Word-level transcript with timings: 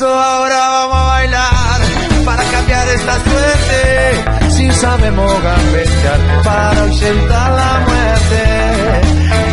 Eso 0.00 0.08
ahora 0.08 0.56
vamos 0.56 0.96
a 0.96 1.06
bailar 1.08 1.80
para 2.24 2.42
cambiar 2.44 2.88
esta 2.88 3.14
suerte. 3.20 4.50
Si 4.50 4.70
sabemos 4.72 5.30
gambetear 5.42 6.42
para 6.42 6.82
ausentar 6.84 7.50
la 7.52 7.72
muerte. 7.86 8.42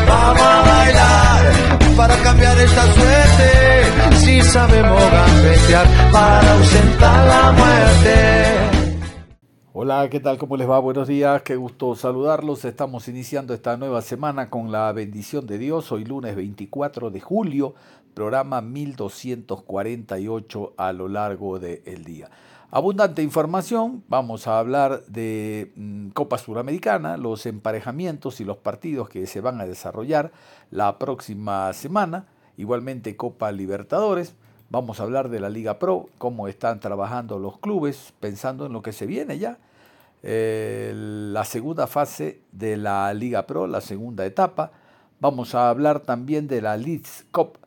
Vamos 0.07 0.41
a 0.41 0.61
bailar 0.61 1.97
para 1.97 2.15
cambiar 2.23 2.57
esta 2.59 2.83
suerte. 2.93 4.15
Si 4.23 4.41
sabemos 4.41 5.11
gambetear 5.11 5.87
para 6.13 6.53
ausentar 6.53 7.27
la 7.27 7.51
muerte. 7.51 8.77
Hola, 9.79 10.09
¿qué 10.09 10.19
tal? 10.19 10.39
¿Cómo 10.39 10.57
les 10.57 10.67
va? 10.67 10.79
Buenos 10.79 11.07
días, 11.07 11.43
qué 11.43 11.55
gusto 11.55 11.93
saludarlos. 11.95 12.65
Estamos 12.65 13.07
iniciando 13.09 13.53
esta 13.53 13.77
nueva 13.77 14.01
semana 14.01 14.49
con 14.49 14.71
la 14.71 14.91
bendición 14.91 15.45
de 15.45 15.59
Dios. 15.59 15.91
Hoy 15.91 16.03
lunes 16.03 16.35
24 16.35 17.11
de 17.11 17.19
julio 17.19 17.75
programa 18.17 18.61
1248 18.61 20.73
a 20.75 20.91
lo 20.91 21.07
largo 21.07 21.59
del 21.59 22.03
día. 22.03 22.31
Abundante 22.71 23.21
información, 23.21 24.03
vamos 24.07 24.47
a 24.47 24.57
hablar 24.57 25.05
de 25.05 25.71
mm, 25.75 26.07
Copa 26.09 26.39
Suramericana, 26.39 27.17
los 27.17 27.45
emparejamientos 27.45 28.41
y 28.41 28.43
los 28.43 28.57
partidos 28.57 29.07
que 29.07 29.27
se 29.27 29.39
van 29.39 29.61
a 29.61 29.67
desarrollar 29.67 30.31
la 30.71 30.97
próxima 30.97 31.71
semana, 31.73 32.25
igualmente 32.57 33.15
Copa 33.15 33.51
Libertadores, 33.51 34.33
vamos 34.71 34.99
a 34.99 35.03
hablar 35.03 35.29
de 35.29 35.39
la 35.39 35.49
Liga 35.49 35.77
Pro, 35.77 36.09
cómo 36.17 36.47
están 36.47 36.79
trabajando 36.79 37.37
los 37.37 37.59
clubes, 37.59 38.15
pensando 38.19 38.65
en 38.65 38.73
lo 38.73 38.81
que 38.81 38.93
se 38.93 39.05
viene 39.05 39.37
ya, 39.37 39.59
eh, 40.23 40.91
la 40.95 41.45
segunda 41.45 41.85
fase 41.85 42.41
de 42.51 42.77
la 42.77 43.13
Liga 43.13 43.45
Pro, 43.45 43.67
la 43.67 43.81
segunda 43.81 44.25
etapa, 44.25 44.71
vamos 45.19 45.53
a 45.53 45.69
hablar 45.69 45.99
también 45.99 46.47
de 46.47 46.63
la 46.63 46.77
Leeds 46.77 47.27
Cup, 47.29 47.59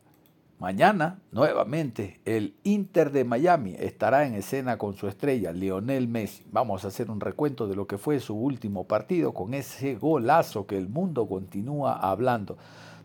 Mañana, 0.61 1.19
nuevamente, 1.33 2.21
el 2.27 2.55
Inter 2.65 3.13
de 3.13 3.25
Miami 3.25 3.77
estará 3.79 4.27
en 4.27 4.35
escena 4.35 4.77
con 4.77 4.95
su 4.95 5.09
estrella, 5.09 5.53
Lionel 5.53 6.07
Messi. 6.07 6.45
Vamos 6.53 6.85
a 6.85 6.89
hacer 6.89 7.11
un 7.11 7.19
recuento 7.19 7.67
de 7.67 7.75
lo 7.75 7.87
que 7.87 7.97
fue 7.97 8.21
su 8.21 8.37
último 8.37 8.85
partido 8.85 9.33
con 9.33 9.55
ese 9.55 9.95
golazo 9.95 10.67
que 10.67 10.77
el 10.77 10.91
mundo 10.91 11.27
continúa 11.27 11.95
hablando. 11.95 12.59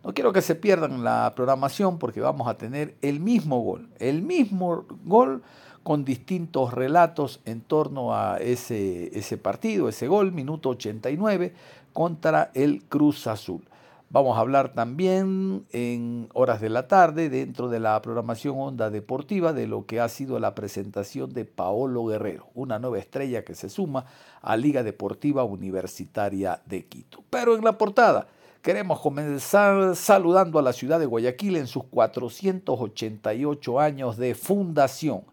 No 0.04 0.14
quiero 0.14 0.34
que 0.34 0.42
se 0.42 0.56
pierdan 0.56 1.06
la 1.06 1.32
programación 1.34 1.98
porque 1.98 2.20
vamos 2.20 2.50
a 2.50 2.58
tener 2.58 2.98
el 3.02 3.22
mismo 3.22 3.62
gol, 3.62 3.88
el 4.00 4.22
mismo 4.22 4.84
gol 5.06 5.42
con 5.82 6.04
distintos 6.04 6.74
relatos 6.74 7.40
en 7.46 7.62
torno 7.62 8.14
a 8.14 8.36
ese, 8.36 9.18
ese 9.18 9.38
partido, 9.38 9.88
ese 9.88 10.10
gol, 10.10 10.34
minuto 10.34 10.72
89 10.72 11.54
contra 11.94 12.52
el 12.54 12.84
Cruz 12.84 13.28
Azul. 13.28 13.64
Vamos 14.10 14.38
a 14.38 14.42
hablar 14.42 14.74
también 14.74 15.66
en 15.72 16.30
horas 16.34 16.62
de 16.62 16.70
la 16.70 16.88
tarde, 16.88 17.28
dentro 17.30 17.70
de 17.70 17.80
la 17.80 18.02
programación 18.02 18.56
Onda 18.58 18.90
Deportiva, 18.90 19.52
de 19.52 19.68
lo 19.68 19.86
que 19.86 20.00
ha 20.00 20.08
sido 20.08 20.40
la 20.40 20.56
presentación 20.56 21.34
de 21.34 21.44
Paolo 21.44 22.06
Guerrero, 22.06 22.48
una 22.54 22.78
nueva 22.80 23.00
estrella 23.00 23.44
que 23.44 23.56
se 23.56 23.68
suma 23.68 24.06
a 24.42 24.56
Liga 24.58 24.84
Deportiva 24.84 25.44
Universitaria 25.44 26.62
de 26.66 26.86
Quito. 26.86 27.24
Pero 27.30 27.56
en 27.56 27.64
la 27.64 27.78
portada, 27.78 28.28
queremos 28.62 29.00
comenzar 29.02 29.96
saludando 29.96 30.60
a 30.60 30.62
la 30.62 30.72
ciudad 30.72 31.00
de 31.00 31.08
Guayaquil 31.08 31.58
en 31.58 31.68
sus 31.68 31.84
488 31.86 33.80
años 33.80 34.18
de 34.18 34.36
fundación. 34.36 35.24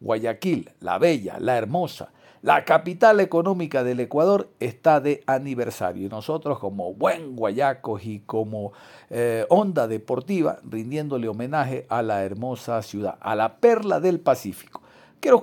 Guayaquil, 0.00 0.70
la 0.80 0.98
bella, 0.98 1.38
la 1.38 1.56
hermosa, 1.56 2.10
la 2.42 2.64
capital 2.64 3.20
económica 3.20 3.84
del 3.84 4.00
Ecuador 4.00 4.50
está 4.58 5.00
de 5.00 5.22
aniversario 5.26 6.06
y 6.06 6.08
nosotros 6.08 6.58
como 6.58 6.92
buen 6.92 7.36
guayacos 7.36 8.04
y 8.04 8.18
como 8.18 8.72
eh, 9.10 9.46
onda 9.48 9.86
deportiva 9.86 10.58
rindiéndole 10.68 11.28
homenaje 11.28 11.86
a 11.88 12.02
la 12.02 12.24
hermosa 12.24 12.82
ciudad, 12.82 13.16
a 13.20 13.36
la 13.36 13.58
perla 13.58 14.00
del 14.00 14.18
Pacífico. 14.18 14.82
Quiero 15.20 15.40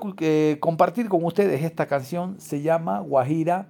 compartir 0.59 1.07
con 1.07 1.23
ustedes 1.23 1.63
esta 1.63 1.85
canción, 1.85 2.37
se 2.37 2.61
llama 2.61 2.99
Guajira 2.99 3.69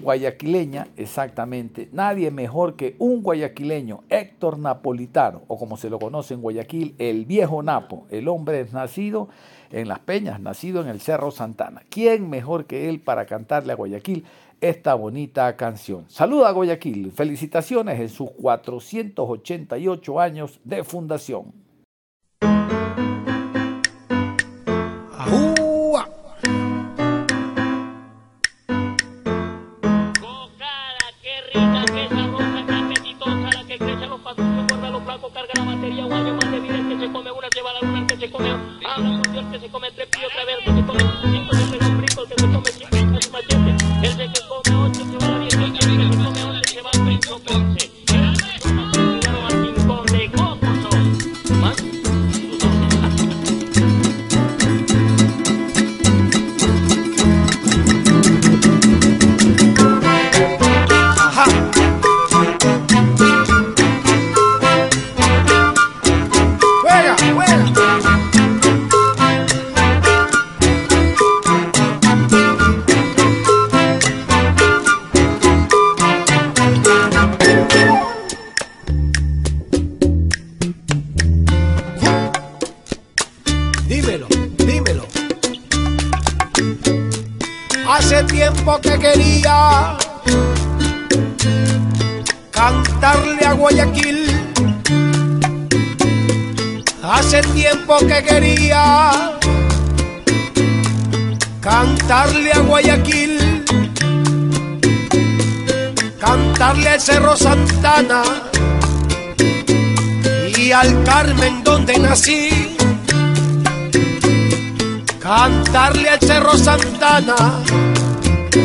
guayaquileña, 0.00 0.88
exactamente. 0.96 1.88
Nadie 1.92 2.30
mejor 2.30 2.76
que 2.76 2.96
un 2.98 3.22
guayaquileño, 3.22 4.04
Héctor 4.08 4.58
Napolitano, 4.58 5.42
o 5.48 5.58
como 5.58 5.76
se 5.76 5.90
lo 5.90 5.98
conoce 5.98 6.34
en 6.34 6.42
Guayaquil, 6.42 6.94
el 6.98 7.24
viejo 7.24 7.62
Napo. 7.62 8.06
El 8.10 8.28
hombre 8.28 8.66
nacido 8.72 9.28
en 9.74 9.88
Las 9.88 9.98
Peñas, 9.98 10.40
nacido 10.40 10.80
en 10.80 10.88
el 10.88 11.00
Cerro 11.00 11.30
Santana. 11.30 11.82
¿Quién 11.90 12.30
mejor 12.30 12.66
que 12.66 12.88
él 12.88 13.00
para 13.00 13.26
cantarle 13.26 13.72
a 13.72 13.76
Guayaquil 13.76 14.24
esta 14.60 14.94
bonita 14.94 15.56
canción? 15.56 16.04
Saluda 16.08 16.48
a 16.48 16.52
Guayaquil, 16.52 17.10
felicitaciones 17.10 18.00
en 18.00 18.08
sus 18.08 18.30
488 18.30 20.20
años 20.20 20.60
de 20.64 20.84
fundación. 20.84 21.64
Y 38.96 41.43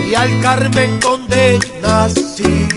Y 0.09 0.15
al 0.15 0.39
Carmen 0.41 0.97
donde 1.01 1.59
nací. 1.81 2.68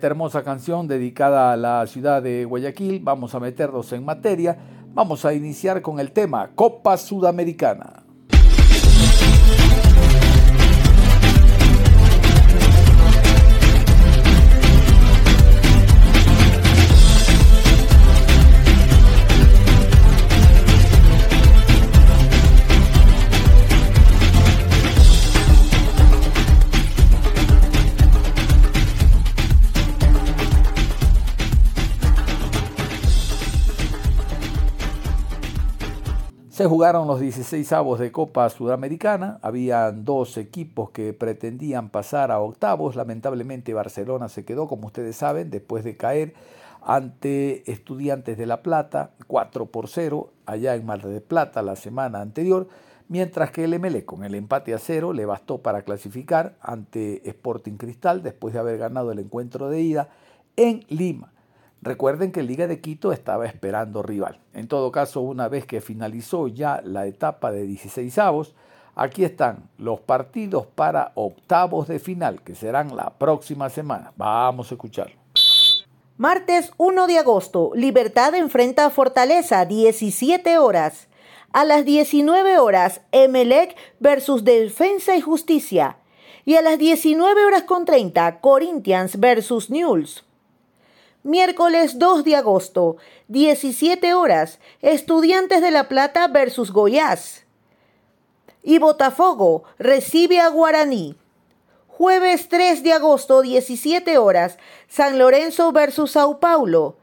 Esta 0.00 0.06
hermosa 0.06 0.42
canción 0.42 0.88
dedicada 0.88 1.52
a 1.52 1.58
la 1.58 1.86
ciudad 1.86 2.22
de 2.22 2.46
Guayaquil, 2.46 3.00
vamos 3.00 3.34
a 3.34 3.38
meternos 3.38 3.92
en 3.92 4.02
materia. 4.02 4.56
Vamos 4.94 5.26
a 5.26 5.34
iniciar 5.34 5.82
con 5.82 6.00
el 6.00 6.12
tema 6.12 6.52
Copa 6.54 6.96
Sudamericana. 6.96 7.99
Se 36.60 36.66
jugaron 36.66 37.08
los 37.08 37.20
16 37.20 37.72
avos 37.72 37.98
de 37.98 38.12
Copa 38.12 38.46
Sudamericana. 38.50 39.38
Habían 39.40 40.04
dos 40.04 40.36
equipos 40.36 40.90
que 40.90 41.14
pretendían 41.14 41.88
pasar 41.88 42.30
a 42.30 42.38
octavos. 42.38 42.96
Lamentablemente 42.96 43.72
Barcelona 43.72 44.28
se 44.28 44.44
quedó, 44.44 44.68
como 44.68 44.88
ustedes 44.88 45.16
saben, 45.16 45.48
después 45.48 45.84
de 45.84 45.96
caer 45.96 46.34
ante 46.82 47.62
Estudiantes 47.72 48.36
de 48.36 48.44
La 48.44 48.60
Plata, 48.60 49.12
4 49.26 49.64
por 49.70 49.88
0, 49.88 50.32
allá 50.44 50.74
en 50.74 50.84
Mar 50.84 51.00
del 51.00 51.22
Plata 51.22 51.62
la 51.62 51.76
semana 51.76 52.20
anterior. 52.20 52.68
Mientras 53.08 53.52
que 53.52 53.64
el 53.64 53.80
MLE 53.80 54.04
con 54.04 54.22
el 54.22 54.34
empate 54.34 54.74
a 54.74 54.78
cero 54.78 55.14
le 55.14 55.24
bastó 55.24 55.62
para 55.62 55.80
clasificar 55.80 56.56
ante 56.60 57.26
Sporting 57.26 57.78
Cristal 57.78 58.22
después 58.22 58.52
de 58.52 58.60
haber 58.60 58.76
ganado 58.76 59.12
el 59.12 59.18
encuentro 59.20 59.70
de 59.70 59.80
ida 59.80 60.10
en 60.56 60.84
Lima. 60.90 61.32
Recuerden 61.82 62.30
que 62.30 62.42
Liga 62.42 62.66
de 62.66 62.80
Quito 62.80 63.10
estaba 63.10 63.46
esperando 63.46 64.02
rival. 64.02 64.38
En 64.52 64.68
todo 64.68 64.92
caso, 64.92 65.22
una 65.22 65.48
vez 65.48 65.64
que 65.64 65.80
finalizó 65.80 66.46
ya 66.46 66.82
la 66.84 67.06
etapa 67.06 67.50
de 67.50 67.62
16 67.66 68.18
avos, 68.18 68.54
aquí 68.94 69.24
están 69.24 69.70
los 69.78 69.98
partidos 70.00 70.66
para 70.66 71.12
octavos 71.14 71.88
de 71.88 71.98
final, 71.98 72.42
que 72.42 72.54
serán 72.54 72.94
la 72.94 73.10
próxima 73.10 73.70
semana. 73.70 74.12
Vamos 74.18 74.70
a 74.70 74.74
escucharlo. 74.74 75.14
Martes 76.18 76.70
1 76.76 77.06
de 77.06 77.18
agosto, 77.18 77.70
Libertad 77.74 78.34
enfrenta 78.34 78.84
a 78.84 78.90
Fortaleza, 78.90 79.64
17 79.64 80.58
horas. 80.58 81.08
A 81.54 81.64
las 81.64 81.86
19 81.86 82.58
horas, 82.58 83.00
Emelec 83.10 83.74
versus 84.00 84.44
Defensa 84.44 85.16
y 85.16 85.22
Justicia. 85.22 85.96
Y 86.44 86.56
a 86.56 86.62
las 86.62 86.78
19 86.78 87.46
horas 87.46 87.62
con 87.62 87.86
30, 87.86 88.40
Corinthians 88.40 89.18
versus 89.18 89.70
Newell's. 89.70 90.24
Miércoles 91.22 91.98
2 91.98 92.24
de 92.24 92.34
agosto, 92.34 92.96
17 93.28 94.14
horas, 94.14 94.58
Estudiantes 94.80 95.60
de 95.60 95.70
La 95.70 95.86
Plata 95.86 96.28
versus 96.28 96.72
Goiás. 96.72 97.44
y 98.62 98.78
Botafogo 98.78 99.64
recibe 99.78 100.40
a 100.40 100.48
Guaraní. 100.48 101.16
Jueves 101.88 102.48
3 102.48 102.82
de 102.82 102.94
agosto, 102.94 103.42
17 103.42 104.16
horas, 104.16 104.56
San 104.88 105.18
Lorenzo 105.18 105.72
versus 105.72 106.12
Sao 106.12 106.40
Paulo. 106.40 106.96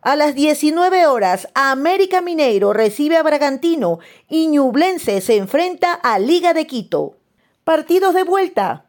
A 0.00 0.16
las 0.16 0.34
19 0.34 1.06
horas, 1.06 1.46
América 1.52 2.22
Mineiro 2.22 2.72
recibe 2.72 3.18
a 3.18 3.22
Bragantino 3.22 3.98
y 4.26 4.46
Ñublense 4.46 5.20
se 5.20 5.36
enfrenta 5.36 5.92
a 5.92 6.18
Liga 6.18 6.54
de 6.54 6.66
Quito. 6.66 7.16
Partidos 7.64 8.14
de 8.14 8.24
vuelta. 8.24 8.86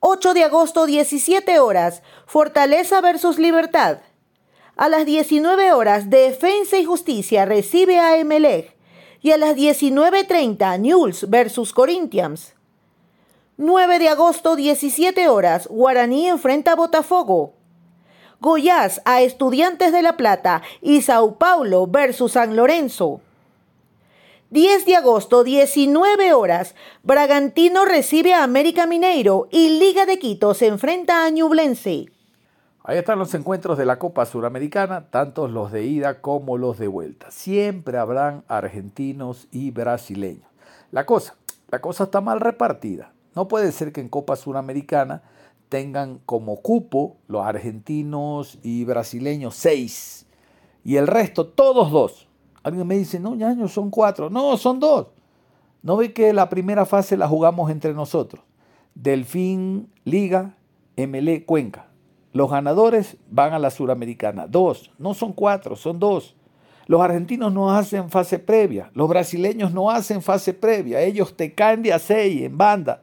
8 0.00 0.32
de 0.32 0.44
agosto, 0.44 0.86
17 0.86 1.58
horas, 1.58 2.02
Fortaleza 2.24 3.00
versus 3.00 3.36
Libertad. 3.36 3.98
A 4.76 4.88
las 4.88 5.04
19 5.04 5.72
horas, 5.72 6.08
Defensa 6.08 6.78
y 6.78 6.84
Justicia 6.84 7.44
recibe 7.46 7.98
a 7.98 8.16
Emelec. 8.16 8.76
Y 9.20 9.32
a 9.32 9.36
las 9.36 9.56
19.30, 9.56 10.78
Newell's 10.78 11.28
versus 11.28 11.72
Corinthians. 11.72 12.54
9 13.56 13.98
de 13.98 14.08
agosto, 14.08 14.54
17 14.54 15.28
horas, 15.28 15.66
Guaraní 15.66 16.28
enfrenta 16.28 16.72
a 16.72 16.76
Botafogo. 16.76 17.54
Goiás 18.40 19.02
a 19.04 19.22
Estudiantes 19.22 19.92
de 19.92 20.02
La 20.02 20.16
Plata 20.16 20.62
y 20.80 21.02
Sao 21.02 21.38
Paulo 21.38 21.88
versus 21.88 22.32
San 22.32 22.54
Lorenzo. 22.54 23.20
10 24.50 24.86
de 24.86 24.96
agosto, 24.96 25.44
19 25.44 26.32
horas, 26.32 26.74
Bragantino 27.02 27.84
recibe 27.84 28.32
a 28.32 28.42
América 28.42 28.86
Mineiro 28.86 29.46
y 29.50 29.78
Liga 29.78 30.06
de 30.06 30.18
Quito 30.18 30.54
se 30.54 30.68
enfrenta 30.68 31.26
a 31.26 31.28
Ñublense. 31.28 32.06
Ahí 32.82 32.96
están 32.96 33.18
los 33.18 33.34
encuentros 33.34 33.76
de 33.76 33.84
la 33.84 33.98
Copa 33.98 34.24
Suramericana, 34.24 35.10
tanto 35.10 35.48
los 35.48 35.70
de 35.70 35.84
ida 35.84 36.22
como 36.22 36.56
los 36.56 36.78
de 36.78 36.88
vuelta. 36.88 37.30
Siempre 37.30 37.98
habrán 37.98 38.42
argentinos 38.48 39.48
y 39.52 39.70
brasileños. 39.70 40.48
La 40.92 41.04
cosa, 41.04 41.36
la 41.68 41.82
cosa 41.82 42.04
está 42.04 42.22
mal 42.22 42.40
repartida. 42.40 43.12
No 43.34 43.48
puede 43.48 43.70
ser 43.70 43.92
que 43.92 44.00
en 44.00 44.08
Copa 44.08 44.34
Suramericana 44.36 45.24
tengan 45.68 46.20
como 46.24 46.62
cupo 46.62 47.18
los 47.28 47.44
argentinos 47.44 48.58
y 48.62 48.86
brasileños 48.86 49.54
seis 49.56 50.24
y 50.84 50.96
el 50.96 51.06
resto 51.06 51.48
todos 51.48 51.90
dos. 51.90 52.27
Alguien 52.68 52.86
me 52.86 52.96
dice, 52.96 53.18
no, 53.18 53.34
ñaño, 53.34 53.68
son 53.68 53.90
cuatro. 53.90 54.30
No, 54.30 54.56
son 54.56 54.80
dos. 54.80 55.08
¿No 55.82 55.96
ve 55.96 56.12
que 56.12 56.32
la 56.32 56.48
primera 56.48 56.86
fase 56.86 57.16
la 57.16 57.28
jugamos 57.28 57.70
entre 57.70 57.94
nosotros? 57.94 58.42
Delfín, 58.94 59.90
Liga, 60.04 60.54
MLE, 60.96 61.44
Cuenca. 61.44 61.86
Los 62.32 62.50
ganadores 62.50 63.16
van 63.30 63.52
a 63.52 63.58
la 63.58 63.70
Suramericana. 63.70 64.46
Dos, 64.46 64.90
no 64.98 65.14
son 65.14 65.32
cuatro, 65.32 65.76
son 65.76 65.98
dos. 65.98 66.36
Los 66.86 67.00
argentinos 67.00 67.52
no 67.52 67.70
hacen 67.70 68.08
fase 68.08 68.38
previa, 68.38 68.90
los 68.94 69.08
brasileños 69.10 69.74
no 69.74 69.90
hacen 69.90 70.22
fase 70.22 70.54
previa, 70.54 71.02
ellos 71.02 71.36
te 71.36 71.52
caen 71.52 71.82
de 71.82 71.92
a 71.92 72.00
en 72.08 72.56
banda 72.56 73.02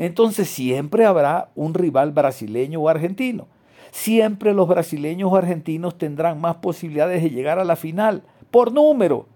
entonces 0.00 0.48
siempre 0.48 1.04
habrá 1.04 1.50
un 1.54 1.74
rival 1.74 2.12
brasileño 2.12 2.80
o 2.80 2.88
argentino. 2.88 3.48
Siempre 3.90 4.54
los 4.54 4.66
brasileños 4.66 5.30
o 5.30 5.36
argentinos 5.36 5.98
tendrán 5.98 6.40
más 6.40 6.56
posibilidades 6.56 7.22
de 7.22 7.28
llegar 7.28 7.58
a 7.58 7.64
la 7.64 7.76
final 7.76 8.22
por 8.50 8.72
número. 8.72 9.26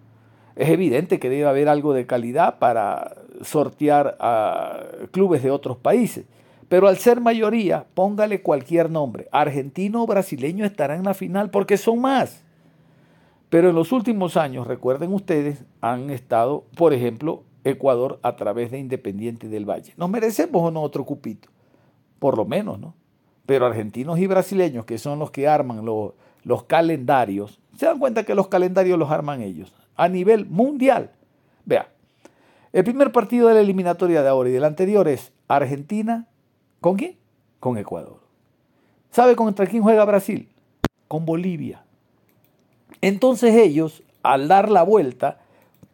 Es 0.56 0.68
evidente 0.68 1.18
que 1.18 1.30
debe 1.30 1.46
haber 1.46 1.68
algo 1.68 1.92
de 1.94 2.06
calidad 2.06 2.58
para 2.58 3.16
sortear 3.42 4.16
a 4.20 4.84
clubes 5.10 5.42
de 5.42 5.50
otros 5.50 5.76
países. 5.76 6.26
Pero 6.68 6.88
al 6.88 6.98
ser 6.98 7.20
mayoría, 7.20 7.86
póngale 7.94 8.42
cualquier 8.42 8.90
nombre. 8.90 9.28
Argentino 9.32 10.02
o 10.02 10.06
brasileño 10.06 10.64
estará 10.64 10.96
en 10.96 11.04
la 11.04 11.14
final 11.14 11.50
porque 11.50 11.76
son 11.76 12.00
más. 12.00 12.42
Pero 13.50 13.68
en 13.68 13.74
los 13.74 13.92
últimos 13.92 14.36
años, 14.36 14.66
recuerden 14.66 15.12
ustedes, 15.12 15.64
han 15.80 16.10
estado, 16.10 16.64
por 16.76 16.92
ejemplo, 16.92 17.42
Ecuador 17.62 18.18
a 18.22 18.36
través 18.36 18.70
de 18.70 18.78
Independiente 18.78 19.48
del 19.48 19.68
Valle. 19.68 19.94
¿Nos 19.96 20.10
merecemos 20.10 20.62
o 20.62 20.70
no 20.70 20.82
otro 20.82 21.04
cupito? 21.04 21.48
Por 22.18 22.36
lo 22.36 22.44
menos, 22.44 22.78
¿no? 22.78 22.94
Pero 23.46 23.66
argentinos 23.66 24.18
y 24.18 24.26
brasileños, 24.26 24.86
que 24.86 24.98
son 24.98 25.18
los 25.18 25.30
que 25.30 25.46
arman 25.46 25.84
los, 25.84 26.12
los 26.44 26.64
calendarios, 26.64 27.60
se 27.76 27.86
dan 27.86 27.98
cuenta 27.98 28.24
que 28.24 28.34
los 28.34 28.48
calendarios 28.48 28.98
los 28.98 29.10
arman 29.10 29.42
ellos 29.42 29.74
a 29.96 30.08
nivel 30.08 30.46
mundial. 30.46 31.10
Vea, 31.64 31.88
el 32.72 32.84
primer 32.84 33.12
partido 33.12 33.48
de 33.48 33.54
la 33.54 33.60
eliminatoria 33.60 34.22
de 34.22 34.28
ahora 34.28 34.48
y 34.50 34.52
del 34.52 34.64
anterior 34.64 35.08
es 35.08 35.32
Argentina, 35.48 36.26
¿con 36.80 36.96
quién? 36.96 37.16
Con 37.60 37.78
Ecuador. 37.78 38.20
¿Sabe 39.10 39.36
contra 39.36 39.66
quién 39.66 39.82
juega 39.82 40.04
Brasil? 40.04 40.48
Con 41.08 41.24
Bolivia. 41.24 41.84
Entonces 43.00 43.54
ellos, 43.54 44.02
al 44.22 44.48
dar 44.48 44.70
la 44.70 44.82
vuelta, 44.82 45.40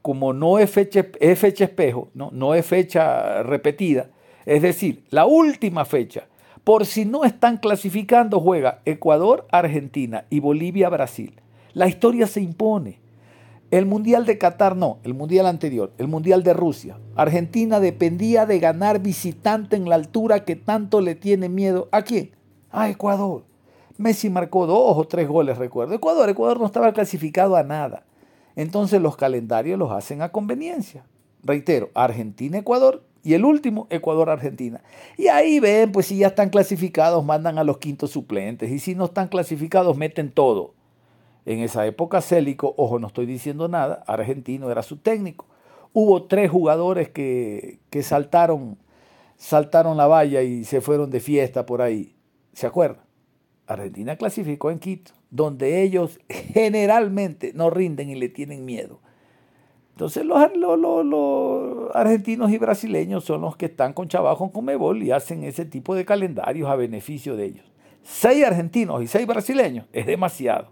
como 0.03 0.33
no 0.33 0.59
es 0.59 0.71
fecha, 0.71 1.05
fecha 1.37 1.65
espejo, 1.65 2.09
¿no? 2.15 2.31
no 2.33 2.55
es 2.55 2.65
fecha 2.65 3.43
repetida, 3.43 4.09
es 4.47 4.63
decir, 4.63 5.05
la 5.11 5.27
última 5.27 5.85
fecha, 5.85 6.27
por 6.71 6.87
si 6.87 7.05
no 7.05 7.25
están 7.25 7.57
clasificando, 7.57 8.39
juega 8.39 8.79
Ecuador, 8.85 9.45
Argentina 9.51 10.27
y 10.31 10.39
Bolivia, 10.39 10.89
Brasil. 10.89 11.35
La 11.73 11.89
historia 11.89 12.29
se 12.29 12.41
impone. 12.41 13.01
El 13.73 13.87
Mundial 13.87 14.25
de 14.25 14.39
Qatar 14.39 14.77
no, 14.77 14.99
el 15.03 15.13
Mundial 15.13 15.47
anterior, 15.47 15.91
el 15.99 16.07
Mundial 16.07 16.45
de 16.45 16.53
Rusia. 16.55 16.97
Argentina 17.17 17.81
dependía 17.81 18.47
de 18.47 18.61
ganar 18.61 19.01
visitante 19.01 19.75
en 19.75 19.89
la 19.89 19.97
altura 19.97 20.45
que 20.45 20.55
tanto 20.55 21.01
le 21.01 21.17
tiene 21.17 21.49
miedo. 21.49 21.89
¿A 21.91 22.03
quién? 22.03 22.31
A 22.71 22.89
Ecuador. 22.89 23.43
Messi 23.99 24.31
marcó 24.31 24.69
dos 24.69 24.97
o 24.97 25.05
tres 25.09 25.27
goles, 25.27 25.59
recuerdo. 25.59 25.95
Ecuador, 25.95 26.29
Ecuador 26.29 26.61
no 26.61 26.67
estaba 26.67 26.93
clasificado 26.93 27.57
a 27.57 27.65
nada. 27.65 28.05
Entonces 28.55 29.03
los 29.03 29.17
calendarios 29.17 29.77
los 29.77 29.91
hacen 29.91 30.23
a 30.23 30.29
conveniencia. 30.29 31.03
Reitero, 31.43 31.91
Argentina-Ecuador 31.95 33.03
y 33.23 33.35
el 33.35 33.45
último, 33.45 33.87
Ecuador-Argentina. 33.91 34.83
Y 35.17 35.29
ahí 35.29 35.61
ven, 35.61 35.93
pues 35.93 36.07
si 36.07 36.19
ya 36.19 36.29
están 36.29 36.51
clasificados, 36.51 37.25
mandan 37.25 37.59
a 37.59 37.65
los 37.65 37.79
quintos 37.79 38.11
suplentes. 38.11 38.71
Y 38.71 38.79
si 38.79 38.95
no 38.95 39.07
están 39.07 39.29
clasificados, 39.29 39.97
meten 39.97 40.31
todo. 40.31 40.75
En 41.47 41.61
esa 41.61 41.87
época 41.87 42.21
Célico, 42.21 42.75
ojo, 42.77 42.99
no 42.99 43.07
estoy 43.07 43.27
diciendo 43.27 43.69
nada, 43.69 44.05
argentino 44.07 44.71
era 44.71 44.83
su 44.83 44.99
técnico. 44.99 45.47
Hubo 45.93 46.25
tres 46.25 46.51
jugadores 46.51 47.09
que, 47.09 47.81
que 47.91 48.03
saltaron, 48.03 48.79
saltaron 49.37 49.97
la 49.97 50.07
valla 50.07 50.43
y 50.43 50.65
se 50.65 50.81
fueron 50.81 51.11
de 51.11 51.21
fiesta 51.21 51.67
por 51.67 51.83
ahí. 51.83 52.15
¿Se 52.53 52.67
acuerdan? 52.67 53.05
Argentina 53.67 54.17
clasificó 54.17 54.71
en 54.71 54.79
Quito 54.79 55.13
donde 55.31 55.83
ellos 55.83 56.21
generalmente 56.29 57.53
no 57.55 57.71
rinden 57.71 58.11
y 58.11 58.17
le 58.17 58.29
tienen 58.29 58.65
miedo. 58.65 59.01
Entonces 60.01 60.25
los, 60.25 61.91
argentinos 61.93 62.51
y 62.51 62.57
brasileños 62.57 63.23
son 63.23 63.43
los 63.43 63.55
que 63.55 63.67
están 63.67 63.93
con 63.93 64.09
Chabajo 64.09 64.45
en 64.45 64.51
Comebol 64.51 65.03
y 65.03 65.11
hacen 65.11 65.45
ese 65.45 65.67
tipo 65.67 65.95
de 65.95 66.07
calendarios 66.07 66.71
a 66.71 66.75
beneficio 66.75 67.37
de 67.37 67.45
ellos. 67.45 67.67
Seis 68.03 68.43
argentinos 68.47 69.03
y 69.03 69.09
seis 69.09 69.27
brasileños 69.27 69.85
es 69.93 70.07
demasiado. 70.07 70.69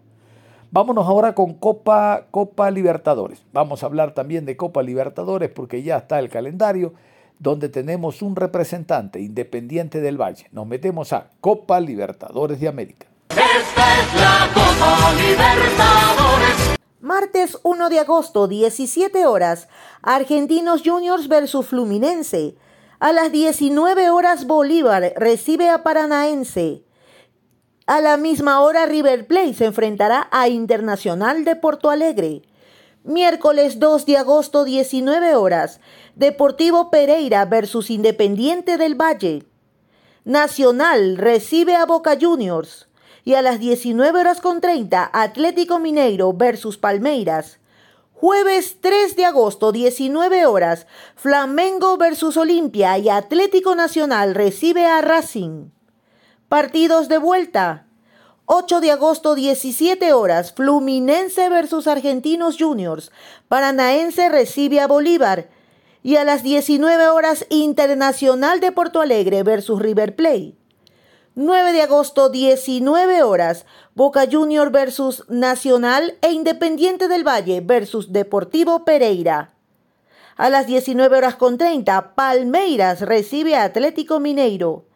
Vámonos 0.71 1.07
ahora 1.07 1.35
con 1.35 1.53
Copa, 1.53 2.25
Copa 2.31 2.71
Libertadores. 2.71 3.45
Vamos 3.53 3.83
a 3.83 3.87
hablar 3.87 4.15
también 4.15 4.47
de 4.47 4.57
Copa 4.57 4.83
Libertadores 4.83 5.51
porque 5.51 5.83
ya 5.83 5.99
está 5.99 6.19
el 6.21 6.31
calendario 6.31 6.95
donde 7.39 7.69
tenemos 7.69 8.23
un 8.23 8.35
representante 8.35 9.21
independiente 9.21 10.01
del 10.01 10.17
Valle. 10.17 10.47
Nos 10.53 10.67
metemos 10.67 11.13
a 11.13 11.29
Copa 11.43 11.81
Libertadores 11.81 12.61
de 12.61 12.69
América. 12.69 13.07
Esta 13.29 14.01
es 14.01 14.15
la 14.15 14.49
Copa 14.55 15.13
Libertadores. 15.13 16.68
Martes 17.09 17.57
1 17.63 17.89
de 17.89 18.01
agosto, 18.01 18.49
17 18.49 19.25
horas, 19.25 19.69
Argentinos 20.03 20.83
Juniors 20.85 21.27
versus 21.27 21.67
Fluminense. 21.67 22.55
A 23.01 23.15
las 23.15 23.33
19 23.33 24.11
horas 24.11 24.47
Bolívar 24.47 25.15
recibe 25.17 25.71
a 25.71 25.83
Paranaense. 25.83 26.85
A 27.87 28.03
la 28.03 28.19
misma 28.19 28.61
hora 28.61 28.85
River 28.85 29.27
Plate 29.27 29.55
se 29.55 29.65
enfrentará 29.65 30.29
a 30.31 30.49
Internacional 30.49 31.47
de 31.47 31.57
Porto 31.57 31.89
Alegre. 31.89 32.43
Miércoles 33.05 33.79
2 33.79 34.05
de 34.05 34.19
agosto 34.19 34.65
19 34.65 35.35
horas, 35.35 35.81
Deportivo 36.15 36.91
Pereira 36.91 37.47
versus 37.47 37.89
Independiente 37.89 38.77
del 38.77 39.01
Valle. 39.01 39.47
Nacional 40.27 41.17
recibe 41.17 41.75
a 41.75 41.87
Boca 41.87 42.19
Juniors 42.21 42.88
y 43.29 43.35
a 43.35 43.43
las 43.43 43.61
19 43.61 44.21
horas 44.21 44.41
con 44.41 44.63
30 44.63 45.11
Atlético 45.13 45.79
Mineiro 45.79 46.33
versus 46.33 46.79
Palmeiras. 46.79 47.59
Jueves 48.15 48.79
3 48.81 49.17
de 49.17 49.27
agosto, 49.27 49.71
19 49.71 50.47
horas, 50.47 50.87
Flamengo 51.15 51.99
versus 51.99 52.39
Olimpia 52.39 52.97
y 52.97 53.11
Atlético 53.11 53.75
Nacional 53.75 54.35
recibe 54.35 54.87
a 54.87 55.03
Racing. 55.03 55.69
Partidos 56.49 57.11
de 57.11 57.19
vuelta. 57.19 57.87
8 58.47 58.81
de 58.81 58.93
agosto, 58.93 59.35
17 59.35 60.15
horas, 60.15 60.55
Fluminense 60.55 61.51
versus 61.51 61.87
Argentinos 61.87 62.57
Juniors. 62.59 63.13
Paranaense 63.49 64.31
recibe 64.31 64.81
a 64.81 64.87
Bolívar. 64.87 65.51
Y 66.03 66.17
a 66.17 66.25
las 66.25 66.43
19 66.43 67.09
horas, 67.09 67.45
Internacional 67.51 68.61
de 68.61 68.73
Porto 68.73 69.03
Alegre 69.03 69.43
versus 69.43 69.83
River 69.83 70.17
Plate. 70.17 70.58
9 71.41 71.73
de 71.73 71.83
agosto, 71.83 72.31
19 72.31 73.23
horas, 73.23 73.65
Boca 73.95 74.27
Junior 74.29 74.73
versus 74.73 75.25
Nacional 75.29 76.19
e 76.21 76.33
Independiente 76.33 77.07
del 77.07 77.23
Valle 77.23 77.61
versus 77.61 78.13
Deportivo 78.13 78.85
Pereira. 78.85 79.55
A 80.37 80.51
las 80.51 80.67
19 80.67 81.17
horas 81.17 81.37
con 81.37 81.57
30, 81.57 82.17
Palmeiras 82.17 83.03
recibe 83.03 83.55
a 83.55 83.63
Atlético 83.63 84.19
Mineiro. 84.19 84.87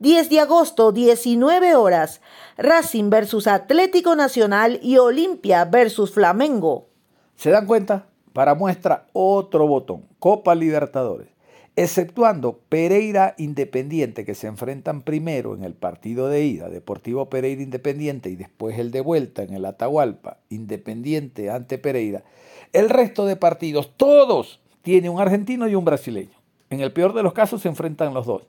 10 0.00 0.30
de 0.30 0.40
agosto, 0.40 0.90
19 0.90 1.76
horas, 1.76 2.20
Racing 2.56 3.08
versus 3.08 3.46
Atlético 3.46 4.16
Nacional 4.16 4.80
y 4.82 4.98
Olimpia 4.98 5.64
versus 5.64 6.10
Flamengo. 6.10 6.88
¿Se 7.36 7.50
dan 7.50 7.66
cuenta? 7.66 8.06
Para 8.32 8.56
muestra 8.56 9.06
otro 9.12 9.68
botón, 9.68 10.08
Copa 10.18 10.56
Libertadores. 10.56 11.33
Exceptuando 11.76 12.60
Pereira 12.68 13.34
Independiente, 13.36 14.24
que 14.24 14.36
se 14.36 14.46
enfrentan 14.46 15.02
primero 15.02 15.56
en 15.56 15.64
el 15.64 15.74
partido 15.74 16.28
de 16.28 16.44
ida, 16.44 16.68
Deportivo 16.68 17.28
Pereira 17.28 17.62
Independiente, 17.62 18.30
y 18.30 18.36
después 18.36 18.78
el 18.78 18.92
de 18.92 19.00
vuelta 19.00 19.42
en 19.42 19.54
el 19.54 19.64
Atahualpa, 19.64 20.38
Independiente 20.50 21.50
ante 21.50 21.78
Pereira, 21.78 22.22
el 22.72 22.90
resto 22.90 23.26
de 23.26 23.34
partidos, 23.34 23.90
todos, 23.96 24.60
tiene 24.82 25.10
un 25.10 25.20
argentino 25.20 25.66
y 25.66 25.74
un 25.74 25.84
brasileño. 25.84 26.38
En 26.70 26.80
el 26.80 26.92
peor 26.92 27.12
de 27.12 27.24
los 27.24 27.32
casos 27.32 27.62
se 27.62 27.68
enfrentan 27.68 28.14
los 28.14 28.26
dos. 28.26 28.42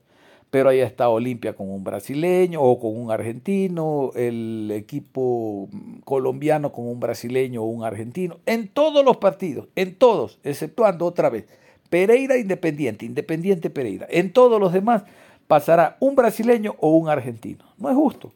Pero 0.52 0.70
ahí 0.70 0.80
está 0.80 1.10
Olimpia 1.10 1.54
con 1.54 1.72
un 1.72 1.84
brasileño 1.84 2.62
o 2.62 2.80
con 2.80 2.96
un 2.96 3.12
argentino, 3.12 4.12
el 4.16 4.72
equipo 4.72 5.68
colombiano 6.04 6.72
con 6.72 6.88
un 6.88 7.00
brasileño 7.00 7.64
o 7.64 7.66
un 7.66 7.84
argentino. 7.84 8.38
En 8.46 8.68
todos 8.68 9.04
los 9.04 9.18
partidos, 9.18 9.68
en 9.76 9.96
todos, 9.96 10.40
exceptuando 10.44 11.08
otra 11.08 11.30
vez 11.30 11.46
Pereira 11.90 12.38
Independiente, 12.38 13.06
Independiente 13.06 13.70
Pereira. 13.70 14.08
En 14.10 14.34
todos 14.34 14.60
los 14.60 14.74
demás 14.74 15.04
pasará 15.48 15.98
un 16.00 16.16
brasileño 16.16 16.76
o 16.80 16.98
un 16.98 17.10
argentino. 17.10 17.66
No 17.78 17.90
es 17.90 17.96
justo, 17.96 18.34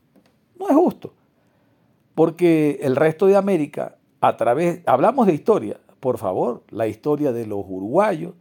no 0.59 0.69
es 0.69 0.75
justo. 0.75 1.13
Porque 2.15 2.79
el 2.81 2.95
resto 2.95 3.27
de 3.27 3.35
América, 3.35 3.95
a 4.21 4.37
través, 4.37 4.81
hablamos 4.85 5.27
de 5.27 5.33
historia, 5.33 5.79
por 5.99 6.17
favor, 6.17 6.63
la 6.69 6.87
historia 6.87 7.31
de 7.31 7.45
los 7.45 7.63
uruguayos, 7.67 8.33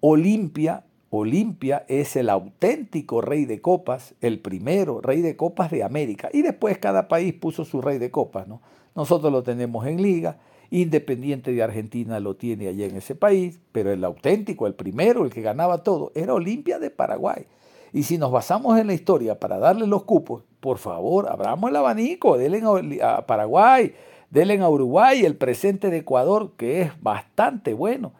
Olimpia, 0.00 0.84
Olimpia 1.10 1.84
es 1.88 2.16
el 2.16 2.28
auténtico 2.28 3.20
rey 3.20 3.44
de 3.44 3.60
copas, 3.60 4.14
el 4.20 4.40
primero 4.40 5.00
rey 5.00 5.22
de 5.22 5.36
copas 5.36 5.70
de 5.70 5.84
América. 5.84 6.28
Y 6.32 6.42
después 6.42 6.78
cada 6.78 7.08
país 7.08 7.32
puso 7.34 7.64
su 7.64 7.80
rey 7.80 7.98
de 7.98 8.10
copas, 8.10 8.48
¿no? 8.48 8.60
Nosotros 8.94 9.32
lo 9.32 9.42
tenemos 9.42 9.86
en 9.86 10.02
liga, 10.02 10.38
Independiente 10.74 11.52
de 11.52 11.62
Argentina 11.62 12.18
lo 12.18 12.34
tiene 12.34 12.66
allá 12.66 12.86
en 12.86 12.96
ese 12.96 13.14
país, 13.14 13.60
pero 13.70 13.92
el 13.92 14.04
auténtico, 14.04 14.66
el 14.66 14.74
primero, 14.74 15.24
el 15.24 15.30
que 15.30 15.40
ganaba 15.40 15.84
todo, 15.84 16.10
era 16.16 16.34
Olimpia 16.34 16.80
de 16.80 16.90
Paraguay. 16.90 17.46
Y 17.92 18.02
si 18.02 18.18
nos 18.18 18.32
basamos 18.32 18.76
en 18.80 18.88
la 18.88 18.92
historia 18.92 19.38
para 19.38 19.58
darle 19.58 19.86
los 19.86 20.02
cupos, 20.02 20.42
por 20.58 20.78
favor, 20.78 21.28
abramos 21.30 21.70
el 21.70 21.76
abanico, 21.76 22.36
denle 22.36 23.00
a 23.04 23.24
Paraguay, 23.24 23.94
denle 24.30 24.58
a 24.58 24.68
Uruguay, 24.68 25.24
el 25.24 25.36
presente 25.36 25.90
de 25.90 25.98
Ecuador, 25.98 26.54
que 26.56 26.80
es 26.80 27.00
bastante 27.00 27.72
bueno. 27.72 28.12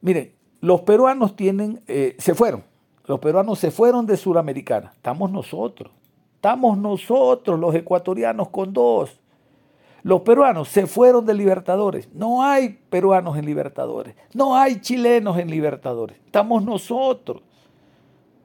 Miren, 0.00 0.32
los 0.60 0.80
peruanos 0.80 1.36
tienen, 1.36 1.80
eh, 1.86 2.16
se 2.18 2.34
fueron, 2.34 2.64
los 3.06 3.20
peruanos 3.20 3.60
se 3.60 3.70
fueron 3.70 4.04
de 4.04 4.16
Suramericana, 4.16 4.90
estamos 4.96 5.30
nosotros, 5.30 5.92
estamos 6.34 6.76
nosotros 6.76 7.60
los 7.60 7.72
ecuatorianos 7.72 8.48
con 8.48 8.72
dos. 8.72 9.20
Los 10.04 10.20
peruanos 10.20 10.68
se 10.68 10.86
fueron 10.86 11.24
de 11.24 11.32
Libertadores. 11.32 12.10
No 12.12 12.42
hay 12.42 12.78
peruanos 12.90 13.38
en 13.38 13.46
Libertadores. 13.46 14.14
No 14.34 14.54
hay 14.54 14.78
chilenos 14.82 15.38
en 15.38 15.50
Libertadores. 15.50 16.18
Estamos 16.26 16.62
nosotros. 16.62 17.40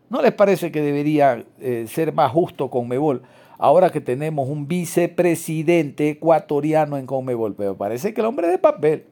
¿No 0.09 0.21
les 0.21 0.31
parece 0.31 0.71
que 0.71 0.81
debería 0.81 1.43
eh, 1.59 1.85
ser 1.89 2.13
más 2.13 2.31
justo 2.31 2.69
Conmebol 2.69 3.23
ahora 3.57 3.89
que 3.89 3.99
tenemos 3.99 4.47
un 4.47 4.69
vicepresidente 4.69 6.11
ecuatoriano 6.11 6.95
en 6.95 7.05
Conmebol? 7.05 7.53
Pero 7.55 7.75
parece 7.75 8.13
que 8.13 8.21
el 8.21 8.27
hombre 8.27 8.47
de 8.47 8.57
papel 8.57 9.03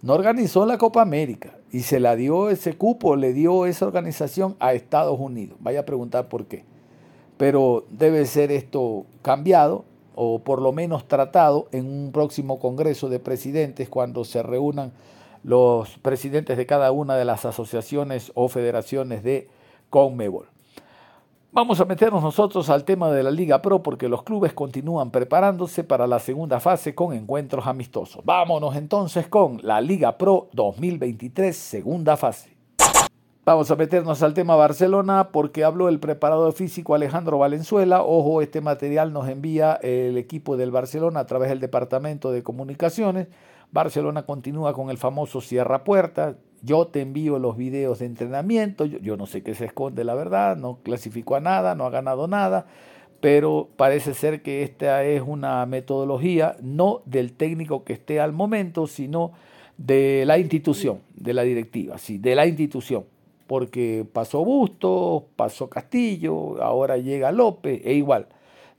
no 0.00 0.14
organizó 0.14 0.64
la 0.64 0.78
Copa 0.78 1.02
América 1.02 1.58
y 1.70 1.80
se 1.80 2.00
la 2.00 2.16
dio 2.16 2.48
ese 2.48 2.72
cupo, 2.72 3.16
le 3.16 3.34
dio 3.34 3.66
esa 3.66 3.84
organización 3.86 4.56
a 4.60 4.72
Estados 4.72 5.20
Unidos. 5.20 5.58
Vaya 5.60 5.80
a 5.80 5.84
preguntar 5.84 6.30
por 6.30 6.46
qué. 6.46 6.64
Pero 7.36 7.84
debe 7.90 8.24
ser 8.24 8.50
esto 8.50 9.04
cambiado 9.20 9.84
o 10.14 10.40
por 10.40 10.60
lo 10.60 10.72
menos 10.72 11.06
tratado 11.06 11.68
en 11.72 11.86
un 11.86 12.12
próximo 12.12 12.58
Congreso 12.58 13.08
de 13.08 13.18
Presidentes 13.18 13.88
cuando 13.88 14.24
se 14.24 14.42
reúnan 14.42 14.92
los 15.44 15.98
presidentes 15.98 16.56
de 16.56 16.66
cada 16.66 16.92
una 16.92 17.16
de 17.16 17.24
las 17.24 17.44
asociaciones 17.44 18.32
o 18.34 18.48
federaciones 18.48 19.22
de 19.22 19.48
Conmebol. 19.90 20.46
Vamos 21.54 21.78
a 21.80 21.84
meternos 21.84 22.22
nosotros 22.22 22.70
al 22.70 22.84
tema 22.84 23.10
de 23.10 23.22
la 23.22 23.30
Liga 23.30 23.60
Pro 23.60 23.82
porque 23.82 24.08
los 24.08 24.22
clubes 24.22 24.54
continúan 24.54 25.10
preparándose 25.10 25.84
para 25.84 26.06
la 26.06 26.18
segunda 26.18 26.60
fase 26.60 26.94
con 26.94 27.12
encuentros 27.12 27.66
amistosos. 27.66 28.24
Vámonos 28.24 28.74
entonces 28.74 29.28
con 29.28 29.60
la 29.62 29.82
Liga 29.82 30.16
Pro 30.16 30.48
2023 30.52 31.54
segunda 31.54 32.16
fase. 32.16 32.51
Vamos 33.44 33.72
a 33.72 33.74
meternos 33.74 34.22
al 34.22 34.34
tema 34.34 34.54
Barcelona 34.54 35.30
porque 35.32 35.64
habló 35.64 35.88
el 35.88 35.98
preparador 35.98 36.52
físico 36.52 36.94
Alejandro 36.94 37.38
Valenzuela. 37.38 38.04
Ojo, 38.04 38.40
este 38.40 38.60
material 38.60 39.12
nos 39.12 39.28
envía 39.28 39.80
el 39.82 40.16
equipo 40.16 40.56
del 40.56 40.70
Barcelona 40.70 41.18
a 41.18 41.26
través 41.26 41.48
del 41.48 41.58
Departamento 41.58 42.30
de 42.30 42.44
Comunicaciones. 42.44 43.26
Barcelona 43.72 44.22
continúa 44.22 44.74
con 44.74 44.90
el 44.90 44.96
famoso 44.96 45.40
cierra 45.40 45.82
puerta. 45.82 46.36
Yo 46.62 46.86
te 46.86 47.00
envío 47.00 47.40
los 47.40 47.56
videos 47.56 47.98
de 47.98 48.06
entrenamiento. 48.06 48.84
Yo, 48.84 49.16
no 49.16 49.26
sé 49.26 49.42
qué 49.42 49.56
se 49.56 49.64
esconde, 49.64 50.04
la 50.04 50.14
verdad. 50.14 50.56
No 50.56 50.78
clasificó 50.84 51.34
a 51.34 51.40
nada, 51.40 51.74
no 51.74 51.84
ha 51.84 51.90
ganado 51.90 52.28
nada. 52.28 52.66
Pero 53.20 53.70
parece 53.76 54.14
ser 54.14 54.42
que 54.42 54.62
esta 54.62 55.02
es 55.02 55.20
una 55.20 55.66
metodología 55.66 56.54
no 56.62 57.02
del 57.06 57.32
técnico 57.32 57.82
que 57.82 57.94
esté 57.94 58.20
al 58.20 58.32
momento, 58.32 58.86
sino 58.86 59.32
de 59.78 60.22
la 60.26 60.38
institución, 60.38 61.00
de 61.16 61.34
la 61.34 61.42
directiva, 61.42 61.98
sí, 61.98 62.18
de 62.18 62.36
la 62.36 62.46
institución 62.46 63.04
porque 63.52 64.06
pasó 64.10 64.42
Bustos, 64.46 65.24
pasó 65.36 65.68
Castillo, 65.68 66.62
ahora 66.62 66.96
llega 66.96 67.30
López, 67.32 67.82
e 67.84 67.92
igual. 67.92 68.28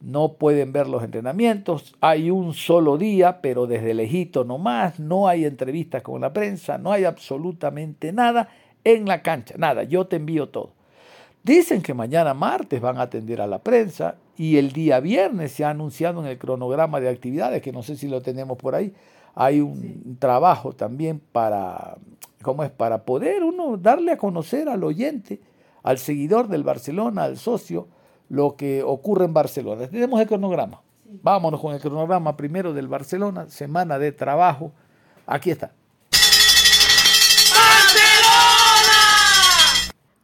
No 0.01 0.33
pueden 0.33 0.73
ver 0.73 0.87
los 0.87 1.03
entrenamientos, 1.03 1.93
hay 2.01 2.31
un 2.31 2.55
solo 2.55 2.97
día, 2.97 3.39
pero 3.39 3.67
desde 3.67 3.93
lejito 3.93 4.45
nomás, 4.45 4.99
no 4.99 5.27
hay 5.27 5.45
entrevistas 5.45 6.01
con 6.01 6.21
la 6.21 6.33
prensa, 6.33 6.79
no 6.79 6.91
hay 6.91 7.03
absolutamente 7.03 8.11
nada 8.13 8.49
en 8.83 9.05
la 9.05 9.21
cancha, 9.21 9.53
nada, 9.59 9.83
yo 9.83 10.07
te 10.07 10.15
envío 10.15 10.49
todo. 10.49 10.71
Dicen 11.43 11.83
que 11.83 11.93
mañana 11.93 12.33
martes 12.33 12.81
van 12.81 12.97
a 12.97 13.03
atender 13.03 13.41
a 13.41 13.45
la 13.45 13.59
prensa 13.59 14.15
y 14.35 14.57
el 14.57 14.71
día 14.71 14.99
viernes 14.99 15.51
se 15.51 15.65
ha 15.65 15.69
anunciado 15.69 16.19
en 16.19 16.25
el 16.25 16.39
cronograma 16.39 16.99
de 16.99 17.09
actividades, 17.09 17.61
que 17.61 17.71
no 17.71 17.83
sé 17.83 17.95
si 17.95 18.07
lo 18.07 18.23
tenemos 18.23 18.57
por 18.57 18.73
ahí, 18.73 18.91
hay 19.35 19.61
un 19.61 20.17
trabajo 20.19 20.73
también 20.73 21.21
para 21.31 21.97
¿Cómo 22.43 22.63
es? 22.63 22.69
Para 22.69 23.05
poder 23.05 23.43
uno 23.43 23.77
darle 23.77 24.11
a 24.11 24.17
conocer 24.17 24.69
al 24.69 24.83
oyente, 24.83 25.41
al 25.81 25.97
seguidor 25.97 26.47
del 26.47 26.63
Barcelona, 26.63 27.23
al 27.23 27.37
socio, 27.37 27.87
lo 28.29 28.55
que 28.55 28.83
ocurre 28.83 29.25
en 29.25 29.33
Barcelona. 29.33 29.87
Tenemos 29.87 30.21
el 30.21 30.27
cronograma. 30.27 30.81
Vámonos 31.05 31.59
con 31.59 31.73
el 31.73 31.81
cronograma 31.81 32.37
primero 32.37 32.73
del 32.73 32.87
Barcelona, 32.87 33.47
semana 33.49 33.97
de 33.97 34.11
trabajo. 34.11 34.71
Aquí 35.25 35.49
está. 35.49 35.71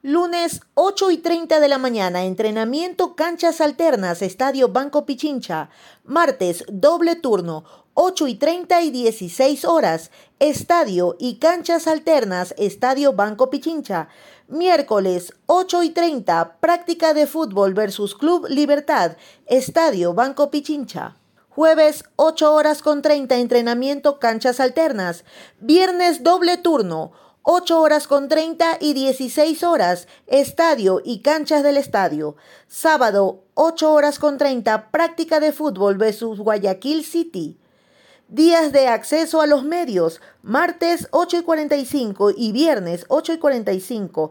Lunes 0.01 0.61
8 0.75 1.11
y 1.11 1.17
30 1.17 1.59
de 1.59 1.67
la 1.67 1.77
mañana, 1.77 2.23
entrenamiento 2.23 3.15
canchas 3.15 3.61
alternas, 3.61 4.21
Estadio 4.21 4.69
Banco 4.69 5.05
Pichincha. 5.05 5.69
Martes, 6.05 6.63
doble 6.69 7.15
turno, 7.15 7.65
8 8.01 8.29
y 8.29 8.35
30 8.35 8.81
y 8.83 8.91
16 8.91 9.65
horas, 9.65 10.09
estadio 10.39 11.17
y 11.19 11.35
canchas 11.35 11.85
alternas, 11.85 12.55
Estadio 12.57 13.11
Banco 13.11 13.49
Pichincha. 13.49 14.07
Miércoles 14.47 15.33
8 15.47 15.83
y 15.83 15.89
30, 15.89 16.59
práctica 16.61 17.13
de 17.13 17.27
fútbol 17.27 17.73
versus 17.73 18.15
Club 18.15 18.47
Libertad, 18.47 19.17
Estadio 19.47 20.13
Banco 20.13 20.49
Pichincha. 20.49 21.17
Jueves 21.49 22.05
8 22.15 22.53
horas 22.53 22.81
con 22.81 23.01
30, 23.01 23.35
entrenamiento 23.35 24.17
canchas 24.17 24.61
alternas. 24.61 25.25
Viernes 25.59 26.23
doble 26.23 26.55
turno. 26.55 27.11
8 27.41 27.81
horas 27.81 28.07
con 28.07 28.29
30 28.29 28.77
y 28.79 28.93
16 28.93 29.61
horas, 29.63 30.07
estadio 30.25 31.01
y 31.03 31.21
canchas 31.21 31.63
del 31.63 31.75
estadio. 31.75 32.37
Sábado, 32.69 33.43
8 33.55 33.91
horas 33.91 34.19
con 34.19 34.37
30, 34.37 34.89
práctica 34.89 35.41
de 35.41 35.51
fútbol 35.51 35.97
versus 35.97 36.39
Guayaquil 36.39 37.03
City. 37.03 37.59
Días 38.29 38.71
de 38.71 38.87
acceso 38.87 39.41
a 39.41 39.47
los 39.47 39.63
medios, 39.63 40.21
martes 40.43 41.07
8 41.09 41.37
y 41.37 41.41
45 41.41 42.29
y 42.37 42.51
viernes 42.51 43.07
8 43.09 43.33
y 43.33 43.37
45. 43.39 44.29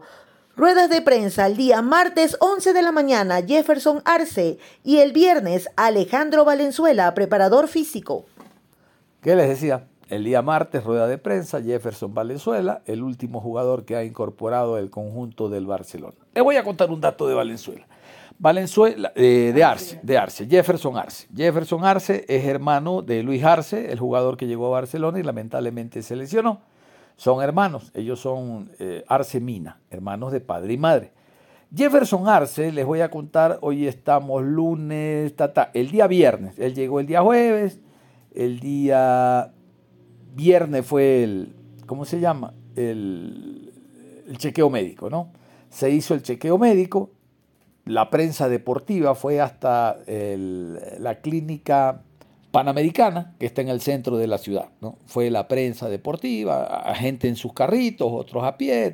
Ruedas 0.55 0.89
de 0.89 1.01
prensa 1.01 1.45
el 1.47 1.57
día 1.57 1.81
martes 1.81 2.37
11 2.39 2.71
de 2.71 2.81
la 2.81 2.93
mañana, 2.93 3.41
Jefferson 3.45 4.01
Arce, 4.05 4.57
y 4.85 4.99
el 4.99 5.11
viernes 5.11 5.67
Alejandro 5.75 6.45
Valenzuela, 6.45 7.13
preparador 7.13 7.67
físico. 7.67 8.23
¿Qué 9.21 9.35
les 9.35 9.49
decía? 9.49 9.85
El 10.07 10.23
día 10.23 10.41
martes, 10.41 10.85
rueda 10.85 11.05
de 11.05 11.17
prensa, 11.17 11.61
Jefferson 11.61 12.13
Valenzuela, 12.13 12.81
el 12.85 13.03
último 13.03 13.41
jugador 13.41 13.83
que 13.83 13.97
ha 13.97 14.05
incorporado 14.05 14.77
el 14.77 14.89
conjunto 14.89 15.49
del 15.49 15.65
Barcelona. 15.65 16.15
Les 16.33 16.43
voy 16.45 16.55
a 16.55 16.63
contar 16.63 16.89
un 16.89 17.01
dato 17.01 17.27
de 17.27 17.35
Valenzuela. 17.35 17.85
Valenzuela, 18.39 19.11
eh, 19.15 19.51
de 19.53 19.63
Arce, 19.65 19.99
de 20.01 20.17
Arce, 20.17 20.47
Jefferson 20.47 20.95
Arce. 20.95 21.27
Jefferson 21.35 21.83
Arce 21.83 22.23
es 22.29 22.45
hermano 22.45 23.01
de 23.01 23.21
Luis 23.21 23.43
Arce, 23.43 23.91
el 23.91 23.99
jugador 23.99 24.37
que 24.37 24.47
llegó 24.47 24.67
a 24.67 24.79
Barcelona 24.79 25.19
y 25.19 25.23
lamentablemente 25.23 26.01
se 26.01 26.15
lesionó. 26.15 26.61
Son 27.17 27.43
hermanos, 27.43 27.91
ellos 27.93 28.21
son 28.21 28.71
eh, 28.79 29.03
Arce 29.09 29.41
Mina, 29.41 29.81
hermanos 29.89 30.31
de 30.31 30.39
padre 30.39 30.71
y 30.71 30.77
madre. 30.77 31.11
Jefferson 31.75 32.29
Arce, 32.29 32.71
les 32.71 32.85
voy 32.85 33.01
a 33.01 33.11
contar, 33.11 33.59
hoy 33.61 33.87
estamos 33.87 34.41
lunes, 34.41 35.33
el 35.73 35.91
día 35.91 36.07
viernes, 36.07 36.57
él 36.59 36.73
llegó 36.73 37.01
el 37.01 37.07
día 37.07 37.21
jueves, 37.21 37.81
el 38.33 38.61
día 38.61 39.51
viernes 40.33 40.85
fue 40.85 41.23
el, 41.23 41.55
¿cómo 41.85 42.05
se 42.05 42.21
llama? 42.21 42.53
El, 42.77 43.73
el 44.29 44.37
chequeo 44.37 44.69
médico, 44.69 45.09
¿no? 45.09 45.33
Se 45.69 45.89
hizo 45.91 46.13
el 46.13 46.23
chequeo 46.23 46.57
médico, 46.57 47.11
la 47.89 48.11
prensa 48.11 48.47
deportiva 48.49 49.15
fue 49.15 49.41
hasta 49.41 49.97
la 50.05 51.15
clínica 51.21 52.03
panamericana, 52.51 53.33
que 53.39 53.47
está 53.47 53.61
en 53.61 53.69
el 53.69 53.81
centro 53.81 54.17
de 54.17 54.27
la 54.27 54.37
ciudad. 54.37 54.69
¿no? 54.79 54.97
Fue 55.07 55.31
la 55.31 55.47
prensa 55.47 55.89
deportiva, 55.89 56.93
gente 56.95 57.27
en 57.27 57.35
sus 57.35 57.51
carritos, 57.51 58.07
otros 58.11 58.43
a 58.43 58.57
pie, 58.57 58.93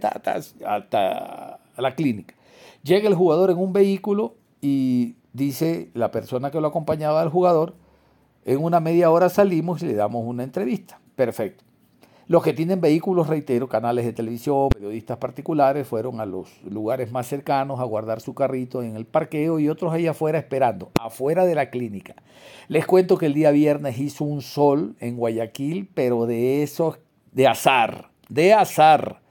hasta 0.66 1.60
la 1.78 1.96
clínica. 1.96 2.36
Llega 2.84 3.10
el 3.10 3.16
jugador 3.16 3.50
en 3.50 3.58
un 3.58 3.74
vehículo 3.74 4.36
y 4.62 5.16
dice 5.34 5.90
la 5.94 6.12
persona 6.12 6.50
que 6.50 6.62
lo 6.62 6.68
acompañaba 6.68 7.22
al 7.22 7.30
jugador, 7.30 7.76
en 8.46 8.64
una 8.64 8.80
media 8.80 9.12
hora 9.12 9.28
salimos 9.28 9.84
y 9.84 9.88
le 9.88 9.96
damos 9.96 10.24
una 10.26 10.44
entrevista. 10.44 11.02
Perfecto. 11.18 11.66
Los 12.28 12.42
que 12.42 12.54
tienen 12.54 12.82
vehículos, 12.82 13.28
reitero, 13.28 13.70
canales 13.70 14.04
de 14.04 14.12
televisión, 14.12 14.70
periodistas 14.70 15.18
particulares, 15.18 15.88
fueron 15.88 16.20
a 16.20 16.26
los 16.26 16.50
lugares 16.64 17.12
más 17.12 17.28
cercanos 17.28 17.80
a 17.80 17.84
guardar 17.84 18.20
su 18.20 18.34
carrito 18.34 18.82
en 18.82 18.96
el 18.96 19.06
parqueo 19.06 19.60
y 19.60 19.70
otros 19.70 19.94
ahí 19.94 20.08
afuera 20.08 20.40
esperando, 20.40 20.90
afuera 21.00 21.46
de 21.46 21.54
la 21.54 21.70
clínica. 21.70 22.16
Les 22.68 22.88
cuento 22.88 23.20
que 23.20 23.28
el 23.28 23.36
día 23.36 23.52
viernes 23.52 24.00
hizo 24.00 24.24
un 24.24 24.42
sol 24.42 24.96
en 25.00 25.18
Guayaquil, 25.18 25.88
pero 25.94 26.26
de 26.26 26.64
esos, 26.64 26.98
de 27.32 27.48
azar, 27.48 28.10
de 28.28 28.54
azar. 28.54 29.22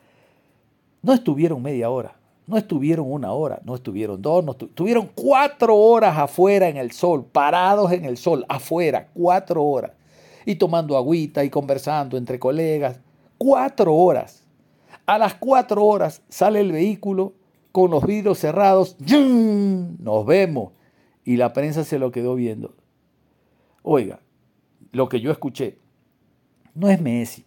No 1.02 1.12
estuvieron 1.12 1.60
media 1.62 1.90
hora. 1.90 2.16
No 2.46 2.58
estuvieron 2.58 3.10
una 3.10 3.32
hora, 3.32 3.60
no 3.64 3.74
estuvieron 3.74 4.20
dos, 4.20 4.44
no 4.44 4.52
estuvieron 4.52 5.08
cuatro 5.14 5.74
horas 5.76 6.18
afuera 6.18 6.68
en 6.68 6.76
el 6.76 6.92
sol, 6.92 7.24
parados 7.24 7.90
en 7.90 8.04
el 8.04 8.18
sol, 8.18 8.44
afuera, 8.50 9.08
cuatro 9.14 9.64
horas. 9.64 9.92
Y 10.44 10.56
tomando 10.56 10.96
agüita 10.96 11.44
y 11.44 11.50
conversando 11.50 12.16
entre 12.16 12.38
colegas. 12.38 13.00
Cuatro 13.38 13.94
horas. 13.94 14.46
A 15.06 15.18
las 15.18 15.34
cuatro 15.34 15.84
horas 15.84 16.22
sale 16.28 16.60
el 16.60 16.72
vehículo 16.72 17.34
con 17.72 17.90
los 17.90 18.04
vidrios 18.06 18.38
cerrados. 18.38 18.96
Nos 18.98 20.26
vemos. 20.26 20.72
Y 21.24 21.36
la 21.36 21.52
prensa 21.52 21.84
se 21.84 21.98
lo 21.98 22.10
quedó 22.10 22.34
viendo. 22.34 22.74
Oiga, 23.82 24.20
lo 24.92 25.08
que 25.08 25.20
yo 25.20 25.30
escuché, 25.30 25.78
no 26.74 26.88
es 26.88 27.00
Messi, 27.00 27.44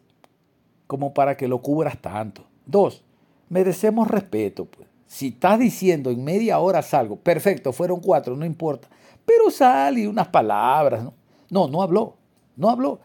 como 0.86 1.14
para 1.14 1.38
que 1.38 1.48
lo 1.48 1.62
cubras 1.62 2.00
tanto. 2.02 2.44
Dos, 2.66 3.04
merecemos 3.50 4.08
respeto. 4.08 4.66
Pues. 4.66 4.88
Si 5.08 5.30
estás 5.30 5.60
diciendo 5.60 6.12
en 6.12 6.24
media 6.24 6.60
hora 6.60 6.82
salgo, 6.82 7.16
perfecto, 7.16 7.72
fueron 7.72 8.02
cuatro, 8.02 8.36
no 8.36 8.46
importa. 8.46 8.90
Pero 9.26 9.50
sal 9.50 9.98
y 9.98 10.08
unas 10.08 10.28
palabras. 10.28 11.04
¿no? 11.04 11.14
no, 11.50 11.68
no 11.68 11.82
habló, 11.82 12.17
no 12.58 12.70
habló. 12.70 13.00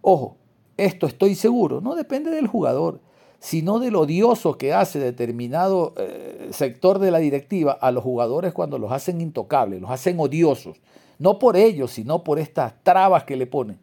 Ojo, 0.00 0.36
esto 0.76 1.06
estoy 1.06 1.34
seguro, 1.34 1.80
no 1.80 1.96
depende 1.96 2.30
del 2.30 2.46
jugador, 2.46 3.00
sino 3.40 3.78
del 3.78 3.96
odioso 3.96 4.56
que 4.56 4.72
hace 4.72 4.98
determinado 4.98 5.94
eh, 5.96 6.48
sector 6.52 6.98
de 6.98 7.10
la 7.10 7.18
directiva 7.18 7.72
a 7.72 7.90
los 7.90 8.04
jugadores 8.04 8.52
cuando 8.52 8.78
los 8.78 8.92
hacen 8.92 9.20
intocables, 9.20 9.80
los 9.80 9.90
hacen 9.90 10.18
odiosos. 10.20 10.80
No 11.18 11.38
por 11.38 11.56
ellos, 11.56 11.90
sino 11.90 12.22
por 12.22 12.38
estas 12.38 12.74
trabas 12.84 13.24
que 13.24 13.36
le 13.36 13.46
ponen. 13.46 13.80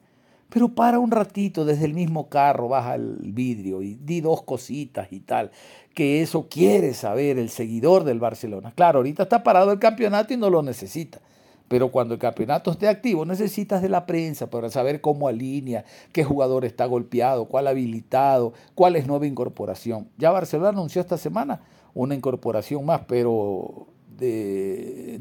Pero 0.49 0.69
para 0.69 0.99
un 0.99 1.11
ratito 1.11 1.65
desde 1.65 1.85
el 1.85 1.93
mismo 1.93 2.29
carro, 2.29 2.69
baja 2.69 2.95
el 2.95 3.17
vidrio 3.33 3.81
y 3.81 3.95
di 3.95 4.21
dos 4.21 4.43
cositas 4.43 5.11
y 5.11 5.19
tal, 5.19 5.51
que 5.93 6.21
eso 6.21 6.47
quiere 6.49 6.93
saber 6.93 7.37
el 7.39 7.49
seguidor 7.49 8.03
del 8.03 8.19
Barcelona. 8.19 8.71
Claro, 8.73 8.99
ahorita 8.99 9.23
está 9.23 9.43
parado 9.43 9.71
el 9.71 9.79
campeonato 9.79 10.33
y 10.33 10.37
no 10.37 10.49
lo 10.49 10.61
necesita. 10.61 11.19
Pero 11.67 11.89
cuando 11.91 12.13
el 12.13 12.19
campeonato 12.19 12.71
esté 12.71 12.87
activo, 12.87 13.25
necesitas 13.25 13.81
de 13.81 13.89
la 13.89 14.05
prensa 14.05 14.49
para 14.49 14.69
saber 14.69 15.01
cómo 15.01 15.27
alinea, 15.27 15.83
qué 16.11 16.23
jugador 16.23 16.63
está 16.63 16.85
golpeado, 16.85 17.45
cuál 17.45 17.67
habilitado, 17.67 18.53
cuál 18.75 18.95
es 18.95 19.07
nueva 19.07 19.25
incorporación. 19.25 20.07
Ya 20.17 20.31
Barcelona 20.31 20.69
anunció 20.69 21.01
esta 21.01 21.17
semana 21.17 21.61
una 21.93 22.13
incorporación 22.13 22.85
más, 22.85 23.01
pero 23.07 23.87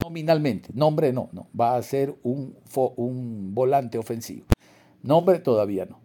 nominalmente, 0.02 0.68
nombre 0.74 1.12
no, 1.12 1.28
no, 1.32 1.46
va 1.58 1.76
a 1.76 1.82
ser 1.82 2.14
un, 2.22 2.54
un 2.96 3.54
volante 3.54 3.98
ofensivo. 3.98 4.44
Nombre 5.02 5.38
todavía 5.38 5.86
no. 5.86 5.98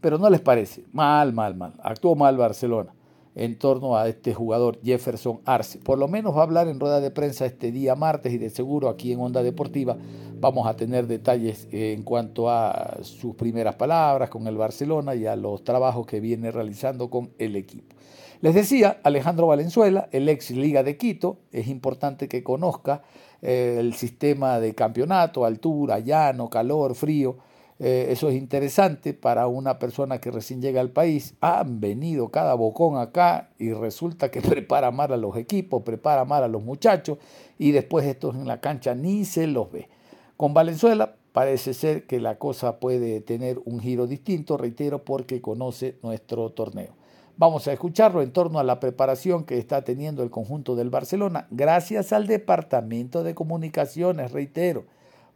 Pero 0.00 0.18
no 0.18 0.28
les 0.28 0.40
parece. 0.40 0.84
Mal, 0.92 1.32
mal, 1.32 1.56
mal. 1.56 1.72
Actuó 1.82 2.14
mal 2.14 2.36
Barcelona 2.36 2.92
en 3.34 3.58
torno 3.58 3.96
a 3.96 4.08
este 4.08 4.32
jugador 4.34 4.78
Jefferson 4.82 5.40
Arce. 5.44 5.78
Por 5.78 5.98
lo 5.98 6.08
menos 6.08 6.34
va 6.36 6.40
a 6.40 6.44
hablar 6.44 6.68
en 6.68 6.78
rueda 6.78 7.00
de 7.00 7.10
prensa 7.10 7.46
este 7.46 7.72
día 7.72 7.94
martes 7.94 8.32
y 8.32 8.38
de 8.38 8.50
seguro 8.50 8.88
aquí 8.88 9.12
en 9.12 9.20
Onda 9.20 9.42
Deportiva 9.42 9.96
vamos 10.38 10.66
a 10.66 10.76
tener 10.76 11.06
detalles 11.06 11.66
en 11.72 12.02
cuanto 12.02 12.50
a 12.50 12.98
sus 13.02 13.34
primeras 13.34 13.76
palabras 13.76 14.30
con 14.30 14.46
el 14.46 14.56
Barcelona 14.56 15.14
y 15.14 15.26
a 15.26 15.36
los 15.36 15.64
trabajos 15.64 16.06
que 16.06 16.20
viene 16.20 16.50
realizando 16.50 17.08
con 17.08 17.30
el 17.38 17.56
equipo. 17.56 17.94
Les 18.40 18.54
decía, 18.54 19.00
Alejandro 19.04 19.46
Valenzuela, 19.46 20.08
el 20.12 20.28
ex 20.28 20.50
Liga 20.50 20.82
de 20.82 20.98
Quito, 20.98 21.38
es 21.50 21.66
importante 21.66 22.28
que 22.28 22.42
conozca 22.42 23.02
eh, 23.40 23.76
el 23.78 23.94
sistema 23.94 24.60
de 24.60 24.74
campeonato, 24.74 25.46
altura, 25.46 25.98
llano, 26.00 26.50
calor, 26.50 26.94
frío, 26.94 27.38
eh, 27.80 28.06
eso 28.10 28.28
es 28.28 28.36
interesante 28.36 29.14
para 29.14 29.48
una 29.48 29.78
persona 29.78 30.20
que 30.20 30.30
recién 30.30 30.62
llega 30.62 30.80
al 30.80 30.90
país. 30.90 31.34
Han 31.40 31.80
venido 31.80 32.28
cada 32.28 32.54
bocón 32.54 32.98
acá 32.98 33.50
y 33.58 33.72
resulta 33.72 34.30
que 34.30 34.40
prepara 34.42 34.90
mal 34.90 35.12
a 35.12 35.16
los 35.16 35.36
equipos, 35.36 35.82
prepara 35.82 36.24
mal 36.24 36.44
a 36.44 36.48
los 36.48 36.62
muchachos 36.62 37.18
y 37.58 37.72
después 37.72 38.06
estos 38.06 38.34
en 38.36 38.46
la 38.46 38.60
cancha 38.60 38.94
ni 38.94 39.24
se 39.24 39.46
los 39.46 39.70
ve. 39.72 39.88
Con 40.36 40.54
Valenzuela 40.54 41.16
parece 41.32 41.74
ser 41.74 42.06
que 42.06 42.20
la 42.20 42.38
cosa 42.38 42.78
puede 42.78 43.20
tener 43.20 43.60
un 43.64 43.80
giro 43.80 44.06
distinto, 44.06 44.56
reitero, 44.56 45.04
porque 45.04 45.40
conoce 45.40 45.98
nuestro 46.02 46.50
torneo. 46.50 46.94
Vamos 47.36 47.66
a 47.66 47.72
escucharlo 47.72 48.22
en 48.22 48.32
torno 48.32 48.60
a 48.60 48.64
la 48.64 48.78
preparación 48.78 49.42
que 49.42 49.58
está 49.58 49.82
teniendo 49.82 50.22
el 50.22 50.30
conjunto 50.30 50.76
del 50.76 50.90
Barcelona, 50.90 51.48
gracias 51.50 52.12
al 52.12 52.28
Departamento 52.28 53.24
de 53.24 53.34
Comunicaciones, 53.34 54.30
reitero 54.30 54.84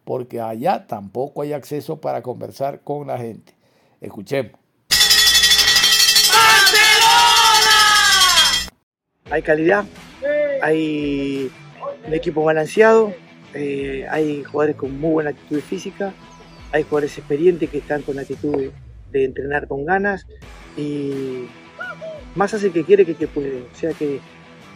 porque 0.08 0.40
allá 0.40 0.86
tampoco 0.86 1.42
hay 1.42 1.52
acceso 1.52 2.00
para 2.00 2.22
conversar 2.22 2.80
con 2.80 3.08
la 3.08 3.18
gente. 3.18 3.52
Escuchemos. 4.00 4.52
Hay 9.30 9.42
calidad, 9.42 9.84
hay 10.62 11.50
un 12.06 12.14
equipo 12.14 12.42
balanceado, 12.42 13.12
eh, 13.52 14.06
hay 14.10 14.44
jugadores 14.44 14.76
con 14.76 14.98
muy 14.98 15.10
buena 15.10 15.28
actitud 15.28 15.60
física, 15.60 16.14
hay 16.72 16.84
jugadores 16.84 17.18
experientes 17.18 17.68
que 17.68 17.76
están 17.76 18.00
con 18.00 18.16
la 18.16 18.22
actitud 18.22 18.70
de 19.12 19.24
entrenar 19.26 19.68
con 19.68 19.84
ganas 19.84 20.26
y 20.78 21.44
más 22.34 22.54
hace 22.54 22.70
que 22.70 22.82
quiere 22.82 23.04
que 23.04 23.14
que 23.14 23.26
puede. 23.26 23.60
O 23.60 23.76
sea 23.76 23.92
que 23.92 24.20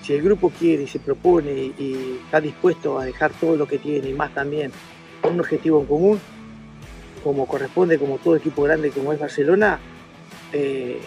si 0.03 0.13
el 0.13 0.21
grupo 0.21 0.51
quiere 0.51 0.83
y 0.83 0.89
se 0.89 0.99
propone 0.99 1.73
y 1.79 2.19
está 2.23 2.39
dispuesto 2.39 2.99
a 2.99 3.07
dejar 3.07 3.33
todo 3.33 3.57
lo 3.57 3.67
que 3.67 3.79
tiene 3.79 4.11
y 4.11 4.13
más 4.13 4.35
también 4.35 4.71
un 5.31 5.41
objetivo 5.41 5.81
en 5.81 5.87
común, 5.87 6.21
como 7.23 7.47
corresponde, 7.47 7.99
como 7.99 8.19
todo 8.19 8.37
equipo 8.37 8.63
grande 8.63 8.91
como 8.91 9.13
es 9.13 9.21
Barcelona, 9.21 9.79
eh, 10.53 11.01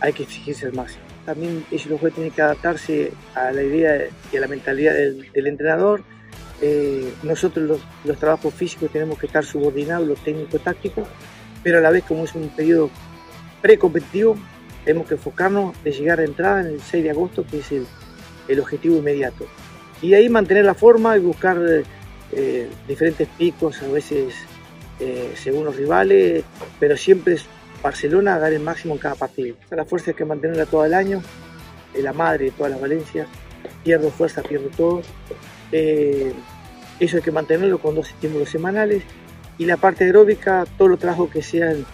hay 0.00 0.12
que 0.12 0.24
exigirse 0.24 0.66
al 0.66 0.74
máximo. 0.74 1.04
También 1.24 1.64
ellos 1.70 1.86
los 1.86 1.98
jugadores 1.98 2.14
tienen 2.14 2.32
que 2.32 2.42
adaptarse 2.42 3.12
a 3.34 3.50
la 3.50 3.62
idea 3.62 4.06
y 4.32 4.36
a 4.36 4.40
la 4.40 4.46
mentalidad 4.46 4.94
del, 4.94 5.46
entrenador. 5.46 6.02
Eh, 6.62 7.12
nosotros 7.22 7.80
los, 8.04 8.18
trabajos 8.18 8.54
físicos 8.54 8.90
tenemos 8.90 9.18
que 9.18 9.26
estar 9.26 9.44
subordinados, 9.44 10.06
los 10.06 10.22
técnicos 10.22 10.62
tácticos, 10.62 11.08
pero 11.62 11.78
a 11.78 11.80
la 11.80 11.90
vez 11.90 12.04
como 12.04 12.24
es 12.24 12.34
un 12.34 12.48
periodo 12.50 12.90
precompetitivo, 13.60 14.36
tenemos 14.84 15.08
que 15.08 15.14
enfocarnos 15.14 15.82
de 15.82 15.90
llegar 15.90 16.20
a 16.20 16.24
entrada 16.24 16.60
en 16.60 16.66
el 16.66 16.80
6 16.80 17.02
de 17.02 17.10
agosto, 17.10 17.44
que 17.44 17.58
es 17.58 17.72
el, 17.72 17.86
el 18.46 18.60
objetivo 18.60 18.96
inmediato. 18.96 19.46
Y 20.00 20.10
de 20.10 20.16
ahí 20.16 20.28
mantener 20.28 20.64
la 20.64 20.74
forma 20.74 21.16
y 21.16 21.20
buscar 21.20 21.58
eh, 22.32 22.68
diferentes 22.88 23.28
picos, 23.38 23.82
a 23.82 23.88
veces 23.88 24.34
eh, 24.98 25.32
según 25.36 25.64
los 25.64 25.76
rivales, 25.76 26.44
pero 26.80 26.96
siempre 26.96 27.34
es 27.34 27.44
Barcelona 27.82 28.38
dar 28.38 28.52
el 28.52 28.60
máximo 28.60 28.94
en 28.94 29.00
cada 29.00 29.14
partido. 29.14 29.56
la 29.70 29.84
fuerza 29.84 30.10
hay 30.10 30.16
que 30.16 30.24
mantenerla 30.24 30.66
todo 30.66 30.84
el 30.84 30.94
año, 30.94 31.22
la 31.94 32.12
madre 32.12 32.46
de 32.46 32.50
todas 32.50 32.72
las 32.72 32.80
Valencias. 32.80 33.28
Pierdo 33.84 34.10
fuerza, 34.10 34.42
pierdo 34.42 34.68
todo. 34.76 35.02
Eh, 35.72 36.32
eso 36.98 37.16
hay 37.16 37.22
que 37.22 37.30
mantenerlo 37.30 37.78
con 37.78 37.94
dos 37.94 38.08
estímulos 38.08 38.48
semanales. 38.50 39.02
Y 39.58 39.64
la 39.64 39.76
parte 39.76 40.04
aeróbica, 40.04 40.66
todo 40.76 40.88
lo 40.88 40.96
trabajo 40.98 41.30
que 41.30 41.42
sean 41.42 41.86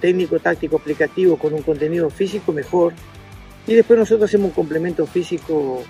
técnico, 0.00 0.38
táctico, 0.38 0.76
aplicativo, 0.76 1.36
con 1.36 1.52
un 1.52 1.60
contenido 1.60 2.08
físico 2.08 2.50
mejor. 2.50 2.94
Y 3.66 3.74
después 3.74 3.98
nosotros 3.98 4.30
hacemos 4.30 4.48
un 4.48 4.54
complemento 4.54 5.06
físico 5.06 5.84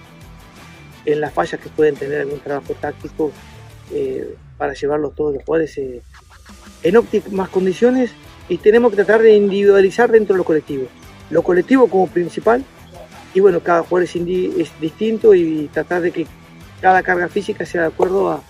en 1.04 1.20
las 1.20 1.32
fallas 1.32 1.60
que 1.60 1.68
pueden 1.68 1.94
tener 1.96 2.20
algún 2.20 2.40
trabajo 2.40 2.74
táctico 2.80 3.32
eh, 3.92 4.34
para 4.56 4.74
llevarlos 4.74 5.14
todos 5.14 5.34
los 5.34 5.44
jugadores 5.44 5.76
eh, 5.78 6.02
en 6.82 6.96
óptimas 6.96 7.48
condiciones 7.48 8.12
y 8.48 8.58
tenemos 8.58 8.90
que 8.90 8.96
tratar 8.96 9.22
de 9.22 9.34
individualizar 9.34 10.10
dentro 10.10 10.34
de 10.34 10.38
los 10.38 10.46
colectivos. 10.46 10.88
lo 11.30 11.42
colectivo 11.42 11.88
como 11.88 12.06
principal 12.06 12.64
y 13.32 13.40
bueno, 13.40 13.60
cada 13.60 13.82
jugador 13.82 14.04
es, 14.04 14.14
es 14.14 14.80
distinto 14.80 15.34
y 15.34 15.68
tratar 15.72 16.02
de 16.02 16.12
que 16.12 16.26
cada 16.80 17.02
carga 17.02 17.28
física 17.28 17.66
sea 17.66 17.82
de 17.82 17.86
acuerdo 17.88 18.30
a, 18.30 18.42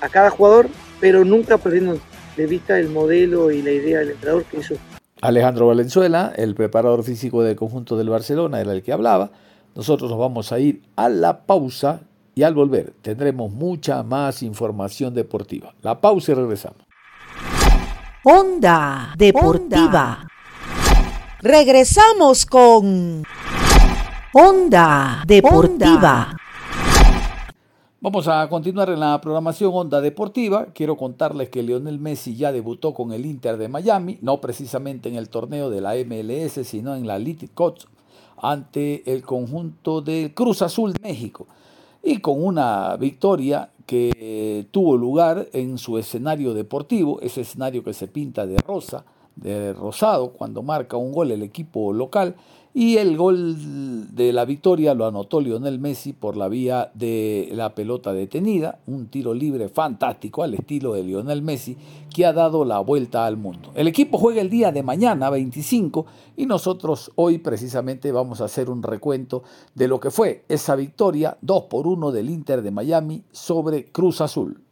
a 0.00 0.08
cada 0.08 0.30
jugador, 0.30 0.68
pero 1.00 1.24
nunca 1.24 1.58
perdiendo 1.58 1.98
de 2.36 2.46
vista 2.46 2.78
el 2.78 2.88
modelo 2.88 3.50
y 3.50 3.62
la 3.62 3.72
idea 3.72 3.98
del 3.98 4.10
entrenador, 4.10 4.44
que 4.44 4.58
eso 4.58 4.76
Alejandro 5.20 5.66
Valenzuela, 5.66 6.32
el 6.36 6.54
preparador 6.54 7.02
físico 7.02 7.42
del 7.42 7.56
conjunto 7.56 7.96
del 7.96 8.08
Barcelona, 8.08 8.60
era 8.60 8.72
el 8.72 8.82
que 8.82 8.92
hablaba. 8.92 9.30
Nosotros 9.78 10.10
nos 10.10 10.18
vamos 10.18 10.50
a 10.50 10.58
ir 10.58 10.82
a 10.96 11.08
la 11.08 11.46
pausa 11.46 12.00
y 12.34 12.42
al 12.42 12.52
volver 12.52 12.94
tendremos 13.00 13.52
mucha 13.52 14.02
más 14.02 14.42
información 14.42 15.14
deportiva. 15.14 15.72
La 15.82 16.00
pausa 16.00 16.32
y 16.32 16.34
regresamos. 16.34 16.80
Onda 18.24 19.14
Deportiva. 19.16 20.26
Regresamos 21.42 22.44
con 22.44 23.22
Onda 24.34 25.22
Deportiva. 25.24 26.36
Vamos 28.00 28.26
a 28.26 28.48
continuar 28.48 28.90
en 28.90 28.98
la 28.98 29.20
programación 29.20 29.70
Onda 29.72 30.00
Deportiva. 30.00 30.66
Quiero 30.74 30.96
contarles 30.96 31.50
que 31.50 31.62
Lionel 31.62 32.00
Messi 32.00 32.34
ya 32.34 32.50
debutó 32.50 32.94
con 32.94 33.12
el 33.12 33.24
Inter 33.24 33.56
de 33.56 33.68
Miami, 33.68 34.18
no 34.22 34.40
precisamente 34.40 35.08
en 35.08 35.14
el 35.14 35.28
torneo 35.28 35.70
de 35.70 35.80
la 35.80 35.94
MLS, 35.94 36.66
sino 36.66 36.96
en 36.96 37.06
la 37.06 37.14
Elite 37.14 37.46
Cup 37.54 37.78
ante 38.42 39.10
el 39.12 39.22
conjunto 39.22 40.00
del 40.00 40.34
Cruz 40.34 40.62
Azul 40.62 40.92
de 40.92 41.00
México. 41.00 41.46
Y 42.02 42.18
con 42.18 42.44
una 42.44 42.96
victoria 42.96 43.70
que 43.86 44.66
tuvo 44.70 44.96
lugar 44.96 45.48
en 45.52 45.78
su 45.78 45.98
escenario 45.98 46.54
deportivo, 46.54 47.20
ese 47.20 47.40
escenario 47.40 47.82
que 47.82 47.94
se 47.94 48.06
pinta 48.06 48.46
de 48.46 48.58
rosa, 48.58 49.04
de 49.40 49.72
rosado, 49.72 50.32
cuando 50.32 50.62
marca 50.62 50.96
un 50.96 51.12
gol 51.12 51.30
el 51.30 51.42
equipo 51.42 51.92
local. 51.92 52.34
Y 52.74 52.98
el 52.98 53.16
gol 53.16 54.14
de 54.14 54.32
la 54.32 54.44
victoria 54.44 54.94
lo 54.94 55.06
anotó 55.06 55.40
Lionel 55.40 55.80
Messi 55.80 56.12
por 56.12 56.36
la 56.36 56.48
vía 56.48 56.92
de 56.94 57.48
la 57.52 57.74
pelota 57.74 58.12
detenida, 58.12 58.78
un 58.86 59.08
tiro 59.08 59.34
libre 59.34 59.68
fantástico 59.68 60.44
al 60.44 60.54
estilo 60.54 60.92
de 60.92 61.02
Lionel 61.02 61.42
Messi 61.42 61.76
que 62.14 62.26
ha 62.26 62.32
dado 62.32 62.64
la 62.64 62.78
vuelta 62.78 63.26
al 63.26 63.36
mundo. 63.36 63.72
El 63.74 63.88
equipo 63.88 64.18
juega 64.18 64.42
el 64.42 64.50
día 64.50 64.70
de 64.70 64.82
mañana 64.82 65.30
25 65.30 66.06
y 66.36 66.46
nosotros 66.46 67.10
hoy 67.16 67.38
precisamente 67.38 68.12
vamos 68.12 68.40
a 68.40 68.44
hacer 68.44 68.70
un 68.70 68.82
recuento 68.82 69.42
de 69.74 69.88
lo 69.88 69.98
que 69.98 70.12
fue 70.12 70.44
esa 70.48 70.76
victoria 70.76 71.36
2 71.40 71.64
por 71.64 71.86
1 71.86 72.12
del 72.12 72.30
Inter 72.30 72.62
de 72.62 72.70
Miami 72.70 73.24
sobre 73.32 73.86
Cruz 73.86 74.20
Azul. 74.20 74.67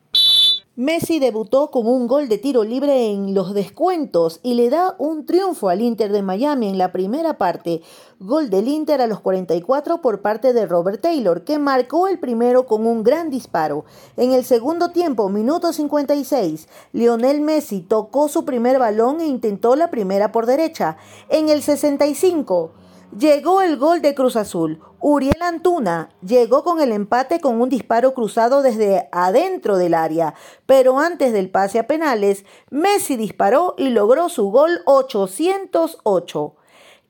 Messi 0.78 1.20
debutó 1.20 1.70
con 1.70 1.86
un 1.86 2.06
gol 2.06 2.28
de 2.28 2.36
tiro 2.36 2.62
libre 2.62 3.10
en 3.10 3.32
los 3.32 3.54
descuentos 3.54 4.40
y 4.42 4.52
le 4.52 4.68
da 4.68 4.94
un 4.98 5.24
triunfo 5.24 5.70
al 5.70 5.80
Inter 5.80 6.12
de 6.12 6.20
Miami 6.20 6.68
en 6.68 6.76
la 6.76 6.92
primera 6.92 7.38
parte. 7.38 7.80
Gol 8.20 8.50
del 8.50 8.68
Inter 8.68 9.00
a 9.00 9.06
los 9.06 9.20
44 9.20 10.02
por 10.02 10.20
parte 10.20 10.52
de 10.52 10.66
Robert 10.66 11.00
Taylor, 11.00 11.44
que 11.44 11.58
marcó 11.58 12.08
el 12.08 12.18
primero 12.18 12.66
con 12.66 12.86
un 12.86 13.02
gran 13.04 13.30
disparo. 13.30 13.86
En 14.18 14.32
el 14.32 14.44
segundo 14.44 14.90
tiempo, 14.90 15.30
minuto 15.30 15.72
56, 15.72 16.68
Lionel 16.92 17.40
Messi 17.40 17.80
tocó 17.80 18.28
su 18.28 18.44
primer 18.44 18.78
balón 18.78 19.22
e 19.22 19.26
intentó 19.26 19.76
la 19.76 19.90
primera 19.90 20.30
por 20.30 20.44
derecha. 20.44 20.98
En 21.30 21.48
el 21.48 21.62
65, 21.62 22.72
Llegó 23.16 23.62
el 23.62 23.78
gol 23.78 24.02
de 24.02 24.14
Cruz 24.14 24.36
Azul. 24.36 24.80
Uriel 25.00 25.42
Antuna 25.42 26.08
llegó 26.22 26.64
con 26.64 26.80
el 26.80 26.90
empate 26.90 27.40
con 27.40 27.60
un 27.60 27.68
disparo 27.68 28.14
cruzado 28.14 28.62
desde 28.62 29.08
adentro 29.12 29.76
del 29.76 29.94
área, 29.94 30.34
pero 30.64 30.98
antes 30.98 31.32
del 31.32 31.50
pase 31.50 31.78
a 31.78 31.86
penales, 31.86 32.44
Messi 32.70 33.16
disparó 33.16 33.74
y 33.76 33.90
logró 33.90 34.28
su 34.28 34.50
gol 34.50 34.80
808. 34.86 36.54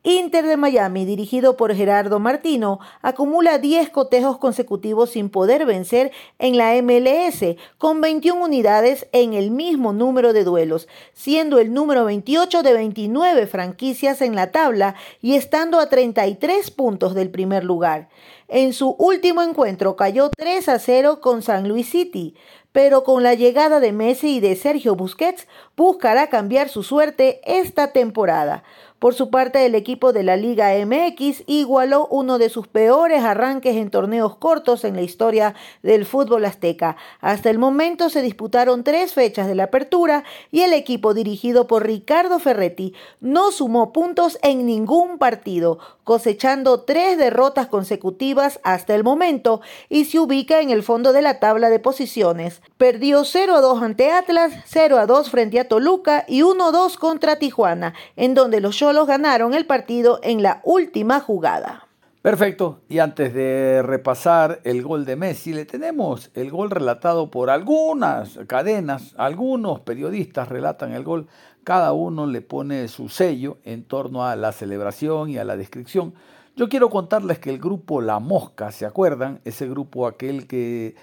Inter 0.08 0.46
de 0.46 0.56
Miami, 0.56 1.04
dirigido 1.04 1.56
por 1.56 1.74
Gerardo 1.74 2.20
Martino, 2.20 2.78
acumula 3.02 3.58
10 3.58 3.90
cotejos 3.90 4.38
consecutivos 4.38 5.10
sin 5.10 5.30
poder 5.30 5.66
vencer 5.66 6.12
en 6.38 6.56
la 6.56 6.80
MLS, 6.80 7.56
con 7.76 8.00
21 8.00 8.40
unidades 8.44 9.08
en 9.10 9.34
el 9.34 9.50
mismo 9.50 9.92
número 9.92 10.32
de 10.32 10.44
duelos, 10.44 10.86
siendo 11.12 11.58
el 11.58 11.74
número 11.74 12.04
28 12.04 12.62
de 12.62 12.72
29 12.72 13.48
franquicias 13.48 14.22
en 14.22 14.36
la 14.36 14.52
tabla 14.52 14.94
y 15.20 15.34
estando 15.34 15.80
a 15.80 15.88
33 15.88 16.70
puntos 16.70 17.16
del 17.16 17.30
primer 17.30 17.64
lugar. 17.64 18.08
En 18.46 18.74
su 18.74 18.94
último 19.00 19.42
encuentro 19.42 19.96
cayó 19.96 20.30
3 20.30 20.68
a 20.68 20.78
0 20.78 21.20
con 21.20 21.42
San 21.42 21.68
Luis 21.68 21.90
City, 21.90 22.36
pero 22.70 23.02
con 23.02 23.22
la 23.22 23.34
llegada 23.34 23.80
de 23.80 23.90
Messi 23.90 24.36
y 24.36 24.40
de 24.40 24.54
Sergio 24.54 24.94
Busquets 24.94 25.48
buscará 25.76 26.28
cambiar 26.28 26.68
su 26.68 26.82
suerte 26.82 27.40
esta 27.44 27.90
temporada. 27.90 28.62
Por 28.98 29.12
su 29.12 29.28
parte, 29.28 29.66
el 29.66 29.74
equipo 29.74 30.14
de 30.14 30.22
la 30.22 30.36
Liga 30.36 30.72
MX 30.74 31.42
igualó 31.46 32.06
uno 32.06 32.38
de 32.38 32.48
sus 32.48 32.66
peores 32.66 33.22
arranques 33.22 33.76
en 33.76 33.90
torneos 33.90 34.36
cortos 34.36 34.84
en 34.84 34.96
la 34.96 35.02
historia 35.02 35.54
del 35.82 36.06
fútbol 36.06 36.46
azteca. 36.46 36.96
Hasta 37.20 37.50
el 37.50 37.58
momento 37.58 38.08
se 38.08 38.22
disputaron 38.22 38.84
tres 38.84 39.12
fechas 39.12 39.48
de 39.48 39.54
la 39.54 39.64
apertura 39.64 40.24
y 40.50 40.62
el 40.62 40.72
equipo 40.72 41.12
dirigido 41.12 41.66
por 41.66 41.86
Ricardo 41.86 42.38
Ferretti 42.38 42.94
no 43.20 43.52
sumó 43.52 43.92
puntos 43.92 44.38
en 44.42 44.64
ningún 44.64 45.18
partido, 45.18 45.78
cosechando 46.02 46.80
tres 46.80 47.18
derrotas 47.18 47.66
consecutivas 47.66 48.60
hasta 48.62 48.94
el 48.94 49.04
momento 49.04 49.60
y 49.90 50.06
se 50.06 50.20
ubica 50.20 50.60
en 50.60 50.70
el 50.70 50.82
fondo 50.82 51.12
de 51.12 51.20
la 51.20 51.38
tabla 51.38 51.68
de 51.68 51.80
posiciones. 51.80 52.62
Perdió 52.78 53.24
0 53.24 53.56
a 53.56 53.60
2 53.60 53.82
ante 53.82 54.10
Atlas, 54.10 54.54
0 54.64 54.98
a 54.98 55.06
2 55.06 55.30
frente 55.30 55.60
a 55.60 55.68
Toluca 55.68 56.24
y 56.26 56.42
1 56.42 56.64
a 56.64 56.70
2 56.70 56.96
contra 56.96 57.36
Tijuana, 57.36 57.92
en 58.16 58.34
donde 58.34 58.60
los 58.60 58.76
Cholos 58.86 59.08
ganaron 59.08 59.52
el 59.52 59.66
partido 59.66 60.20
en 60.22 60.44
la 60.44 60.60
última 60.62 61.18
jugada. 61.18 61.88
Perfecto, 62.22 62.82
y 62.88 63.00
antes 63.00 63.34
de 63.34 63.82
repasar 63.82 64.60
el 64.62 64.80
gol 64.84 65.04
de 65.04 65.16
Messi, 65.16 65.52
le 65.52 65.64
tenemos 65.64 66.30
el 66.34 66.52
gol 66.52 66.70
relatado 66.70 67.28
por 67.28 67.50
algunas 67.50 68.38
cadenas, 68.46 69.12
algunos 69.18 69.80
periodistas 69.80 70.48
relatan 70.48 70.92
el 70.92 71.02
gol, 71.02 71.26
cada 71.64 71.92
uno 71.94 72.26
le 72.26 72.42
pone 72.42 72.86
su 72.86 73.08
sello 73.08 73.58
en 73.64 73.82
torno 73.82 74.24
a 74.24 74.36
la 74.36 74.52
celebración 74.52 75.30
y 75.30 75.38
a 75.38 75.44
la 75.44 75.56
descripción. 75.56 76.14
Yo 76.54 76.68
quiero 76.68 76.88
contarles 76.88 77.40
que 77.40 77.50
el 77.50 77.58
grupo 77.58 78.00
La 78.00 78.20
Mosca, 78.20 78.70
¿se 78.70 78.86
acuerdan? 78.86 79.40
Ese 79.44 79.68
grupo 79.68 80.06
aquel 80.06 80.46
que 80.46 80.94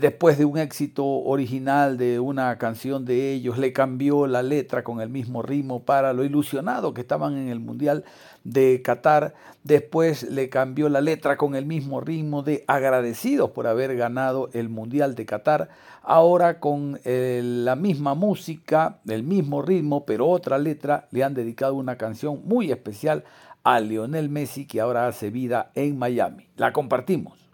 después 0.00 0.36
de 0.36 0.44
un 0.44 0.58
éxito 0.58 1.04
original 1.04 1.96
de 1.96 2.18
una 2.18 2.58
canción 2.58 3.04
de 3.04 3.32
ellos, 3.32 3.56
le 3.56 3.72
cambió 3.72 4.26
la 4.26 4.42
letra 4.42 4.82
con 4.82 5.00
el 5.00 5.08
mismo 5.08 5.42
ritmo 5.42 5.84
para 5.84 6.12
lo 6.12 6.24
ilusionado 6.24 6.92
que 6.92 7.02
estaban 7.02 7.36
en 7.36 7.48
el 7.48 7.60
Mundial 7.60 8.04
de 8.42 8.82
Qatar. 8.82 9.34
Después 9.62 10.24
le 10.24 10.48
cambió 10.48 10.88
la 10.88 11.00
letra 11.00 11.36
con 11.36 11.54
el 11.54 11.66
mismo 11.66 12.00
ritmo 12.00 12.42
de 12.42 12.64
agradecidos 12.66 13.50
por 13.50 13.66
haber 13.66 13.96
ganado 13.96 14.48
el 14.52 14.68
Mundial 14.68 15.14
de 15.14 15.26
Qatar. 15.26 15.68
Ahora 16.02 16.60
con 16.60 17.00
eh, 17.04 17.40
la 17.44 17.76
misma 17.76 18.14
música, 18.14 18.98
el 19.08 19.22
mismo 19.22 19.62
ritmo, 19.62 20.04
pero 20.04 20.28
otra 20.28 20.58
letra, 20.58 21.08
le 21.10 21.24
han 21.24 21.34
dedicado 21.34 21.74
una 21.74 21.96
canción 21.96 22.42
muy 22.44 22.70
especial 22.70 23.24
a 23.64 23.80
Lionel 23.80 24.28
Messi 24.28 24.66
que 24.66 24.80
ahora 24.80 25.08
hace 25.08 25.30
vida 25.30 25.70
en 25.74 25.98
Miami. 25.98 26.48
La 26.56 26.72
compartimos. 26.72 27.46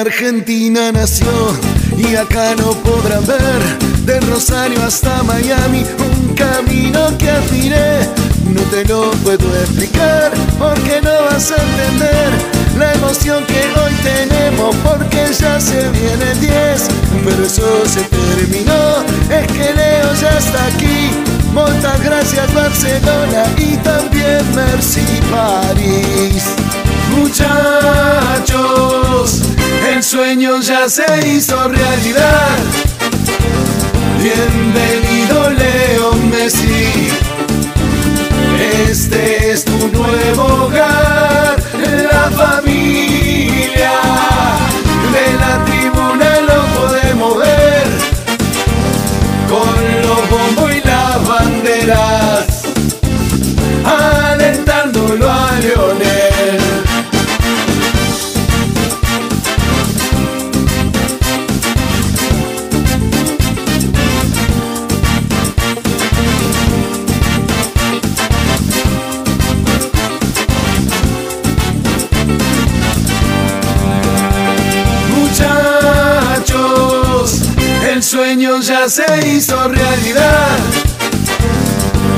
Argentina 0.00 0.90
nació 0.92 1.28
y 1.98 2.16
acá 2.16 2.54
no 2.56 2.72
podrán 2.72 3.26
ver 3.26 3.60
de 4.06 4.18
Rosario 4.20 4.82
hasta 4.82 5.22
Miami 5.22 5.84
un 5.98 6.34
camino 6.34 7.18
que 7.18 7.30
admiré. 7.30 8.08
No 8.46 8.62
te 8.70 8.82
lo 8.86 9.10
puedo 9.22 9.46
explicar 9.60 10.32
porque 10.58 11.02
no 11.02 11.12
vas 11.24 11.52
a 11.52 11.56
entender 11.56 12.30
la 12.78 12.94
emoción 12.94 13.44
que 13.44 13.60
hoy 13.78 13.92
tenemos 14.02 14.74
porque 14.76 15.26
ya 15.38 15.60
se 15.60 15.90
viene 15.90 16.30
el 16.32 16.40
10. 16.40 16.88
Pero 17.24 17.44
eso 17.44 17.86
se 17.86 18.00
terminó, 18.04 19.04
es 19.28 19.46
que 19.52 19.74
Leo 19.74 20.14
ya 20.18 20.38
está 20.38 20.64
aquí. 20.66 21.10
Muchas 21.52 22.02
gracias 22.02 22.54
Barcelona 22.54 23.44
y 23.58 23.76
también 23.78 24.40
Merci 24.54 25.04
París. 25.30 26.44
Muchachos, 27.16 28.60
el 29.92 30.02
sueño 30.02 30.60
ya 30.60 30.88
se 30.88 31.04
hizo 31.26 31.68
realidad. 31.68 32.58
Bienvenido 34.22 35.50
Leo 35.50 36.12
Messi. 36.30 37.08
Este 38.88 39.50
es 39.50 39.64
tu 39.64 39.88
nuevo 39.88 40.66
hogar, 40.66 41.56
la 42.12 42.30
familia. 42.30 43.92
De 45.14 45.26
la 45.42 45.64
tribuna 45.64 46.40
lo 46.48 46.60
podemos 46.80 47.38
ver. 47.38 47.86
Con 49.48 50.02
los 50.02 50.30
bombos 50.30 50.70
sueño 78.10 78.60
ya 78.60 78.88
se 78.88 79.06
hizo 79.24 79.68
realidad. 79.68 80.58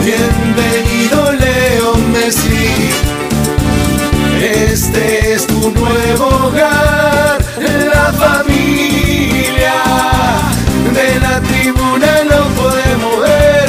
Bienvenido 0.03 1.33
Leo 1.33 1.95
Messi. 2.11 2.89
Este 4.41 5.35
es 5.35 5.47
tu 5.47 5.71
nuevo 5.71 6.29
hogar, 6.47 7.37
la 7.95 8.11
familia 8.15 9.83
de 10.95 11.21
la 11.21 11.41
tribuna 11.43 12.25
lo 12.25 12.43
podemos 12.63 13.21
ver 13.21 13.69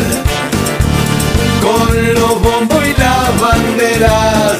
con 1.61 2.13
los 2.13 2.41
bombos 2.41 2.87
y 2.87 2.93
las 3.01 3.41
banderas, 3.41 4.59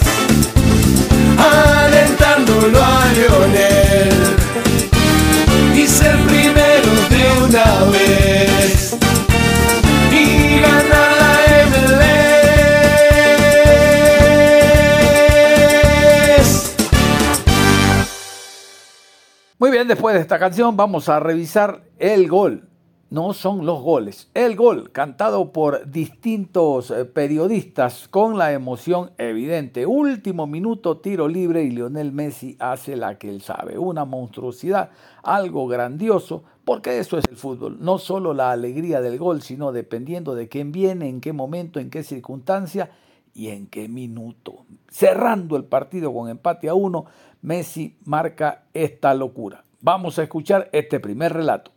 después 19.94 20.16
de 20.16 20.22
esta 20.22 20.40
canción 20.40 20.76
vamos 20.76 21.08
a 21.08 21.20
revisar 21.20 21.84
el 22.00 22.28
gol. 22.28 22.68
No 23.12 23.32
son 23.34 23.64
los 23.64 23.84
goles. 23.84 24.28
El 24.34 24.56
gol 24.56 24.92
cantado 24.92 25.52
por 25.52 25.92
distintos 25.92 26.90
eh, 26.90 27.06
periodistas 27.06 28.08
con 28.08 28.40
la 28.40 28.54
emoción 28.54 29.12
evidente. 29.20 29.86
Último 29.86 30.48
minuto, 30.48 30.98
tiro 30.98 31.28
libre 31.28 31.64
y 31.64 31.70
Lionel 31.70 32.12
Messi 32.12 32.58
hace 32.58 32.96
la 32.96 33.20
que 33.20 33.30
él 33.30 33.44
sabe. 33.44 33.78
Una 33.78 34.04
monstruosidad, 34.04 34.90
algo 35.22 35.68
grandioso, 35.68 36.44
porque 36.66 36.98
eso 36.98 37.20
es 37.20 37.26
el 37.30 37.38
fútbol. 37.38 37.78
No 37.80 38.00
solo 38.00 38.34
la 38.34 38.50
alegría 38.50 39.00
del 39.00 39.20
gol, 39.20 39.44
sino 39.44 39.72
dependiendo 39.72 40.34
de 40.34 40.50
quién 40.50 40.72
viene, 40.72 41.08
en 41.08 41.22
qué 41.22 41.34
momento, 41.34 41.80
en 41.80 41.92
qué 41.92 42.02
circunstancia 42.02 42.90
y 43.36 43.50
en 43.50 43.68
qué 43.68 43.88
minuto. 43.88 44.66
Cerrando 44.90 45.56
el 45.56 45.66
partido 45.66 46.12
con 46.12 46.30
empate 46.30 46.68
a 46.68 46.74
uno, 46.74 47.06
Messi 47.44 47.96
marca 48.06 48.64
esta 48.74 49.14
locura. 49.14 49.64
Vamos 49.86 50.18
a 50.18 50.24
escuchar 50.24 50.70
este 50.72 51.02
primer 51.02 51.34
relato. 51.34 51.74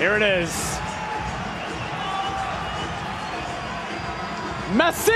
Here 0.00 0.16
it 0.16 0.42
is. 0.42 0.80
Messi! 4.74 5.12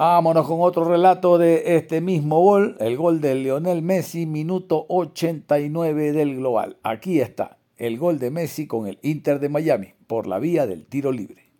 Vámonos 0.00 0.46
con 0.46 0.62
otro 0.62 0.84
relato 0.84 1.36
de 1.36 1.76
este 1.76 2.00
mismo 2.00 2.40
gol, 2.40 2.74
el 2.80 2.96
gol 2.96 3.20
de 3.20 3.34
Lionel 3.34 3.82
Messi, 3.82 4.24
minuto 4.24 4.86
89 4.88 6.12
del 6.12 6.36
global. 6.36 6.78
Aquí 6.82 7.20
está, 7.20 7.58
el 7.76 7.98
gol 7.98 8.18
de 8.18 8.30
Messi 8.30 8.66
con 8.66 8.86
el 8.86 8.98
Inter 9.02 9.40
de 9.40 9.50
Miami, 9.50 9.92
por 10.06 10.26
la 10.26 10.38
vía 10.38 10.66
del 10.66 10.86
tiro 10.86 11.12
libre. 11.12 11.50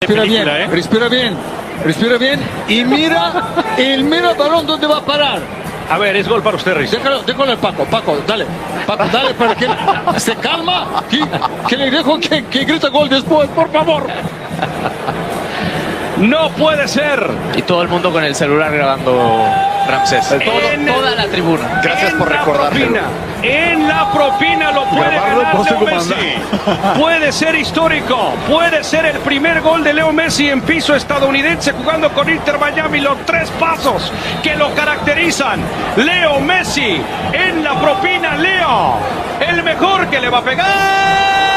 Respira 0.00 0.22
bien, 0.22 0.70
respira 0.70 1.08
bien, 1.08 1.34
respira 1.82 2.16
bien 2.16 2.38
y 2.68 2.84
mira, 2.84 3.42
el 3.76 4.04
mira 4.04 4.34
balón 4.34 4.68
dónde 4.68 4.86
va 4.86 4.98
a 4.98 5.04
parar. 5.04 5.42
A 5.90 5.98
ver, 5.98 6.14
es 6.14 6.28
gol 6.28 6.44
para 6.44 6.56
usted, 6.56 6.76
Riz. 6.76 6.92
Déjalo, 6.92 7.24
déjalo 7.24 7.50
al 7.50 7.58
Paco, 7.58 7.84
Paco, 7.86 8.18
dale, 8.24 8.46
Paco, 8.86 9.04
dale 9.12 9.34
para 9.34 9.56
que 9.56 9.66
se 10.20 10.36
calma, 10.36 11.02
que, 11.10 11.18
que 11.68 11.76
le 11.76 11.90
dejo 11.90 12.20
que, 12.20 12.44
que 12.44 12.64
grita 12.66 12.88
gol 12.90 13.08
después, 13.08 13.48
por 13.48 13.68
favor. 13.72 14.06
No 16.18 16.50
puede 16.50 16.86
ser. 16.88 17.28
Y 17.56 17.62
todo 17.62 17.82
el 17.82 17.88
mundo 17.88 18.12
con 18.12 18.24
el 18.24 18.34
celular 18.34 18.72
grabando 18.72 19.44
Ramsés. 19.88 20.30
En 20.32 20.86
toda 20.86 21.14
la 21.14 21.26
tribuna. 21.26 21.80
Gracias 21.82 22.12
por 22.14 22.28
recordarlo. 22.28 22.86
En 23.42 23.86
la 23.86 24.10
propina 24.10 24.70
lo 24.72 24.84
puede 24.86 25.10
Grabarlo, 25.10 25.42
ganar 25.42 25.64
Leo 25.64 25.80
Messi. 25.80 26.14
Puede 26.98 27.30
ser 27.30 27.54
histórico. 27.54 28.32
Puede 28.48 28.82
ser 28.82 29.04
el 29.04 29.18
primer 29.18 29.60
gol 29.60 29.84
de 29.84 29.92
Leo 29.92 30.12
Messi 30.12 30.48
en 30.48 30.62
piso 30.62 30.94
estadounidense 30.94 31.72
jugando 31.72 32.10
con 32.10 32.30
Inter 32.30 32.58
Miami. 32.58 33.00
Los 33.00 33.18
tres 33.26 33.50
pasos 33.60 34.10
que 34.42 34.56
lo 34.56 34.74
caracterizan. 34.74 35.60
Leo 35.96 36.40
Messi 36.40 37.02
en 37.32 37.62
la 37.62 37.78
propina. 37.78 38.36
Leo, 38.36 38.94
el 39.46 39.62
mejor 39.62 40.08
que 40.08 40.20
le 40.20 40.30
va 40.30 40.38
a 40.38 40.42
pegar. 40.42 41.53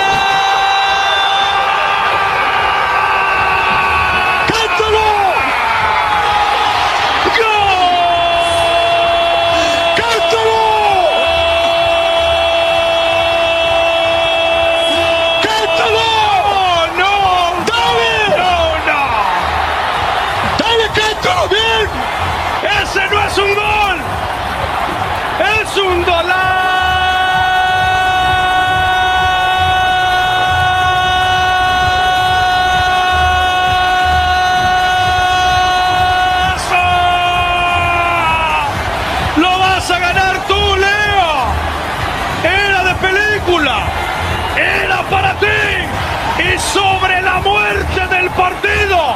Ti! 45.40 46.44
¡Y 46.44 46.60
sobre 46.60 47.22
la 47.22 47.40
muerte 47.40 48.08
del 48.08 48.30
partido! 48.32 49.16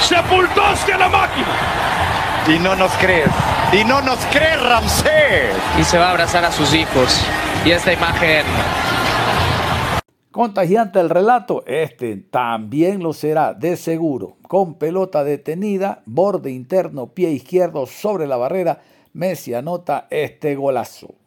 ¡Sepultaste 0.00 0.92
a 0.92 0.98
la 0.98 1.08
máquina! 1.08 1.46
Y 2.46 2.58
no 2.58 2.74
nos 2.74 2.92
crees. 2.92 3.28
Y 3.72 3.84
no 3.84 4.00
nos 4.00 4.18
crees, 4.26 4.60
Ramsés. 4.62 5.54
Y 5.78 5.84
se 5.84 5.98
va 5.98 6.08
a 6.08 6.10
abrazar 6.10 6.44
a 6.44 6.50
sus 6.50 6.74
hijos. 6.74 7.24
Y 7.64 7.70
esta 7.70 7.92
imagen 7.92 8.44
Contagiante 10.32 11.00
el 11.00 11.10
relato, 11.10 11.64
este 11.66 12.16
también 12.16 13.02
lo 13.02 13.12
será 13.12 13.52
de 13.52 13.76
seguro. 13.76 14.36
Con 14.48 14.74
pelota 14.74 15.24
detenida, 15.24 16.02
borde 16.06 16.52
interno, 16.52 17.08
pie 17.08 17.30
izquierdo 17.30 17.84
sobre 17.86 18.28
la 18.28 18.36
barrera, 18.36 18.80
Messi 19.12 19.54
anota 19.54 20.06
este 20.08 20.54
golazo. 20.54 21.19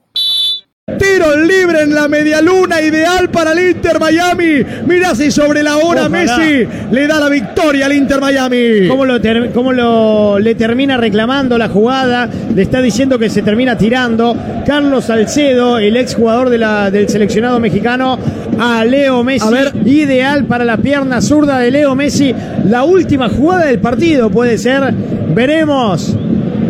Tiro 0.93 1.37
libre 1.37 1.83
en 1.83 1.95
la 1.95 2.09
media 2.09 2.41
luna, 2.41 2.81
ideal 2.81 3.29
para 3.29 3.53
el 3.53 3.69
Inter 3.69 4.01
Miami. 4.01 4.65
Mirá 4.85 5.15
si 5.15 5.31
sobre 5.31 5.63
la 5.63 5.77
hora 5.77 6.07
Ojalá. 6.07 6.09
Messi 6.09 6.67
le 6.91 7.07
da 7.07 7.21
la 7.21 7.29
victoria 7.29 7.85
al 7.85 7.93
Inter 7.93 8.19
Miami. 8.19 8.89
¿Cómo, 8.89 9.05
lo, 9.05 9.21
ter- 9.21 9.51
cómo 9.53 9.71
lo- 9.71 10.37
le 10.39 10.55
termina 10.55 10.97
reclamando 10.97 11.57
la 11.57 11.69
jugada? 11.69 12.27
Le 12.53 12.63
está 12.63 12.81
diciendo 12.81 13.17
que 13.17 13.29
se 13.29 13.41
termina 13.41 13.77
tirando. 13.77 14.35
Carlos 14.65 15.05
Salcedo, 15.05 15.79
el 15.79 15.95
ex 15.95 16.15
jugador 16.15 16.49
de 16.49 16.57
la- 16.57 16.91
del 16.91 17.07
seleccionado 17.07 17.61
mexicano, 17.61 18.19
a 18.59 18.83
Leo 18.83 19.23
Messi. 19.23 19.45
Ideal 19.85 20.43
para 20.43 20.65
la 20.65 20.75
pierna 20.75 21.21
zurda 21.21 21.59
de 21.59 21.71
Leo 21.71 21.95
Messi. 21.95 22.35
La 22.67 22.83
última 22.83 23.29
jugada 23.29 23.67
del 23.67 23.79
partido 23.79 24.29
puede 24.29 24.57
ser. 24.57 24.93
Veremos. 25.33 26.13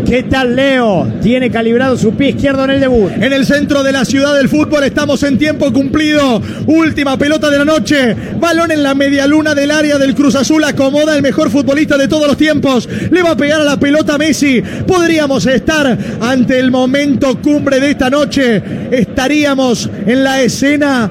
¿Qué 0.06 0.24
tal 0.24 0.56
Leo? 0.56 1.12
Tiene 1.22 1.50
calibrado 1.50 1.98
su 1.98 2.14
pie 2.14 2.30
izquierdo 2.30 2.66
en 2.66 2.72
el 2.72 2.80
debut. 2.80 3.12
En 3.14 3.34
el 3.34 3.46
centro 3.46 3.84
de 3.84 3.92
la 3.92 4.06
ciudad 4.06 4.36
del 4.36 4.50
fútbol 4.50 4.84
estamos 4.84 5.24
en 5.24 5.38
tiempo 5.38 5.72
cumplido. 5.72 6.42
Última 6.68 7.18
pelota 7.18 7.50
de 7.50 7.58
la 7.58 7.66
noche. 7.66 8.16
Balón 8.40 8.72
en 8.72 8.84
la 8.84 8.94
media 8.94 9.26
luna 9.26 9.56
del 9.56 9.72
área 9.72 9.98
del 9.98 10.14
Cruz 10.14 10.36
Azul. 10.36 10.64
Acomoda 10.64 11.16
el 11.16 11.22
mejor 11.22 11.50
futbolista 11.50 11.98
de 11.98 12.08
todos 12.08 12.28
los 12.28 12.38
tiempos. 12.38 12.88
Le 13.10 13.24
va 13.24 13.32
a 13.32 13.38
pegar 13.38 13.62
a 13.62 13.64
la 13.64 13.80
pelota 13.80 14.18
Messi. 14.18 14.62
Podríamos 14.86 15.46
estar 15.46 15.98
ante 16.20 16.60
el 16.60 16.70
momento 16.70 17.42
cumbre 17.42 17.80
de 17.80 17.92
esta 17.92 18.10
noche. 18.10 18.62
Estaríamos 18.92 19.90
en 20.06 20.24
la 20.24 20.42
escena 20.42 21.10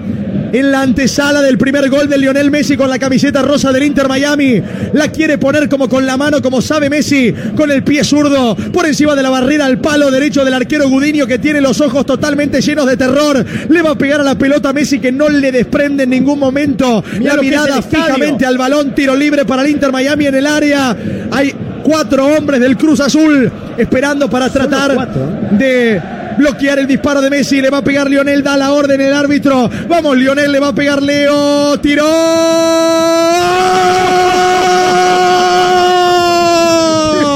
en 0.53 0.71
la 0.71 0.83
antesala 0.83 1.41
del 1.41 1.59
primer 1.59 1.89
gol 1.89 2.09
de 2.09 2.19
Lionel 2.19 2.51
Messi 2.51 2.77
con 2.77 2.91
la 2.91 2.99
camiseta 2.99 3.43
rosa 3.43 3.73
del 3.73 3.85
Inter 3.85 4.09
Miami. 4.09 4.63
La 4.93 5.09
quiere 5.09 5.39
poner 5.39 5.69
como 5.69 5.89
con 5.89 6.05
la 6.07 6.17
mano, 6.17 6.43
como 6.43 6.61
sabe 6.61 6.91
Messi, 6.91 7.35
con 7.57 7.71
el 7.71 7.83
pie 7.83 8.05
zurdo, 8.05 8.55
por 8.73 8.87
encima 8.87 9.15
de 9.15 9.23
la 9.23 9.31
barrera 9.31 9.65
al 9.65 9.79
palo 9.79 10.11
derecho 10.11 10.45
del 10.45 10.55
arquero 10.55 10.89
Gudiño 10.89 11.27
que 11.27 11.39
tiene 11.39 11.61
los 11.61 11.81
ojos 11.81 12.05
totalmente 12.05 12.61
llenos 12.61 12.87
de 12.87 12.97
terror. 12.97 13.45
Le 13.69 13.83
va 13.83 13.91
a 13.91 13.95
pegar 13.95 14.21
a 14.21 14.25
la 14.25 14.37
pelota 14.37 14.69
a 14.69 14.73
Messi 14.73 14.99
que 14.99 15.11
no 15.11 15.29
le 15.29 15.51
desprende 15.51 16.05
en 16.05 16.11
ningún 16.11 16.39
momento 16.39 17.03
la 17.21 17.37
mirada 17.37 17.81
fijamente 17.83 18.45
al 18.45 18.59
balón, 18.59 18.95
tiro 18.95 19.15
libre 19.15 19.45
para 19.45 19.63
el 19.63 19.71
Inter 19.71 19.91
Miami 19.91 20.27
en 20.27 20.35
el 20.35 20.47
área. 20.47 20.97
Hay 21.31 21.55
cuatro 21.83 22.27
hombres 22.27 22.61
del 22.61 22.77
Cruz 22.77 23.01
Azul 23.01 23.51
esperando 23.77 24.29
para 24.29 24.51
tratar 24.51 24.95
cuatro, 24.95 25.29
de 25.53 26.01
bloquear 26.37 26.79
el 26.79 26.87
disparo 26.87 27.21
de 27.21 27.31
Messi. 27.31 27.61
Le 27.61 27.71
va 27.71 27.79
a 27.79 27.85
pegar 27.85 28.09
Lionel, 28.09 28.43
da 28.43 28.57
la 28.57 28.73
orden 28.73 29.01
el 29.01 29.13
árbitro. 29.13 29.71
Vamos, 29.89 30.17
Lionel, 30.17 30.53
le 30.53 30.61
va 30.61 30.69
a 30.69 30.75
pegar 30.75 31.03
Leo. 31.03 31.79
Tiró. 31.81 32.07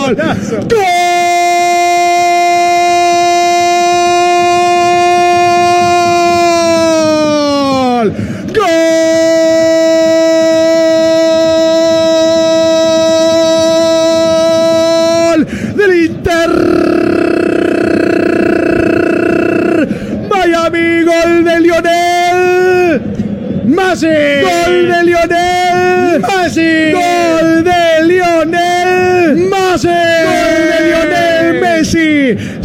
¡Gol! 0.69 0.96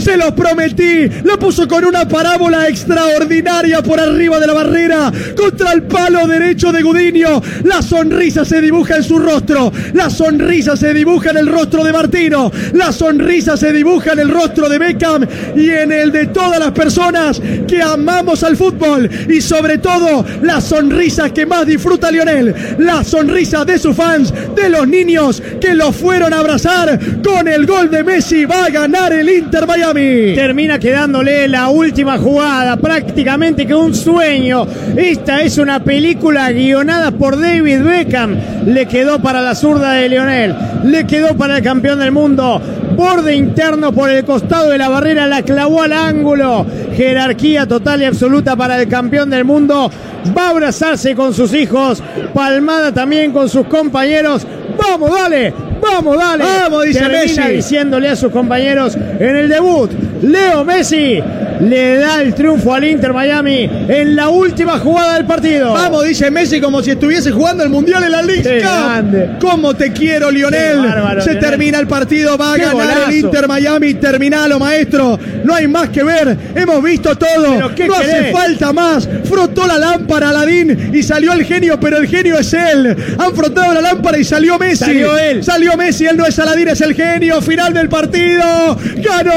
Se 0.02 0.18
los 0.18 0.32
prometí. 0.32 1.08
Lo 1.24 1.38
puso 1.38 1.68
con 1.68 1.86
una 1.86 2.08
parábola 2.08 2.68
extraordinaria 2.68 3.84
por 3.84 4.00
arriba 4.00 4.40
de 4.40 4.48
la 4.48 4.54
barrera 4.54 5.12
contra 5.38 5.74
el 5.74 5.84
palo 5.84 6.26
derecho 6.26 6.72
de 6.72 6.82
Gudiño. 6.82 7.40
La 7.66 7.84
sonrisa 7.84 8.44
se 8.44 8.62
dibuja 8.62 8.96
en 8.96 9.04
su 9.04 9.20
rostro. 9.20 9.72
La 9.94 10.10
sonrisa 10.10 10.76
se 10.76 10.92
dibuja 10.94 11.30
en 11.30 11.38
el 11.38 11.48
rostro 11.48 11.84
de 11.84 11.94
Martino. 11.94 12.52
La 12.74 12.92
sonrisa 12.92 13.56
se 13.56 13.72
dibuja 13.72 14.14
en 14.14 14.20
el 14.20 14.30
rostro 14.30 14.68
de 14.68 14.80
Beckham 14.80 15.28
y 15.56 15.70
en 15.70 15.92
el 15.92 16.12
de 16.12 16.28
todas 16.28 16.60
las 16.60 16.72
personas 16.72 17.40
que 17.68 17.82
amamos 17.82 18.44
al 18.44 18.58
fútbol. 18.58 19.08
Y 19.30 19.40
sobre 19.40 19.78
todo, 19.78 20.26
la 20.42 20.62
sonrisa 20.62 21.30
que 21.30 21.46
más 21.46 21.68
disfruta 21.68 22.10
Lionel. 22.10 22.56
La 22.80 23.04
sonrisa 23.04 23.64
de 23.66 23.78
sus 23.78 23.96
fans, 23.96 24.34
de 24.62 24.70
los 24.70 24.88
niños 24.88 25.42
que 25.60 25.74
lo 25.74 25.92
fueron 25.92 26.34
a 26.34 26.40
abrazar. 26.40 27.00
Con 27.24 27.48
el 27.48 27.66
gol 27.66 27.90
de 27.90 28.04
Messi 28.04 28.46
va 28.46 28.66
a 28.66 28.70
ganar 28.70 29.12
el 29.14 29.30
Inter 29.30 29.68
Miami. 29.68 30.34
Termina 30.36 30.80
quedándole 30.80 31.48
la 31.48 31.70
última 31.70 32.18
jugada, 32.18 32.78
prácticamente 32.78 33.66
que 33.66 33.76
un 33.76 33.94
sueño. 33.94 34.68
Esta 34.96 35.42
es 35.42 35.58
una 35.58 35.84
película 35.84 36.52
guionada 36.52 37.12
por 37.12 37.40
David 37.40 37.82
Beckham. 37.82 38.38
Le 38.66 38.86
quedó 38.88 39.20
para 39.22 39.42
la 39.42 39.56
zurda 39.56 39.94
de 39.94 40.10
Lionel, 40.10 40.56
le 40.84 41.06
quedó 41.06 41.36
para 41.36 41.58
el 41.58 41.64
campeón 41.64 42.00
del 42.00 42.12
mundo. 42.12 42.62
Borde 42.96 43.36
interno 43.36 43.92
por 43.94 44.10
el 44.10 44.26
costado 44.26 44.70
de 44.70 44.78
la 44.78 44.90
barrera, 44.90 45.26
la 45.26 45.42
clavó 45.42 45.82
al 45.82 45.94
ángulo. 45.94 46.66
Jerarquía 46.96 47.66
total 47.66 48.02
y 48.02 48.06
absoluta 48.06 48.56
para 48.56 48.80
el 48.80 48.88
campeón 48.88 49.30
del 49.30 49.46
mundo. 49.46 49.90
Va 50.38 50.48
a 50.48 50.50
abrazarse 50.50 51.16
con 51.16 51.34
sus 51.34 51.54
hijos, 51.54 52.04
palmada 52.34 52.92
también 52.92 53.32
con 53.32 53.50
sus 53.50 53.66
compañeros. 53.66 54.46
Vamos, 54.92 55.10
dale, 55.12 55.54
vamos, 55.80 56.18
dale. 56.18 56.44
Vamos, 56.44 56.84
dice 56.84 57.00
Termina 57.00 57.22
Messi. 57.22 57.42
diciéndole 57.54 58.10
a 58.10 58.16
sus 58.18 58.30
compañeros 58.30 58.98
en 58.98 59.36
el 59.38 59.48
debut. 59.48 59.90
Leo 60.22 60.66
Messi 60.66 61.22
le 61.62 61.98
da 61.98 62.22
el 62.22 62.34
triunfo 62.34 62.74
al 62.74 62.84
Inter 62.84 63.14
Miami 63.14 63.70
en 63.88 64.16
la 64.16 64.30
última 64.30 64.80
jugada 64.80 65.16
del 65.16 65.26
partido. 65.26 65.74
Vamos, 65.74 66.06
dice 66.06 66.30
Messi 66.32 66.60
como 66.60 66.82
si 66.82 66.92
estuviese 66.92 67.32
jugando 67.32 67.64
el 67.64 67.70
Mundial 67.70 68.04
en 68.04 68.12
la 68.12 68.22
League 68.22 68.42
Qué 68.44 68.58
Cup. 68.62 68.70
grande. 68.70 69.30
¿Cómo 69.40 69.74
te 69.76 69.92
quiero, 69.94 70.30
Lionel? 70.32 70.78
Bárbaro, 70.78 71.22
Se 71.22 71.32
Lionel. 71.34 71.50
termina 71.50 71.80
el 71.80 71.88
partido, 71.88 72.38
va 72.38 72.54
a 72.54 72.56
Qué 72.56 72.62
ganar 72.64 72.76
golazo. 72.86 73.10
el 73.10 73.16
Inter 73.18 73.48
Miami. 73.48 73.94
Terminalo, 73.96 74.60
maestro. 74.60 75.20
No 75.44 75.54
hay 75.54 75.68
más 75.68 75.90
que 75.90 76.04
ver. 76.04 76.38
Hemos 76.56 76.84
visto 76.84 77.16
todo. 77.18 77.54
¿Pero 77.56 77.76
qué 77.76 77.88
no 77.88 77.96
hace 77.96 78.32
falta 78.32 78.74
más. 78.74 79.08
Frotó 79.26 79.68
la 79.68 79.78
lámpara 79.78 80.30
Aladín 80.30 80.92
y 80.94 81.04
salió 81.04 81.34
el 81.34 81.44
genio, 81.46 81.80
pero 81.80 81.98
el 81.98 82.08
genio 82.08 82.38
es 82.40 82.54
él. 82.54 82.96
Han 83.18 83.36
frotado 83.36 83.74
la 83.74 83.82
lámpara 83.82 84.18
y 84.18 84.24
salió 84.24 84.58
Messi. 84.58 84.86
Salió 84.86 85.18
él. 85.18 85.44
Salió 85.44 85.76
Messi, 85.78 86.06
él 86.06 86.18
no 86.18 86.26
es 86.26 86.38
Aladín, 86.40 86.68
es 86.70 86.82
el 86.82 86.94
genio. 86.96 87.42
Final 87.42 87.74
del 87.74 87.90
partido. 87.90 88.78
¡Ganó! 88.98 89.32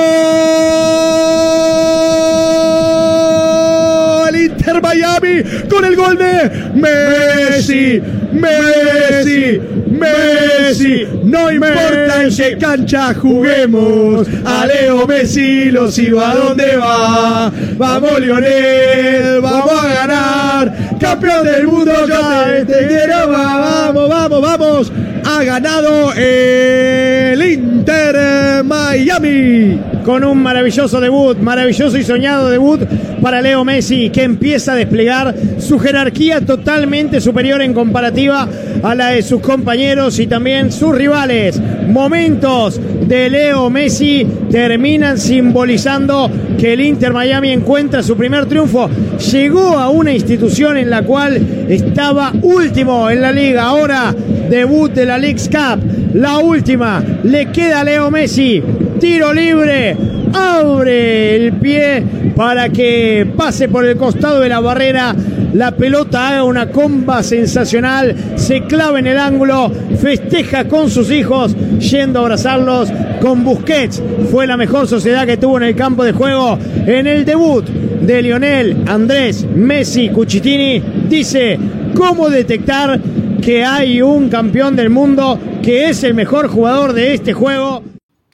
Inter 4.37 4.83
Miami 4.83 5.43
con 5.69 5.85
el 5.85 5.97
gol 5.97 6.17
de 6.19 6.51
Messi. 6.75 8.01
Messi. 8.33 9.61
Messi. 9.89 11.07
No 11.25 11.51
importa 11.51 12.23
en 12.23 12.35
qué 12.37 12.59
cancha 12.59 13.15
juguemos. 13.15 14.27
A 14.45 14.67
Leo 14.67 15.07
Messi 15.07 15.71
lo 15.71 15.91
sigo 15.91 16.21
a 16.21 16.35
dónde 16.35 16.77
va. 16.77 17.53
Vamos 17.77 18.21
Lionel, 18.21 19.41
vamos 19.41 19.85
a 19.85 19.95
ganar. 19.95 20.99
Campeón 20.99 21.45
del 21.45 21.67
mundo, 21.67 21.93
yo 22.07 22.67
te 22.67 22.87
quiero. 22.89 23.29
Vamos, 23.29 24.09
vamos, 24.09 24.43
vamos. 24.43 24.93
Ha 25.27 25.43
ganado 25.43 26.12
el 26.12 27.43
Inter 27.43 28.62
Miami. 28.62 29.81
Con 30.05 30.22
un 30.22 30.43
maravilloso 30.43 31.01
debut, 31.01 31.39
maravilloso 31.39 31.97
y 31.97 32.05
soñado 32.05 32.51
debut 32.51 32.81
para 33.22 33.41
Leo 33.41 33.64
Messi, 33.64 34.11
que 34.11 34.22
empieza 34.22 34.72
a 34.72 34.77
desplegar 34.77 35.35
su 35.59 35.79
jerarquía 35.79 36.43
totalmente 36.43 37.22
superior 37.22 37.62
en 37.62 37.72
comparativa 37.72 38.47
a 38.83 38.95
la 38.95 39.09
de 39.09 39.22
sus 39.22 39.41
compañeros 39.41 40.18
y 40.18 40.27
también 40.27 40.70
sus 40.70 40.95
rivales. 40.95 41.59
Momentos 41.89 42.79
de 43.07 43.31
Leo 43.31 43.70
Messi 43.70 44.27
terminan 44.51 45.18
simbolizando 45.18 46.31
que 46.59 46.75
el 46.75 46.83
Inter 46.83 47.14
Miami 47.14 47.51
encuentra 47.51 48.03
su 48.03 48.14
primer 48.14 48.45
triunfo. 48.45 48.91
Llegó 49.33 49.79
a 49.79 49.89
una 49.89 50.12
institución 50.12 50.77
en 50.77 50.91
la 50.91 51.03
cual 51.03 51.66
estaba 51.68 52.31
último 52.43 53.09
en 53.09 53.22
la 53.22 53.33
liga. 53.33 53.64
Ahora 53.64 54.14
debut 54.49 54.93
de 54.93 55.07
la 55.07 55.19
Leagues 55.19 55.49
Cup. 55.49 55.81
La 56.15 56.39
última 56.39 57.03
le 57.23 57.47
queda 57.47 57.81
a 57.81 57.85
Leo 57.85 58.11
Messi. 58.11 58.63
Tiro 59.01 59.33
libre. 59.33 59.97
Abre 60.33 61.37
el 61.37 61.53
pie 61.55 62.03
para 62.35 62.69
que 62.69 63.27
pase 63.37 63.69
por 63.69 63.85
el 63.85 63.97
costado 63.97 64.41
de 64.41 64.49
la 64.49 64.61
barrera. 64.61 65.15
La 65.53 65.71
pelota 65.71 66.29
haga 66.29 66.45
una 66.45 66.71
comba 66.71 67.23
sensacional. 67.23 68.15
Se 68.37 68.63
clava 68.63 68.99
en 68.99 69.07
el 69.07 69.19
ángulo. 69.19 69.71
Festeja 70.01 70.67
con 70.67 70.91
sus 70.91 71.11
hijos. 71.11 71.55
Yendo 71.79 72.21
a 72.21 72.23
abrazarlos 72.23 72.93
con 73.21 73.45
Busquets. 73.45 74.03
Fue 74.31 74.47
la 74.47 74.57
mejor 74.57 74.89
sociedad 74.89 75.27
que 75.27 75.37
tuvo 75.37 75.59
en 75.59 75.65
el 75.65 75.77
campo 75.77 76.05
de 76.05 76.13
juego. 76.13 76.59
En 76.87 77.07
el 77.07 77.25
debut 77.25 77.65
de 78.05 78.23
Lionel 78.23 78.77
Andrés 78.87 79.47
Messi 79.55 80.09
Cucitini. 80.09 80.83
Dice 81.09 81.59
cómo 81.95 82.29
detectar 82.29 83.01
que 83.45 83.63
hay 83.63 84.01
un 84.01 84.31
campeón 84.31 84.75
del 84.75 84.89
mundo 84.89 85.39
que 85.63 85.91
es 85.91 86.03
el 86.03 86.15
mejor 86.15 86.49
jugador 86.49 86.95
de 86.95 87.13
este 87.13 87.35
juego. 87.35 87.83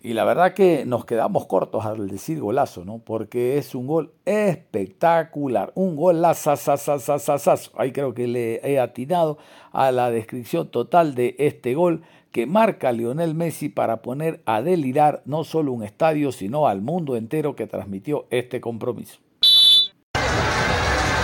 Y 0.02 0.12
la 0.12 0.22
verdad 0.24 0.54
que 0.54 0.84
nos 0.86 1.04
quedamos 1.04 1.46
cortos 1.46 1.84
al 1.84 2.08
decir 2.08 2.38
golazo, 2.40 2.84
¿no? 2.84 2.98
Porque 2.98 3.58
es 3.58 3.74
un 3.74 3.88
gol 3.88 4.12
espectacular, 4.24 5.72
un 5.74 5.96
gol 5.96 6.22
Ahí 6.24 7.90
creo 7.90 8.14
que 8.14 8.28
le 8.28 8.60
he 8.62 8.78
atinado 8.78 9.38
a 9.72 9.90
la 9.90 10.12
descripción 10.12 10.68
total 10.68 11.16
de 11.16 11.34
este 11.38 11.74
gol 11.74 12.02
que 12.30 12.46
marca 12.46 12.92
Lionel 12.92 13.34
Messi 13.34 13.68
para 13.68 14.02
poner 14.02 14.40
a 14.46 14.62
delirar 14.62 15.22
no 15.24 15.42
solo 15.42 15.72
un 15.72 15.82
estadio, 15.82 16.30
sino 16.30 16.68
al 16.68 16.82
mundo 16.82 17.16
entero 17.16 17.56
que 17.56 17.66
transmitió 17.66 18.26
este 18.30 18.60
compromiso. 18.60 19.18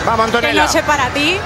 Vamos, 0.06 0.26
Qué 0.30 0.36
Antonella. 0.36 0.62
noche 0.64 0.82
para 0.84 1.08
ti. 1.10 1.36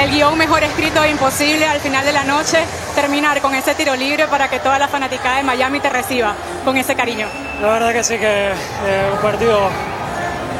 El 0.00 0.10
guion 0.10 0.36
mejor 0.36 0.62
escrito 0.62 1.02
e 1.04 1.10
imposible 1.10 1.66
al 1.66 1.80
final 1.80 2.04
de 2.04 2.12
la 2.12 2.24
noche. 2.24 2.58
Terminar 2.94 3.40
con 3.40 3.54
ese 3.54 3.74
tiro 3.74 3.94
libre 3.94 4.26
para 4.26 4.48
que 4.48 4.58
toda 4.58 4.78
la 4.78 4.88
fanaticada 4.88 5.36
de 5.36 5.42
Miami 5.42 5.80
te 5.80 5.88
reciba 5.88 6.34
con 6.64 6.76
ese 6.76 6.94
cariño. 6.94 7.28
La 7.60 7.68
verdad 7.68 7.92
que 7.92 8.04
sí, 8.04 8.18
que 8.18 8.48
eh, 8.48 9.10
un 9.12 9.18
partido 9.18 9.68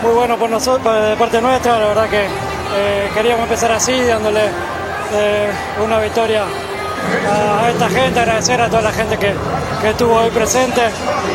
muy 0.02 0.12
bueno 0.12 0.36
por 0.36 0.48
nosotros, 0.50 1.08
de 1.10 1.16
parte 1.16 1.40
nuestra. 1.40 1.78
La 1.78 1.86
verdad 1.88 2.08
que 2.08 2.24
eh, 2.24 3.10
queríamos 3.14 3.42
empezar 3.44 3.72
así, 3.72 3.98
dándole 4.02 4.40
eh, 5.14 5.50
una 5.84 5.98
victoria 5.98 6.44
a 7.62 7.70
esta 7.70 7.88
gente, 7.88 8.20
agradecer 8.20 8.60
a 8.60 8.68
toda 8.68 8.82
la 8.82 8.92
gente 8.92 9.16
que, 9.18 9.34
que 9.82 9.90
estuvo 9.90 10.14
hoy 10.14 10.30
presente. 10.30 10.80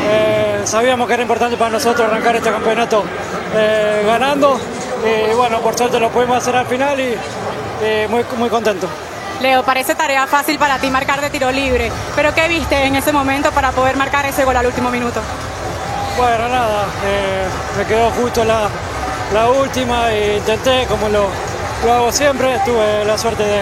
Eh, 0.09 0.61
sabíamos 0.65 1.07
que 1.07 1.13
era 1.13 1.21
importante 1.23 1.55
para 1.57 1.71
nosotros 1.71 2.07
arrancar 2.07 2.35
este 2.35 2.51
campeonato 2.51 3.03
eh, 3.55 4.03
ganando 4.05 4.59
y 5.05 5.33
bueno, 5.35 5.59
por 5.59 5.77
suerte 5.77 5.99
lo 5.99 6.09
pudimos 6.09 6.37
hacer 6.37 6.55
al 6.55 6.65
final 6.65 6.99
y, 6.99 7.13
y 7.13 8.07
muy, 8.07 8.23
muy 8.37 8.49
contento. 8.49 8.87
Leo, 9.41 9.63
parece 9.63 9.95
tarea 9.95 10.27
fácil 10.27 10.59
para 10.59 10.77
ti 10.77 10.91
marcar 10.91 11.19
de 11.19 11.29
tiro 11.29 11.51
libre, 11.51 11.91
pero 12.15 12.33
¿qué 12.33 12.47
viste 12.47 12.85
en 12.85 12.95
ese 12.95 13.11
momento 13.11 13.51
para 13.51 13.71
poder 13.71 13.95
marcar 13.97 14.25
ese 14.25 14.45
gol 14.45 14.55
al 14.55 14.67
último 14.67 14.91
minuto? 14.91 15.19
Bueno, 16.15 16.47
nada, 16.47 16.85
eh, 17.05 17.47
me 17.77 17.85
quedó 17.85 18.11
justo 18.11 18.43
la, 18.43 18.69
la 19.33 19.49
última 19.49 20.11
e 20.11 20.37
intenté, 20.37 20.85
como 20.87 21.09
lo, 21.09 21.27
lo 21.85 21.93
hago 21.93 22.11
siempre, 22.11 22.59
tuve 22.65 23.03
la 23.03 23.17
suerte 23.17 23.43
de, 23.43 23.61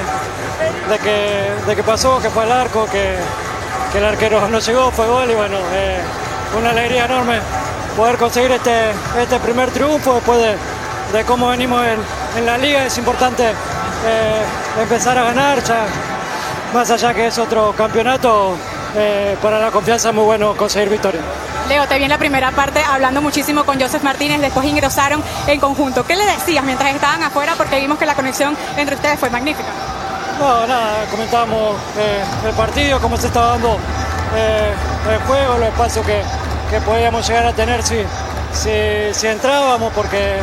de 0.90 1.00
que, 1.00 1.52
de 1.66 1.76
que 1.76 1.84
pasó, 1.84 2.20
que 2.22 2.30
fue 2.30 2.44
al 2.44 2.52
arco, 2.52 2.86
que, 2.92 3.16
que 3.94 4.00
el 4.00 4.06
arquero 4.06 4.46
no 4.50 4.60
llegó, 4.60 4.92
fue 4.92 5.08
gol 5.08 5.32
y 5.32 5.36
bueno, 5.36 5.58
eh, 5.74 6.00
una 6.60 6.72
alegría 6.72 7.06
enorme 7.06 7.40
poder 7.96 8.18
conseguir 8.18 8.52
este, 8.52 8.92
este 9.18 9.40
primer 9.40 9.72
triunfo 9.72 10.16
después 10.16 10.40
de, 10.40 10.56
de 11.12 11.24
cómo 11.26 11.48
venimos 11.50 11.84
en, 11.86 12.00
en, 12.38 12.46
la 12.46 12.58
liga. 12.58 12.86
Es 12.86 12.98
importante 12.98 13.44
eh, 13.44 14.44
empezar 14.82 15.18
a 15.18 15.24
ganar, 15.24 15.64
ya, 15.64 15.86
más 16.74 16.90
allá 16.92 17.14
que 17.14 17.28
es 17.28 17.38
otro 17.38 17.74
campeonato, 17.76 18.56
eh, 18.96 19.38
para 19.42 19.60
la 19.60 19.72
confianza 19.72 20.10
es 20.10 20.16
muy 20.16 20.24
bueno 20.24 20.56
conseguir 20.56 20.90
victoria. 20.90 21.22
Leo, 21.68 21.88
te 21.88 21.98
vi 21.98 22.04
en 22.04 22.10
la 22.10 22.18
primera 22.18 22.52
parte 22.52 22.82
hablando 22.82 23.22
muchísimo 23.22 23.64
con 23.64 23.80
Joseph 23.80 24.02
Martínez, 24.02 24.42
después 24.42 24.66
ingresaron 24.66 25.24
en 25.46 25.60
conjunto. 25.60 26.04
¿Qué 26.06 26.16
le 26.16 26.26
decías 26.26 26.64
mientras 26.64 26.96
estaban 26.96 27.22
afuera? 27.22 27.54
Porque 27.56 27.80
vimos 27.80 28.00
que 28.00 28.06
la 28.08 28.16
conexión 28.16 28.58
entre 28.76 28.96
ustedes 28.96 29.20
fue 29.20 29.30
magnífica. 29.30 29.70
No, 30.40 30.66
nada, 30.66 31.06
comentábamos 31.12 31.76
eh, 31.98 32.24
el 32.48 32.54
partido, 32.54 33.00
cómo 33.02 33.18
se 33.18 33.28
estaba 33.28 33.50
dando 33.50 33.78
eh, 34.36 34.74
el 35.12 35.20
juego, 35.28 35.58
los 35.58 35.68
espacios 35.68 36.06
que, 36.06 36.22
que, 36.72 36.80
podíamos 36.82 37.28
llegar 37.28 37.46
a 37.46 37.54
tener 37.54 37.84
si, 37.84 37.98
si, 38.54 39.14
si, 39.14 39.28
entrábamos, 39.28 39.92
porque 39.94 40.38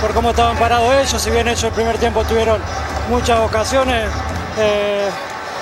por 0.00 0.14
cómo 0.14 0.30
estaban 0.30 0.56
parados 0.56 0.92
ellos, 0.94 1.20
si 1.20 1.30
bien 1.30 1.46
ellos 1.46 1.64
el 1.64 1.72
primer 1.72 1.98
tiempo 1.98 2.24
tuvieron 2.24 2.60
muchas 3.08 3.38
ocasiones, 3.40 4.08
eh, 4.58 5.08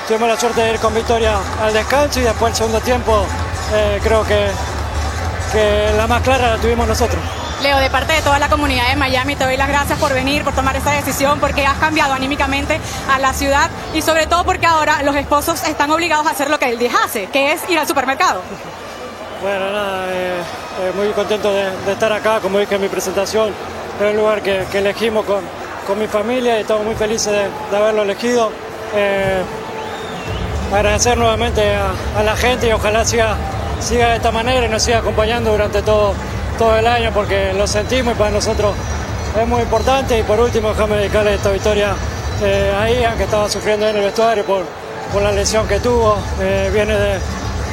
tuvimos 0.07 0.28
la 0.28 0.36
suerte 0.39 0.61
de 0.61 0.74
ir 0.74 0.78
con 0.78 0.95
victoria 0.95 1.36
al 1.61 1.72
descanso 1.72 2.20
y 2.20 2.22
después 2.22 2.53
el 2.53 2.57
segundo 2.57 2.80
tiempo 2.80 3.24
eh, 3.74 4.01
creo 4.03 4.24
que, 4.24 4.49
que 5.53 5.93
la 5.97 6.07
más 6.07 6.22
clara 6.22 6.57
la 6.57 6.57
tuvimos 6.59 6.86
nosotros. 6.86 7.20
Leo, 7.62 7.78
de 7.78 7.91
parte 7.91 8.12
de 8.12 8.22
toda 8.22 8.39
la 8.39 8.49
comunidad 8.49 8.89
de 8.89 8.95
Miami, 8.95 9.34
te 9.34 9.45
doy 9.45 9.57
las 9.57 9.66
gracias 9.66 9.99
por 9.99 10.14
venir, 10.14 10.45
por 10.45 10.55
tomar 10.55 10.76
esta 10.76 10.93
decisión, 10.93 11.41
porque 11.41 11.66
has 11.66 11.78
cambiado 11.78 12.12
anímicamente 12.14 12.78
a 13.11 13.18
la 13.18 13.32
ciudad 13.32 13.68
y 13.95 14.03
sobre 14.03 14.28
todo 14.28 14.45
porque 14.45 14.66
ahora 14.66 15.03
los 15.03 15.16
esposos 15.16 15.64
están 15.64 15.91
obligados 15.91 16.28
a 16.28 16.30
hacer 16.30 16.51
lo 16.51 16.61
que 16.61 16.66
el 16.70 16.78
10 16.78 16.95
hace, 17.05 17.26
que 17.26 17.53
es 17.53 17.68
ir 17.68 17.76
al 17.76 17.89
supermercado. 17.89 18.43
Bueno, 19.43 19.72
nada, 19.72 20.07
eh, 20.09 20.41
eh, 20.82 20.93
muy 20.95 21.09
contento 21.09 21.53
de, 21.53 21.70
de, 21.84 21.93
estar 21.93 22.12
acá, 22.12 22.39
como 22.41 22.61
dije 22.61 22.76
en 22.76 22.80
mi 22.80 22.89
presentación, 22.89 23.53
un 24.07 24.16
lugar 24.16 24.42
que, 24.42 24.64
elegimos 24.74 25.24
con, 25.24 25.40
con, 25.86 25.99
mi 25.99 26.07
familia 26.07 26.59
y 26.59 26.61
estamos 26.61 26.84
muy 26.84 26.94
felices 26.94 27.32
de, 27.32 27.49
de 27.70 27.76
haberlo 27.76 28.03
elegido. 28.03 28.51
Eh, 28.94 29.42
agradecer 30.74 31.16
nuevamente 31.18 31.74
a, 31.74 31.92
a, 32.18 32.22
la 32.22 32.36
gente 32.36 32.68
y 32.68 32.72
ojalá 32.72 33.05
siga, 33.05 33.36
siga 33.80 34.11
de 34.11 34.16
esta 34.16 34.30
manera 34.30 34.66
y 34.66 34.68
nos 34.68 34.82
siga 34.82 34.99
acompañando 34.99 35.51
durante 35.51 35.82
todo 35.82 36.14
todo 36.59 36.76
el 36.76 36.86
año 36.86 37.12
porque 37.14 37.53
lo 37.55 37.66
sentimos 37.66 38.14
y 38.14 38.18
para 38.18 38.30
nosotros 38.30 38.74
es 39.40 39.49
muy 39.49 39.62
importante. 39.62 40.18
Y 40.18 40.22
por 40.24 40.40
último, 40.40 40.70
déjame 40.70 40.96
dedicarle 40.96 41.34
esta 41.34 41.51
victoria 41.51 41.94
eh, 42.42 42.74
a 42.78 42.90
Ian, 42.90 43.16
que 43.16 43.24
estaba 43.24 43.49
sufriendo 43.49 43.88
en 43.88 43.96
el 43.96 44.03
vestuario 44.03 44.44
por, 44.44 44.64
por 45.12 45.22
la 45.22 45.32
lesión 45.32 45.66
que 45.68 45.78
tuvo. 45.78 46.16
Eh, 46.40 46.70
viene 46.72 46.94
de, 46.94 47.18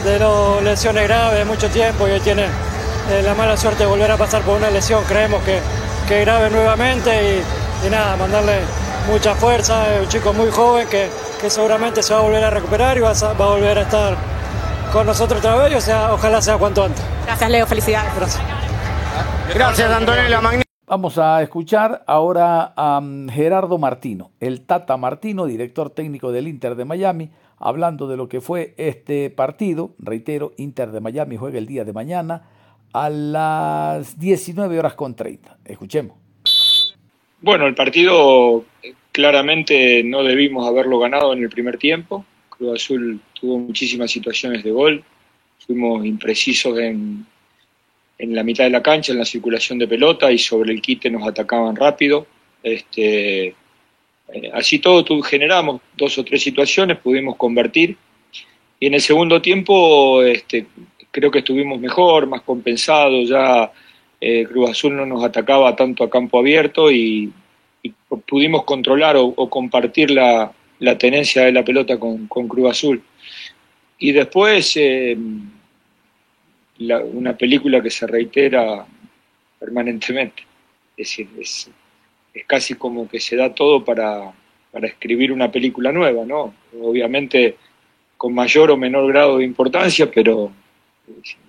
de 0.05 0.19
dos 0.19 0.61
lesiones 0.63 1.03
graves 1.07 1.39
de 1.39 1.45
mucho 1.45 1.67
tiempo 1.69 2.07
y 2.07 2.11
hoy 2.11 2.19
tiene 2.19 2.43
eh, 2.43 3.21
la 3.23 3.33
mala 3.33 3.57
suerte 3.57 3.83
de 3.83 3.89
volver 3.89 4.11
a 4.11 4.17
pasar 4.17 4.43
por 4.43 4.55
una 4.55 4.69
lesión. 4.69 5.03
Creemos 5.05 5.43
que, 5.43 5.59
que 6.07 6.21
grave 6.21 6.49
nuevamente 6.49 7.09
y, 7.09 7.87
y, 7.87 7.89
nada, 7.89 8.15
mandarle 8.15 8.59
mucha 9.11 9.35
fuerza. 9.35 9.95
Es 9.95 10.01
un 10.03 10.07
chico 10.07 10.33
muy 10.33 10.49
joven 10.51 10.87
que, 10.87 11.09
que 11.41 11.49
seguramente 11.49 12.03
se 12.03 12.13
va 12.13 12.19
a 12.19 12.23
volver 12.23 12.43
a 12.43 12.49
recuperar 12.49 12.97
y 12.97 13.01
va 13.01 13.11
a, 13.11 13.33
va 13.33 13.45
a 13.45 13.49
volver 13.49 13.77
a 13.79 13.81
estar 13.81 14.15
con 14.91 15.05
nosotros 15.05 15.39
otra 15.39 15.55
vez. 15.55 15.75
O 15.75 15.81
sea, 15.81 16.13
ojalá 16.13 16.41
sea 16.41 16.57
cuanto 16.57 16.83
antes. 16.83 17.03
Gracias, 17.25 17.49
Leo. 17.49 17.65
Felicidades. 17.65 18.15
Gracias. 18.15 18.43
Gracias, 19.53 19.91
Antonella. 19.91 20.41
Vamos 20.87 21.17
a 21.17 21.41
escuchar 21.41 22.03
ahora 22.05 22.73
a 22.75 22.99
um, 22.99 23.27
Gerardo 23.27 23.79
Martino, 23.79 24.31
el 24.39 24.61
Tata 24.67 24.97
Martino, 24.97 25.45
director 25.45 25.89
técnico 25.89 26.31
del 26.31 26.47
Inter 26.47 26.75
de 26.75 26.85
Miami, 26.85 27.31
hablando 27.57 28.07
de 28.07 28.17
lo 28.17 28.29
que 28.29 28.39
fue 28.39 28.75
este 28.77 29.31
partido. 29.31 29.95
Reitero, 29.97 30.51
Inter 30.57 30.91
de 30.91 31.01
Miami 31.01 31.37
juega 31.37 31.57
el 31.57 31.65
día 31.65 31.85
de 31.85 31.93
mañana 31.93 32.43
a 32.95 33.09
las 33.09 34.17
19 34.17 34.79
horas 34.79 34.93
con 34.93 35.15
30. 35.15 35.57
Escuchemos. 35.65 36.15
Bueno, 37.41 37.67
el 37.67 37.75
partido 37.75 38.63
claramente 39.11 40.01
no 40.03 40.23
debimos 40.23 40.65
haberlo 40.65 40.97
ganado 40.99 41.33
en 41.33 41.43
el 41.43 41.49
primer 41.49 41.77
tiempo. 41.77 42.25
Cruz 42.47 42.75
Azul 42.75 43.19
tuvo 43.33 43.59
muchísimas 43.59 44.09
situaciones 44.11 44.63
de 44.63 44.71
gol. 44.71 45.03
Fuimos 45.67 46.05
imprecisos 46.05 46.79
en, 46.79 47.25
en 48.17 48.33
la 48.33 48.43
mitad 48.43 48.63
de 48.63 48.69
la 48.69 48.81
cancha, 48.81 49.11
en 49.11 49.19
la 49.19 49.25
circulación 49.25 49.77
de 49.77 49.89
pelota 49.89 50.31
y 50.31 50.37
sobre 50.37 50.71
el 50.71 50.81
quite 50.81 51.09
nos 51.09 51.27
atacaban 51.27 51.75
rápido. 51.75 52.25
Este, 52.63 53.47
eh, 53.47 54.51
así 54.53 54.79
todo 54.79 55.21
generamos 55.21 55.81
dos 55.97 56.17
o 56.17 56.23
tres 56.23 56.41
situaciones, 56.41 56.97
pudimos 56.97 57.35
convertir 57.35 57.97
y 58.79 58.87
en 58.87 58.93
el 58.93 59.01
segundo 59.01 59.41
tiempo 59.41 60.21
este, 60.23 60.65
creo 61.15 61.31
que 61.31 61.39
estuvimos 61.39 61.79
mejor, 61.79 62.27
más 62.27 62.41
compensados, 62.41 63.29
ya 63.29 63.71
eh, 64.19 64.43
Cruz 64.43 64.71
Azul 64.71 64.97
no 64.97 65.05
nos 65.05 65.23
atacaba 65.23 65.73
tanto 65.73 66.03
a 66.03 66.09
campo 66.09 66.39
abierto 66.39 66.91
y, 66.91 67.31
pudimos 68.27 68.63
controlar 68.63 69.15
o, 69.15 69.49
compartir 69.49 70.11
la, 70.11 70.51
tenencia 70.97 71.45
de 71.45 71.53
la 71.53 71.63
pelota 71.63 71.97
con, 71.97 72.27
Cruz 72.27 72.69
Azul. 72.69 73.01
Y 73.97 74.11
después... 74.11 74.75
Eh, 74.75 75.17
una 76.77 77.37
película 77.37 77.81
que 77.81 77.89
se 77.89 78.05
reitera 78.05 78.85
permanentemente. 79.57 80.43
Es 80.97 81.07
decir, 81.07 81.29
es, 81.39 81.71
es, 82.33 82.45
casi 82.45 82.75
como 82.75 83.07
que 83.07 83.21
se 83.21 83.37
da 83.37 83.55
todo 83.55 83.85
para 83.85 84.33
escribir 84.83 85.31
una 85.31 85.49
película 85.49 85.93
nueva, 85.93 86.25
¿no? 86.25 86.53
Obviamente 86.81 87.55
con 88.17 88.33
mayor 88.33 88.71
o 88.71 88.75
menor 88.75 89.07
grado 89.07 89.37
de 89.37 89.45
importancia, 89.45 90.11
pero 90.11 90.51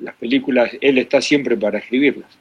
las 0.00 0.14
películas, 0.16 0.70
él 0.80 0.98
está 0.98 1.20
siempre 1.20 1.56
para 1.56 1.78
escribirlas. 1.78 2.38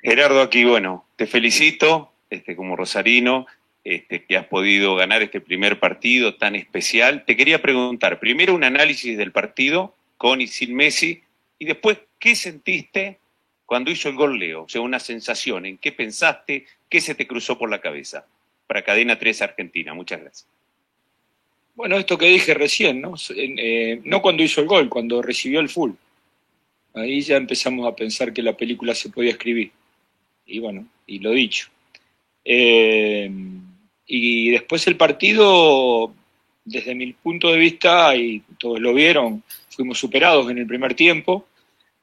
Gerardo, 0.00 0.42
aquí, 0.42 0.64
bueno, 0.64 1.06
te 1.16 1.26
felicito 1.26 2.12
este, 2.30 2.56
como 2.56 2.76
rosarino, 2.76 3.46
este, 3.84 4.24
que 4.24 4.36
has 4.36 4.46
podido 4.46 4.94
ganar 4.94 5.22
este 5.22 5.40
primer 5.40 5.78
partido 5.78 6.36
tan 6.36 6.54
especial. 6.54 7.24
Te 7.24 7.36
quería 7.36 7.60
preguntar, 7.60 8.20
primero 8.20 8.54
un 8.54 8.64
análisis 8.64 9.18
del 9.18 9.32
partido 9.32 9.94
con 10.16 10.40
y 10.40 10.46
sin 10.46 10.74
Messi, 10.74 11.22
y 11.58 11.64
después, 11.64 11.98
¿qué 12.18 12.34
sentiste 12.34 13.18
cuando 13.66 13.90
hizo 13.90 14.08
el 14.08 14.16
gol 14.16 14.38
Leo? 14.38 14.64
O 14.64 14.68
sea, 14.68 14.80
una 14.80 14.98
sensación, 14.98 15.66
¿en 15.66 15.78
qué 15.78 15.92
pensaste? 15.92 16.66
¿Qué 16.88 17.00
se 17.00 17.14
te 17.14 17.26
cruzó 17.26 17.58
por 17.58 17.70
la 17.70 17.80
cabeza? 17.80 18.26
Para 18.66 18.82
Cadena 18.82 19.18
3 19.18 19.42
Argentina, 19.42 19.94
muchas 19.94 20.20
gracias. 20.20 20.48
Bueno, 21.74 21.96
esto 21.96 22.18
que 22.18 22.26
dije 22.26 22.52
recién, 22.52 23.00
¿no? 23.00 23.14
Eh, 23.34 24.00
no 24.04 24.20
cuando 24.20 24.42
hizo 24.42 24.60
el 24.60 24.66
gol, 24.66 24.88
cuando 24.88 25.22
recibió 25.22 25.60
el 25.60 25.70
full. 25.70 25.92
Ahí 26.94 27.22
ya 27.22 27.36
empezamos 27.36 27.86
a 27.86 27.96
pensar 27.96 28.32
que 28.32 28.42
la 28.42 28.56
película 28.56 28.94
se 28.94 29.08
podía 29.08 29.30
escribir. 29.30 29.72
Y 30.46 30.58
bueno, 30.58 30.86
y 31.06 31.18
lo 31.20 31.30
dicho. 31.30 31.68
Eh, 32.44 33.30
y 34.06 34.50
después 34.50 34.86
el 34.86 34.96
partido, 34.96 36.12
desde 36.64 36.94
mi 36.94 37.14
punto 37.14 37.50
de 37.50 37.58
vista, 37.58 38.14
y 38.16 38.42
todos 38.58 38.78
lo 38.78 38.92
vieron, 38.92 39.42
fuimos 39.70 39.98
superados 39.98 40.50
en 40.50 40.58
el 40.58 40.66
primer 40.66 40.94
tiempo, 40.94 41.46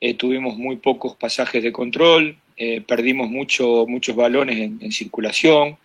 eh, 0.02 0.16
tuvimos 0.16 0.58
muy 0.58 0.78
pocos 0.78 1.16
pasajes 1.16 1.62
de 1.62 1.72
control, 1.72 2.38
perdimos 2.88 3.30
mucho, 3.30 3.86
muchos 3.88 4.16
balones 4.18 4.58
en, 4.58 4.80
en 4.82 4.92
circulación, 4.92 5.78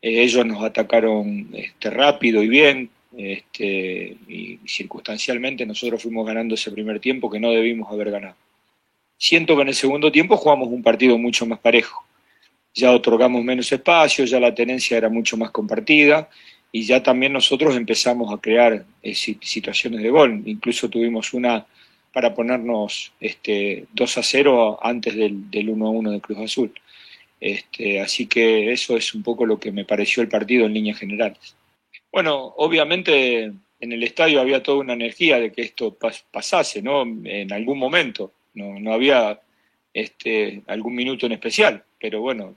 ellos 0.00 0.46
nos 0.46 0.62
atacaron 0.62 1.50
este, 1.52 1.90
rápido 1.90 2.42
y 2.42 2.48
bien, 2.48 2.90
este, 3.16 4.16
y, 4.28 4.58
circunstancialmente 4.66 5.64
nosotros 5.64 6.02
fuimos 6.02 6.26
ganando 6.26 6.54
ese 6.54 6.70
primer 6.70 7.00
tiempo 7.00 7.30
que 7.30 7.40
no 7.40 7.50
debimos 7.50 7.90
haber 7.90 8.10
ganado. 8.10 8.36
Siento 9.18 9.56
que 9.56 9.62
en 9.62 9.68
el 9.68 9.74
segundo 9.74 10.12
tiempo 10.12 10.36
jugamos 10.36 10.68
un 10.68 10.82
partido 10.82 11.16
mucho 11.16 11.46
más 11.46 11.58
parejo. 11.58 12.04
Ya 12.74 12.92
otorgamos 12.92 13.42
menos 13.42 13.72
espacio, 13.72 14.26
ya 14.26 14.38
la 14.38 14.54
tenencia 14.54 14.98
era 14.98 15.08
mucho 15.08 15.38
más 15.38 15.50
compartida 15.50 16.28
y 16.70 16.82
ya 16.82 17.02
también 17.02 17.32
nosotros 17.32 17.74
empezamos 17.74 18.32
a 18.32 18.38
crear 18.38 18.84
eh, 19.02 19.14
situaciones 19.14 20.02
de 20.02 20.10
gol. 20.10 20.42
Incluso 20.44 20.90
tuvimos 20.90 21.32
una 21.32 21.66
para 22.12 22.34
ponernos 22.34 23.12
este, 23.20 23.86
2 23.92 24.18
a 24.18 24.22
0 24.22 24.78
antes 24.82 25.14
del, 25.14 25.50
del 25.50 25.70
1 25.70 25.86
a 25.86 25.90
1 25.90 26.10
de 26.10 26.20
Cruz 26.20 26.38
Azul. 26.38 26.72
Este, 27.40 28.00
así 28.00 28.26
que 28.26 28.72
eso 28.72 28.96
es 28.96 29.14
un 29.14 29.22
poco 29.22 29.46
lo 29.46 29.58
que 29.58 29.72
me 29.72 29.84
pareció 29.84 30.22
el 30.22 30.28
partido 30.28 30.66
en 30.66 30.74
líneas 30.74 30.98
generales. 30.98 31.55
Bueno, 32.16 32.54
obviamente 32.56 33.42
en 33.42 33.92
el 33.92 34.02
estadio 34.02 34.40
había 34.40 34.62
toda 34.62 34.78
una 34.78 34.94
energía 34.94 35.38
de 35.38 35.52
que 35.52 35.60
esto 35.60 35.92
pas 35.92 36.24
pasase, 36.30 36.80
¿no? 36.80 37.02
En 37.02 37.52
algún 37.52 37.78
momento. 37.78 38.32
No, 38.54 38.80
no 38.80 38.94
había 38.94 39.38
este, 39.92 40.62
algún 40.66 40.94
minuto 40.94 41.26
en 41.26 41.32
especial, 41.32 41.84
pero 42.00 42.22
bueno, 42.22 42.54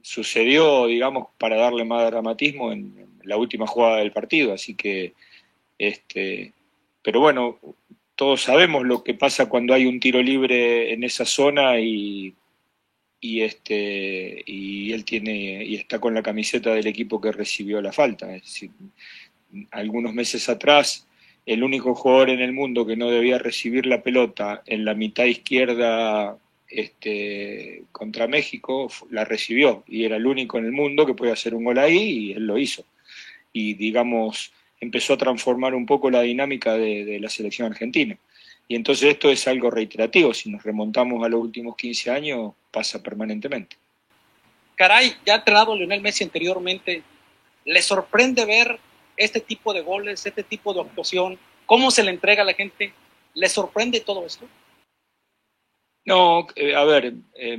sucedió, 0.00 0.86
digamos, 0.86 1.26
para 1.38 1.56
darle 1.56 1.84
más 1.84 2.08
dramatismo 2.08 2.70
en 2.70 2.94
la 3.24 3.36
última 3.36 3.66
jugada 3.66 3.96
del 3.96 4.12
partido, 4.12 4.52
así 4.52 4.76
que, 4.76 5.14
este, 5.76 6.52
pero 7.02 7.18
bueno, 7.18 7.58
todos 8.14 8.42
sabemos 8.42 8.84
lo 8.86 9.02
que 9.02 9.14
pasa 9.14 9.48
cuando 9.48 9.74
hay 9.74 9.86
un 9.86 9.98
tiro 9.98 10.22
libre 10.22 10.92
en 10.92 11.02
esa 11.02 11.24
zona 11.24 11.80
y, 11.80 12.32
y 13.24 13.40
este 13.40 14.42
y 14.44 14.92
él 14.92 15.06
tiene 15.06 15.64
y 15.64 15.76
está 15.76 15.98
con 15.98 16.12
la 16.12 16.22
camiseta 16.22 16.74
del 16.74 16.86
equipo 16.86 17.22
que 17.22 17.32
recibió 17.32 17.80
la 17.80 17.90
falta. 17.90 18.28
Algunos 19.70 20.12
meses 20.12 20.50
atrás 20.50 21.06
el 21.46 21.62
único 21.62 21.94
jugador 21.94 22.28
en 22.28 22.40
el 22.40 22.52
mundo 22.52 22.84
que 22.84 22.96
no 22.96 23.08
debía 23.08 23.38
recibir 23.38 23.86
la 23.86 24.02
pelota 24.02 24.62
en 24.66 24.84
la 24.84 24.92
mitad 24.92 25.24
izquierda 25.24 26.36
este, 26.68 27.84
contra 27.92 28.26
México 28.26 28.90
la 29.08 29.24
recibió 29.24 29.84
y 29.88 30.04
era 30.04 30.16
el 30.16 30.26
único 30.26 30.58
en 30.58 30.66
el 30.66 30.72
mundo 30.72 31.06
que 31.06 31.14
podía 31.14 31.32
hacer 31.32 31.54
un 31.54 31.64
gol 31.64 31.78
ahí 31.78 31.98
y 31.98 32.32
él 32.32 32.46
lo 32.46 32.58
hizo. 32.58 32.84
Y 33.54 33.72
digamos, 33.72 34.52
empezó 34.80 35.14
a 35.14 35.18
transformar 35.18 35.74
un 35.74 35.86
poco 35.86 36.10
la 36.10 36.20
dinámica 36.20 36.74
de 36.74 37.18
la 37.18 37.30
selección 37.30 37.72
argentina. 37.72 38.18
Y 38.66 38.76
entonces 38.76 39.10
esto 39.10 39.30
es 39.30 39.46
algo 39.46 39.70
reiterativo, 39.70 40.32
si 40.32 40.50
nos 40.50 40.62
remontamos 40.62 41.24
a 41.24 41.28
los 41.28 41.40
últimos 41.40 41.76
15 41.76 42.10
años, 42.10 42.52
pasa 42.70 43.02
permanentemente. 43.02 43.76
Caray, 44.74 45.14
ya 45.24 45.34
ha 45.34 45.36
entrenado 45.36 45.76
Lionel 45.76 46.00
Messi 46.00 46.24
anteriormente, 46.24 47.02
¿le 47.64 47.82
sorprende 47.82 48.44
ver 48.44 48.78
este 49.16 49.40
tipo 49.40 49.72
de 49.72 49.82
goles, 49.82 50.24
este 50.26 50.42
tipo 50.42 50.72
de 50.74 50.80
actuación? 50.80 51.38
¿Cómo 51.66 51.90
se 51.90 52.02
le 52.02 52.10
entrega 52.10 52.42
a 52.42 52.46
la 52.46 52.54
gente? 52.54 52.92
¿Le 53.34 53.48
sorprende 53.48 54.00
todo 54.00 54.24
esto? 54.26 54.46
No, 56.06 56.46
eh, 56.56 56.74
a 56.74 56.84
ver, 56.84 57.14
eh, 57.34 57.58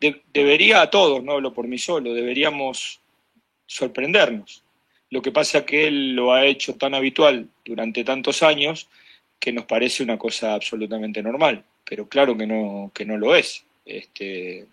de- 0.00 0.22
debería 0.32 0.80
a 0.82 0.90
todos, 0.90 1.22
no 1.22 1.32
hablo 1.32 1.52
por 1.52 1.66
mí 1.66 1.76
solo, 1.78 2.14
deberíamos 2.14 3.00
sorprendernos. 3.66 4.62
Lo 5.10 5.20
que 5.20 5.32
pasa 5.32 5.58
es 5.58 5.64
que 5.64 5.86
él 5.86 6.14
lo 6.14 6.32
ha 6.32 6.46
hecho 6.46 6.74
tan 6.76 6.94
habitual 6.94 7.48
durante 7.64 8.02
tantos 8.04 8.42
años 8.42 8.88
que 9.38 9.52
nos 9.52 9.64
parece 9.66 10.02
una 10.02 10.18
cosa 10.18 10.54
absolutamente 10.54 11.22
normal, 11.22 11.64
pero 11.84 12.08
claro 12.08 12.36
que 12.36 12.46
no, 12.46 12.90
que 12.94 13.04
no 13.04 13.16
lo 13.16 13.34
es. 13.34 13.64
Este, 13.84 14.60
es 14.60 14.66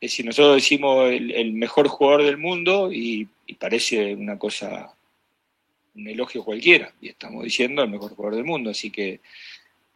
decir, 0.00 0.26
nosotros 0.26 0.56
decimos 0.56 1.10
el, 1.10 1.52
mejor 1.52 1.88
jugador 1.88 2.24
del 2.24 2.38
mundo 2.38 2.92
y, 2.92 3.28
y 3.46 3.54
parece 3.54 4.14
una 4.14 4.38
cosa, 4.38 4.92
un 5.94 6.08
elogio 6.08 6.44
cualquiera, 6.44 6.92
y 7.00 7.08
estamos 7.08 7.44
diciendo 7.44 7.82
el 7.82 7.90
mejor 7.90 8.14
jugador 8.14 8.36
del 8.36 8.44
mundo, 8.44 8.70
así 8.70 8.90
que 8.90 9.20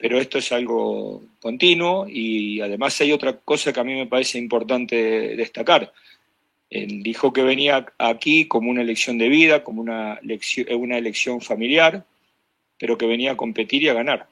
pero 0.03 0.19
esto 0.19 0.39
es 0.39 0.51
algo 0.51 1.23
continuo 1.41 2.09
y 2.09 2.61
además 2.61 3.01
hay 3.01 3.13
otra 3.13 3.37
cosa 3.39 3.73
que 3.73 3.79
a 3.79 3.85
mí 3.85 3.95
me 3.95 4.09
parece 4.09 4.37
importante 4.37 4.97
destacar. 5.37 5.93
Él 6.69 7.05
dijo 7.05 7.33
que 7.33 7.45
venía 7.45 7.87
aquí 7.99 8.49
como 8.49 8.69
una 8.69 8.83
elección 8.83 9.17
de 9.17 9.29
vida, 9.29 9.63
como 9.63 9.81
una 9.81 10.15
elección, 10.15 10.67
una 10.75 10.99
elección 10.99 11.41
familiar, 11.41 12.05
pero 12.83 12.99
que 12.99 13.07
venía 13.07 13.31
a 13.31 13.37
competir 13.37 13.85
y 13.85 13.89
a 13.89 13.95
ganar. 13.95 14.27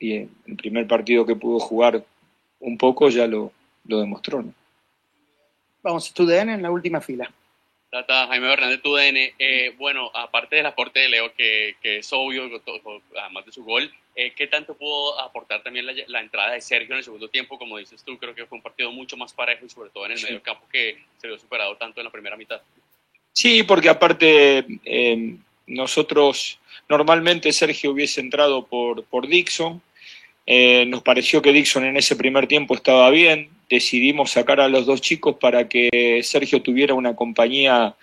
Y 0.00 0.14
el 0.16 0.56
primer 0.58 0.88
partido 0.88 1.24
que 1.24 1.36
pudo 1.36 1.60
jugar 1.60 2.04
un 2.58 2.76
poco 2.76 3.08
ya 3.10 3.28
lo, 3.28 3.52
lo 3.84 4.00
demostró. 4.00 4.42
¿no? 4.42 4.52
Vamos, 5.84 6.12
tu 6.12 6.26
DN 6.26 6.52
en 6.52 6.62
la 6.62 6.72
última 6.72 7.00
fila. 7.00 7.32
Tata, 7.92 8.26
Jaime 8.26 8.52
Hernández, 8.52 8.82
tu 8.82 8.92
DN. 8.96 9.34
Eh, 9.38 9.72
bueno, 9.78 10.10
aparte 10.12 10.56
del 10.56 10.66
aporte 10.66 10.98
de 10.98 11.10
Leo, 11.10 11.32
que, 11.32 11.76
que 11.80 11.98
es 11.98 12.12
obvio, 12.12 12.50
además 13.16 13.46
de 13.46 13.52
su 13.52 13.62
gol, 13.62 13.88
eh, 14.16 14.32
¿qué 14.34 14.48
tanto 14.48 14.74
pudo 14.74 15.20
aportar 15.20 15.62
también 15.62 15.86
la, 15.86 15.92
la 16.08 16.20
entrada 16.20 16.54
de 16.54 16.60
Sergio 16.60 16.94
en 16.94 16.98
el 16.98 17.04
segundo 17.04 17.28
tiempo? 17.28 17.56
Como 17.56 17.78
dices 17.78 18.02
tú, 18.02 18.18
creo 18.18 18.34
que 18.34 18.46
fue 18.46 18.58
un 18.58 18.62
partido 18.62 18.90
mucho 18.90 19.16
más 19.16 19.32
parejo 19.32 19.64
y 19.64 19.68
sobre 19.70 19.90
todo 19.90 20.06
en 20.06 20.12
el 20.12 20.18
Sí. 20.18 20.24
medio 20.26 20.42
campo 20.42 20.66
que 20.72 20.98
se 21.18 21.28
vio 21.28 21.38
superado 21.38 21.76
tanto 21.76 22.00
en 22.00 22.06
la 22.06 22.10
primera 22.10 22.36
mitad. 22.36 22.60
Sí, 23.32 23.62
porque 23.62 23.88
aparte 23.88 24.66
eh, 24.84 25.36
nosotros 25.68 26.59
normalmente 26.90 27.52
Sergio 27.52 27.92
hubiese 27.92 28.20
entrado 28.20 28.66
por, 28.66 29.04
por 29.04 29.26
Dixon. 29.28 29.80
Eh, 30.46 30.84
nos 30.86 31.02
pareció 31.02 31.40
que 31.40 31.52
Dixon 31.52 31.84
en 31.84 31.96
ese 31.96 32.16
primer 32.16 32.46
tiempo 32.46 32.74
estaba 32.74 33.08
bien. 33.10 33.48
Decidimos 33.70 34.32
sacar 34.32 34.60
a 34.60 34.68
los 34.68 34.84
dos 34.84 35.00
chicos 35.00 35.36
para 35.40 35.68
que 35.68 36.20
Sergio 36.24 36.60
tuviera 36.60 36.92
una 36.94 37.14
compañía 37.14 37.94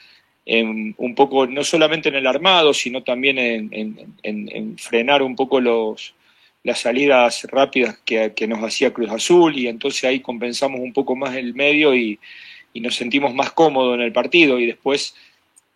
en- 0.46 0.96
un 0.98 1.14
poco, 1.14 1.46
no 1.46 1.64
solamente 1.64 2.08
en 2.10 2.16
el 2.16 2.26
armado, 2.26 2.74
sino 2.74 3.04
también 3.04 3.38
en 3.38 4.78
frenar 4.78 5.22
un 5.22 5.36
poco 5.36 5.60
los, 5.60 6.16
las 6.64 6.80
salidas 6.80 7.46
rápidas 7.52 7.98
que, 8.06 8.34
que 8.34 8.48
nos 8.48 8.64
hacía 8.64 8.94
Cruz 8.94 9.10
Azul 9.12 9.58
y 9.58 9.68
entonces 9.68 10.04
ahí 10.06 10.20
compensamos 10.22 10.80
un 10.80 10.94
poco 10.94 11.16
más 11.16 11.36
el 11.36 11.54
medio 11.54 11.94
y, 11.96 12.20
y 12.74 12.80
nos 12.82 12.96
sentimos 12.96 13.34
más 13.34 13.52
cómodos 13.52 13.96
en 13.96 14.02
el 14.02 14.12
partido 14.12 14.60
y 14.60 14.66
después 14.66 15.16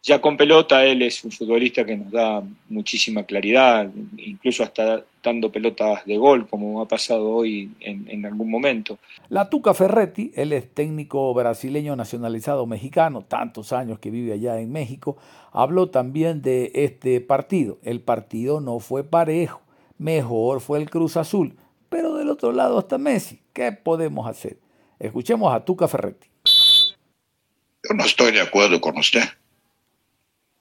ya 0.04 0.20
con 0.20 0.36
pelota 0.36 0.84
él 0.84 1.04
es 1.04 1.24
un 1.24 1.32
futbolista 1.32 1.86
que 1.86 1.96
nos 1.96 2.12
da 2.12 2.44
muchísima 2.70 3.24
claridad, 3.24 3.90
incluso 4.18 4.64
hasta 4.64 5.04
dando 5.22 5.52
pelotas 5.52 6.04
de 6.06 6.18
gol 6.18 6.48
como 6.48 6.82
ha 6.82 6.88
pasado 6.88 7.30
hoy 7.30 7.72
en, 7.80 8.10
en 8.10 8.26
algún 8.26 8.50
momento. 8.50 8.98
La 9.30 9.50
Tuca 9.50 9.76
Ferretti, 9.76 10.32
él 10.36 10.54
es 10.54 10.74
técnico 10.74 11.32
brasileño 11.36 11.96
nacionalizado 11.96 12.66
mexicano, 12.66 13.22
tantos 13.22 13.74
años 13.74 14.00
que 14.00 14.10
vive 14.10 14.34
allá 14.34 14.60
en 14.60 14.72
México, 14.72 15.18
habló 15.52 15.90
también 15.90 16.42
de 16.42 16.72
este 16.74 17.22
partido. 17.22 17.78
El 17.84 18.02
partido 18.02 18.60
no 18.60 18.80
fue 18.80 19.04
parejo, 19.04 19.62
mejor 20.00 20.62
fue 20.62 20.80
el 20.80 20.90
Cruz 20.90 21.16
Azul, 21.16 21.56
pero 21.90 22.16
del 22.16 22.30
otro 22.30 22.52
lado 22.54 22.80
está 22.80 22.98
Messi. 22.98 23.40
¿Qué 23.54 23.72
podemos 23.72 24.28
hacer? 24.28 24.58
Escuchemos 24.98 25.54
a 25.54 25.64
Tuca 25.64 25.88
Ferretti. 25.88 26.28
Yo 26.44 27.96
no 27.96 28.04
estoy 28.04 28.32
de 28.32 28.42
acuerdo 28.42 28.82
con 28.82 28.98
usted 28.98 29.22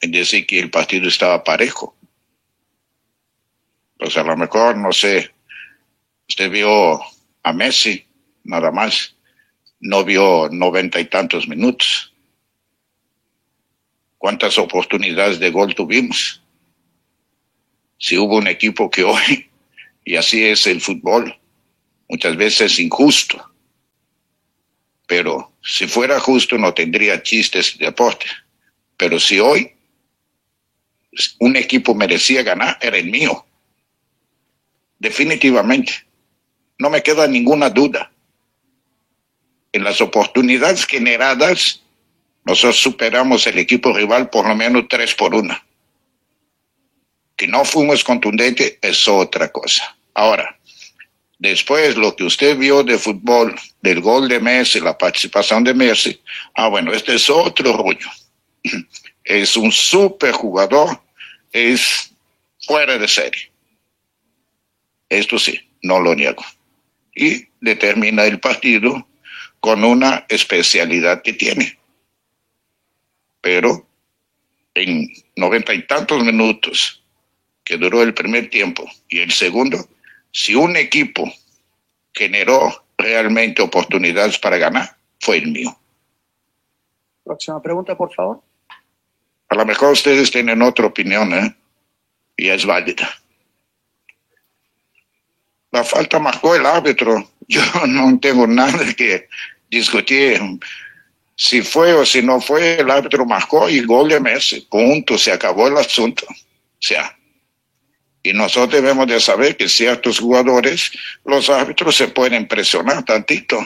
en 0.01 0.11
decir 0.11 0.47
que 0.47 0.59
el 0.59 0.71
partido 0.71 1.09
estaba 1.09 1.45
parejo. 1.45 1.97
Pues 3.99 4.17
a 4.17 4.23
lo 4.23 4.37
mejor, 4.37 4.77
no 4.77 4.93
sé, 4.93 5.31
usted 6.29 6.51
vio 6.51 7.01
a 7.43 7.53
Messi, 7.53 8.07
nada 8.45 8.71
más, 8.71 9.15
no 9.81 10.05
vio 10.05 10.49
noventa 10.51 10.99
y 11.01 11.05
tantos 11.05 11.47
minutos. 11.47 12.15
¿Cuántas 14.17 14.59
oportunidades 14.59 15.39
de 15.39 15.51
gol 15.51 15.75
tuvimos? 15.75 16.43
Si 17.99 18.17
hubo 18.17 18.37
un 18.37 18.49
equipo 18.49 18.91
que 18.91 19.05
hoy, 19.05 19.51
y 20.05 20.17
así 20.17 20.45
es 20.45 20.67
el 20.67 20.81
fútbol, 20.81 21.39
muchas 22.09 22.37
veces 22.37 22.73
es 22.73 22.79
injusto. 22.79 23.47
Pero 25.07 25.53
si 25.63 25.87
fuera 25.87 26.21
justo 26.21 26.57
no 26.57 26.73
tendría 26.73 27.23
chistes 27.23 27.77
de 27.77 27.87
deporte. 27.87 28.27
Pero 28.97 29.19
si 29.19 29.41
hoy 29.41 29.75
un 31.39 31.57
equipo 31.57 31.95
merecía 31.95 32.43
ganar, 32.43 32.79
era 32.81 32.97
el 32.97 33.11
mío. 33.11 33.45
Definitivamente. 34.99 36.07
No 36.79 36.91
me 36.91 37.03
queda 37.03 37.27
ninguna 37.27 37.71
duda. 37.71 38.11
En 39.73 39.85
las 39.85 40.01
oportunidades 40.01 40.87
generadas, 40.87 41.83
nosotros 42.45 42.81
superamos 42.81 43.47
el 43.47 43.59
equipo 43.59 43.93
rival 43.93 44.31
por 44.31 44.47
lo 44.49 44.55
menos 44.55 44.87
tres 44.89 45.15
por 45.15 45.35
una. 45.35 45.65
Que 47.37 47.47
no 47.47 47.65
fuimos 47.65 48.05
contundentes 48.05 48.79
es 48.81 49.09
otra 49.09 49.51
cosa. 49.51 49.97
Ahora, 50.15 50.59
después 51.39 51.97
lo 51.97 52.15
que 52.17 52.25
usted 52.25 52.57
vio 52.57 52.83
de 52.83 52.99
fútbol, 52.99 53.55
del 53.81 54.01
gol 54.01 54.29
de 54.29 54.41
Messi, 54.41 54.81
la 54.81 54.97
participación 54.97 55.65
de 55.65 55.75
Messi, 55.75 56.21
ah, 56.55 56.69
bueno, 56.69 56.93
este 56.93 57.15
es 57.15 57.31
otro 57.31 57.77
rollo. 57.77 58.09
Es 59.31 59.57
un 59.57 59.71
super 59.71 60.33
jugador, 60.33 61.01
es 61.53 62.13
fuera 62.67 62.99
de 62.99 63.07
serie. 63.07 63.53
Esto 65.09 65.39
sí, 65.39 65.57
no 65.83 66.01
lo 66.01 66.17
niego. 66.17 66.43
Y 67.15 67.47
determina 67.61 68.25
el 68.25 68.41
partido 68.41 69.07
con 69.61 69.85
una 69.85 70.27
especialidad 70.29 71.23
que 71.23 71.35
tiene. 71.35 71.79
Pero 73.41 73.87
en 74.75 75.07
noventa 75.37 75.75
y 75.75 75.87
tantos 75.87 76.25
minutos 76.25 77.01
que 77.63 77.77
duró 77.77 78.03
el 78.03 78.13
primer 78.13 78.51
tiempo 78.51 78.85
y 79.09 79.21
el 79.21 79.31
segundo, 79.31 79.79
si 80.33 80.57
un 80.57 80.77
equipo 80.77 81.33
generó 82.13 82.85
realmente 82.99 83.63
oportunidades 83.63 84.41
para 84.41 84.59
ganar, 84.59 84.97
fue 85.21 85.37
el 85.37 85.53
mío. 85.53 85.79
Próxima 87.23 87.63
pregunta, 87.63 87.97
por 87.97 88.13
favor. 88.13 88.50
A 89.51 89.57
lo 89.57 89.67
mejor 89.67 89.93
ustedes 89.93 90.31
tienen 90.31 90.63
otra 90.63 90.87
opinión, 90.87 91.33
¿eh? 91.35 91.55
Y 92.37 92.49
es 92.49 92.65
válida. 92.65 93.11
La 95.73 95.85
falta 95.85 96.19
marcó 96.21 96.55
el 96.55 96.65
árbitro. 96.65 97.31
Yo 97.49 97.63
no 97.87 98.19
tengo 98.21 98.47
nada 98.47 98.95
que 98.95 99.29
discutir. 99.69 100.41
Si 101.35 101.63
fue 101.63 101.93
o 101.95 102.07
si 102.07 102.23
no 102.23 102.41
fue, 102.41 102.81
el 102.81 102.91
árbitro 102.91 103.27
marcó 103.27 103.69
y 103.69 103.81
gol 103.81 104.09
de 104.09 104.21
Messi. 104.21 104.61
Punto. 104.63 105.19
Se 105.19 105.33
acabó 105.33 105.67
el 105.67 105.77
asunto. 105.77 106.27
O 106.29 106.37
sea, 106.79 107.19
y 108.23 108.33
nosotros 108.33 108.81
debemos 108.81 109.09
de 109.09 109.19
saber 109.19 109.57
que 109.57 109.69
ciertos 109.69 110.21
jugadores, 110.21 110.93
los 111.25 111.51
árbitros 111.51 111.97
se 111.97 112.09
pueden 112.09 112.47
presionar 112.47 113.05
tantito. 113.05 113.59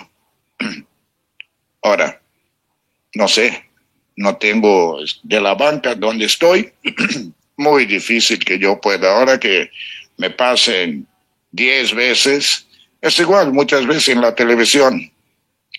Ahora, 1.82 2.22
no 3.14 3.28
sé, 3.28 3.63
no 4.16 4.36
tengo 4.36 4.98
de 5.22 5.40
la 5.40 5.54
banca 5.54 5.94
donde 5.94 6.26
estoy, 6.26 6.72
muy 7.56 7.86
difícil 7.86 8.38
que 8.38 8.58
yo 8.58 8.80
pueda. 8.80 9.16
Ahora 9.16 9.38
que 9.38 9.70
me 10.16 10.30
pasen 10.30 11.06
10 11.52 11.94
veces, 11.94 12.66
es 13.00 13.18
igual, 13.18 13.52
muchas 13.52 13.86
veces 13.86 14.08
en 14.08 14.20
la 14.20 14.34
televisión 14.34 15.10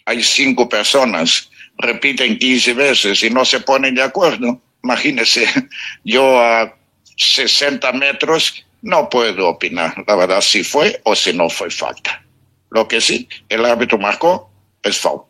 hay 0.05 0.23
cinco 0.23 0.69
personas, 0.69 1.49
repiten 1.77 2.37
15 2.37 2.73
veces 2.73 3.23
y 3.23 3.29
no 3.29 3.43
se 3.43 3.59
ponen 3.59 3.95
de 3.95 4.03
acuerdo. 4.03 4.61
Imagínense, 4.83 5.47
yo 6.03 6.39
a 6.39 6.75
60 7.17 7.91
metros 7.93 8.65
no 8.81 9.09
puedo 9.09 9.49
opinar, 9.49 10.03
la 10.07 10.15
verdad, 10.15 10.41
si 10.41 10.63
fue 10.63 11.01
o 11.03 11.15
si 11.15 11.33
no 11.33 11.49
fue 11.49 11.71
falta. 11.71 12.23
Lo 12.69 12.87
que 12.87 13.01
sí, 13.01 13.27
el 13.49 13.65
árbitro 13.65 13.97
marcó 13.97 14.51
es 14.83 14.97
foul. 14.97 15.23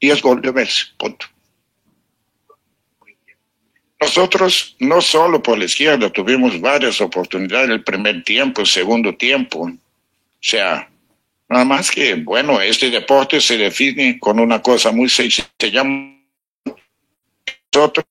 Y 0.00 0.10
es 0.10 0.22
gol 0.22 0.40
de 0.40 0.52
Messi, 0.52 0.84
punto. 0.96 1.26
Nosotros, 4.00 4.76
no 4.78 5.00
solo 5.00 5.42
por 5.42 5.58
la 5.58 5.64
izquierda, 5.64 6.10
tuvimos 6.10 6.60
varias 6.60 7.00
oportunidades 7.00 7.70
el 7.70 7.82
primer 7.82 8.22
tiempo, 8.22 8.60
el 8.60 8.66
segundo 8.68 9.16
tiempo. 9.16 9.62
O 9.62 9.76
sea, 10.40 10.88
nada 11.48 11.64
más 11.64 11.90
que, 11.90 12.14
bueno, 12.14 12.60
este 12.60 12.90
deporte 12.90 13.40
se 13.40 13.56
define 13.56 14.18
con 14.20 14.38
una 14.38 14.62
cosa 14.62 14.92
muy 14.92 15.08
sencilla. 15.08 15.50
Se 15.58 15.70
llama 15.72 16.16
nosotros, 17.74 18.06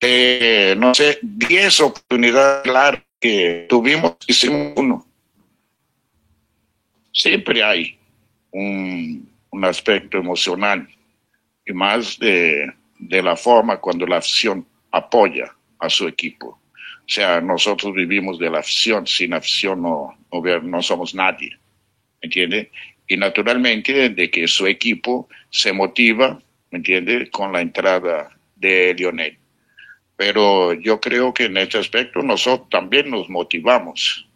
eh, 0.00 0.74
no 0.76 0.92
sé, 0.92 1.20
10 1.22 1.80
oportunidades 1.80 2.62
claras 2.64 3.02
que 3.20 3.66
tuvimos, 3.68 4.16
hicimos 4.26 4.72
uno. 4.74 5.06
Siempre 7.12 7.62
hay 7.62 7.96
un, 8.50 9.30
un 9.50 9.64
aspecto 9.64 10.18
emocional 10.18 10.88
y 11.64 11.72
más 11.72 12.18
de, 12.18 12.72
de 12.98 13.22
la 13.22 13.36
forma 13.36 13.76
cuando 13.76 14.04
la 14.04 14.16
afición 14.16 14.66
apoya 14.92 15.54
a 15.78 15.90
su 15.90 16.06
equipo. 16.06 16.60
O 17.04 17.08
sea, 17.08 17.40
nosotros 17.40 17.92
vivimos 17.94 18.38
de 18.38 18.50
la 18.50 18.60
afición, 18.60 19.06
sin 19.06 19.34
afición 19.34 19.82
no, 19.82 20.16
no, 20.30 20.60
no 20.60 20.82
somos 20.82 21.14
nadie, 21.14 21.58
¿entiende? 22.20 22.70
Y 23.08 23.16
naturalmente 23.16 24.10
de 24.10 24.30
que 24.30 24.46
su 24.46 24.66
equipo 24.66 25.28
se 25.50 25.72
motiva, 25.72 26.40
¿me 26.70 26.78
entiende? 26.78 27.28
Con 27.30 27.52
la 27.52 27.60
entrada 27.60 28.30
de 28.54 28.94
Lionel. 28.94 29.36
Pero 30.16 30.72
yo 30.74 31.00
creo 31.00 31.34
que 31.34 31.44
en 31.46 31.56
este 31.56 31.78
aspecto 31.78 32.22
nosotros 32.22 32.68
también 32.70 33.10
nos 33.10 33.28
motivamos. 33.28 34.28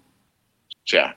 O 0.71 0.89
sea, 0.89 1.17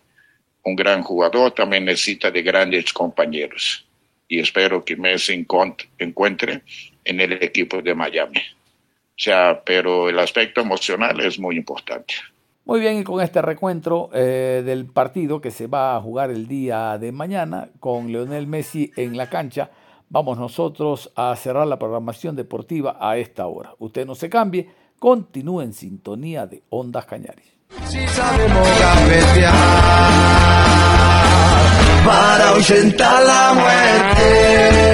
un 0.64 0.76
gran 0.76 1.02
jugador 1.02 1.52
también 1.52 1.86
necesita 1.86 2.30
de 2.30 2.44
grandes 2.44 2.94
compañeros. 2.94 3.86
Y 4.28 4.40
espero 4.40 4.86
que 4.86 4.96
Messi 4.96 5.34
encuentre 5.98 6.62
en 7.04 7.20
el 7.20 7.34
equipo 7.44 7.82
de 7.82 7.96
Miami. 7.96 8.40
O 9.20 9.22
sea, 9.22 9.62
pero 9.66 10.08
el 10.08 10.18
aspecto 10.18 10.62
emocional 10.62 11.20
es 11.20 11.38
muy 11.38 11.58
importante. 11.58 12.14
Muy 12.64 12.80
bien, 12.80 13.00
y 13.00 13.04
con 13.04 13.20
este 13.20 13.42
recuentro 13.42 14.10
eh, 14.14 14.64
del 14.66 14.86
partido 14.86 15.42
que 15.42 15.52
se 15.52 15.68
va 15.68 15.98
a 15.98 16.02
jugar 16.02 16.32
el 16.32 16.48
día 16.48 16.98
de 16.98 17.12
mañana 17.12 17.68
con 17.82 18.14
Leonel 18.14 18.48
Messi 18.48 18.94
en 18.96 19.18
la 19.18 19.30
cancha, 19.30 19.72
vamos 20.08 20.38
nosotros 20.38 21.12
a 21.18 21.36
cerrar 21.36 21.68
la 21.68 21.78
programación 21.78 22.38
deportiva 22.38 22.96
a 22.98 23.18
esta 23.18 23.46
hora. 23.48 23.74
Usted 23.80 24.06
no 24.06 24.16
se 24.16 24.30
cambie, 24.30 24.70
continúe 25.00 25.64
en 25.64 25.74
sintonía 25.74 26.48
de 26.48 26.64
Ondas 26.70 27.06
Cañaris. 27.06 27.52
Si 27.88 28.08
sabemos 28.08 28.70
para 32.06 32.50
ahuyentar 32.50 33.24
la 33.26 33.54
muerte. 33.54 34.90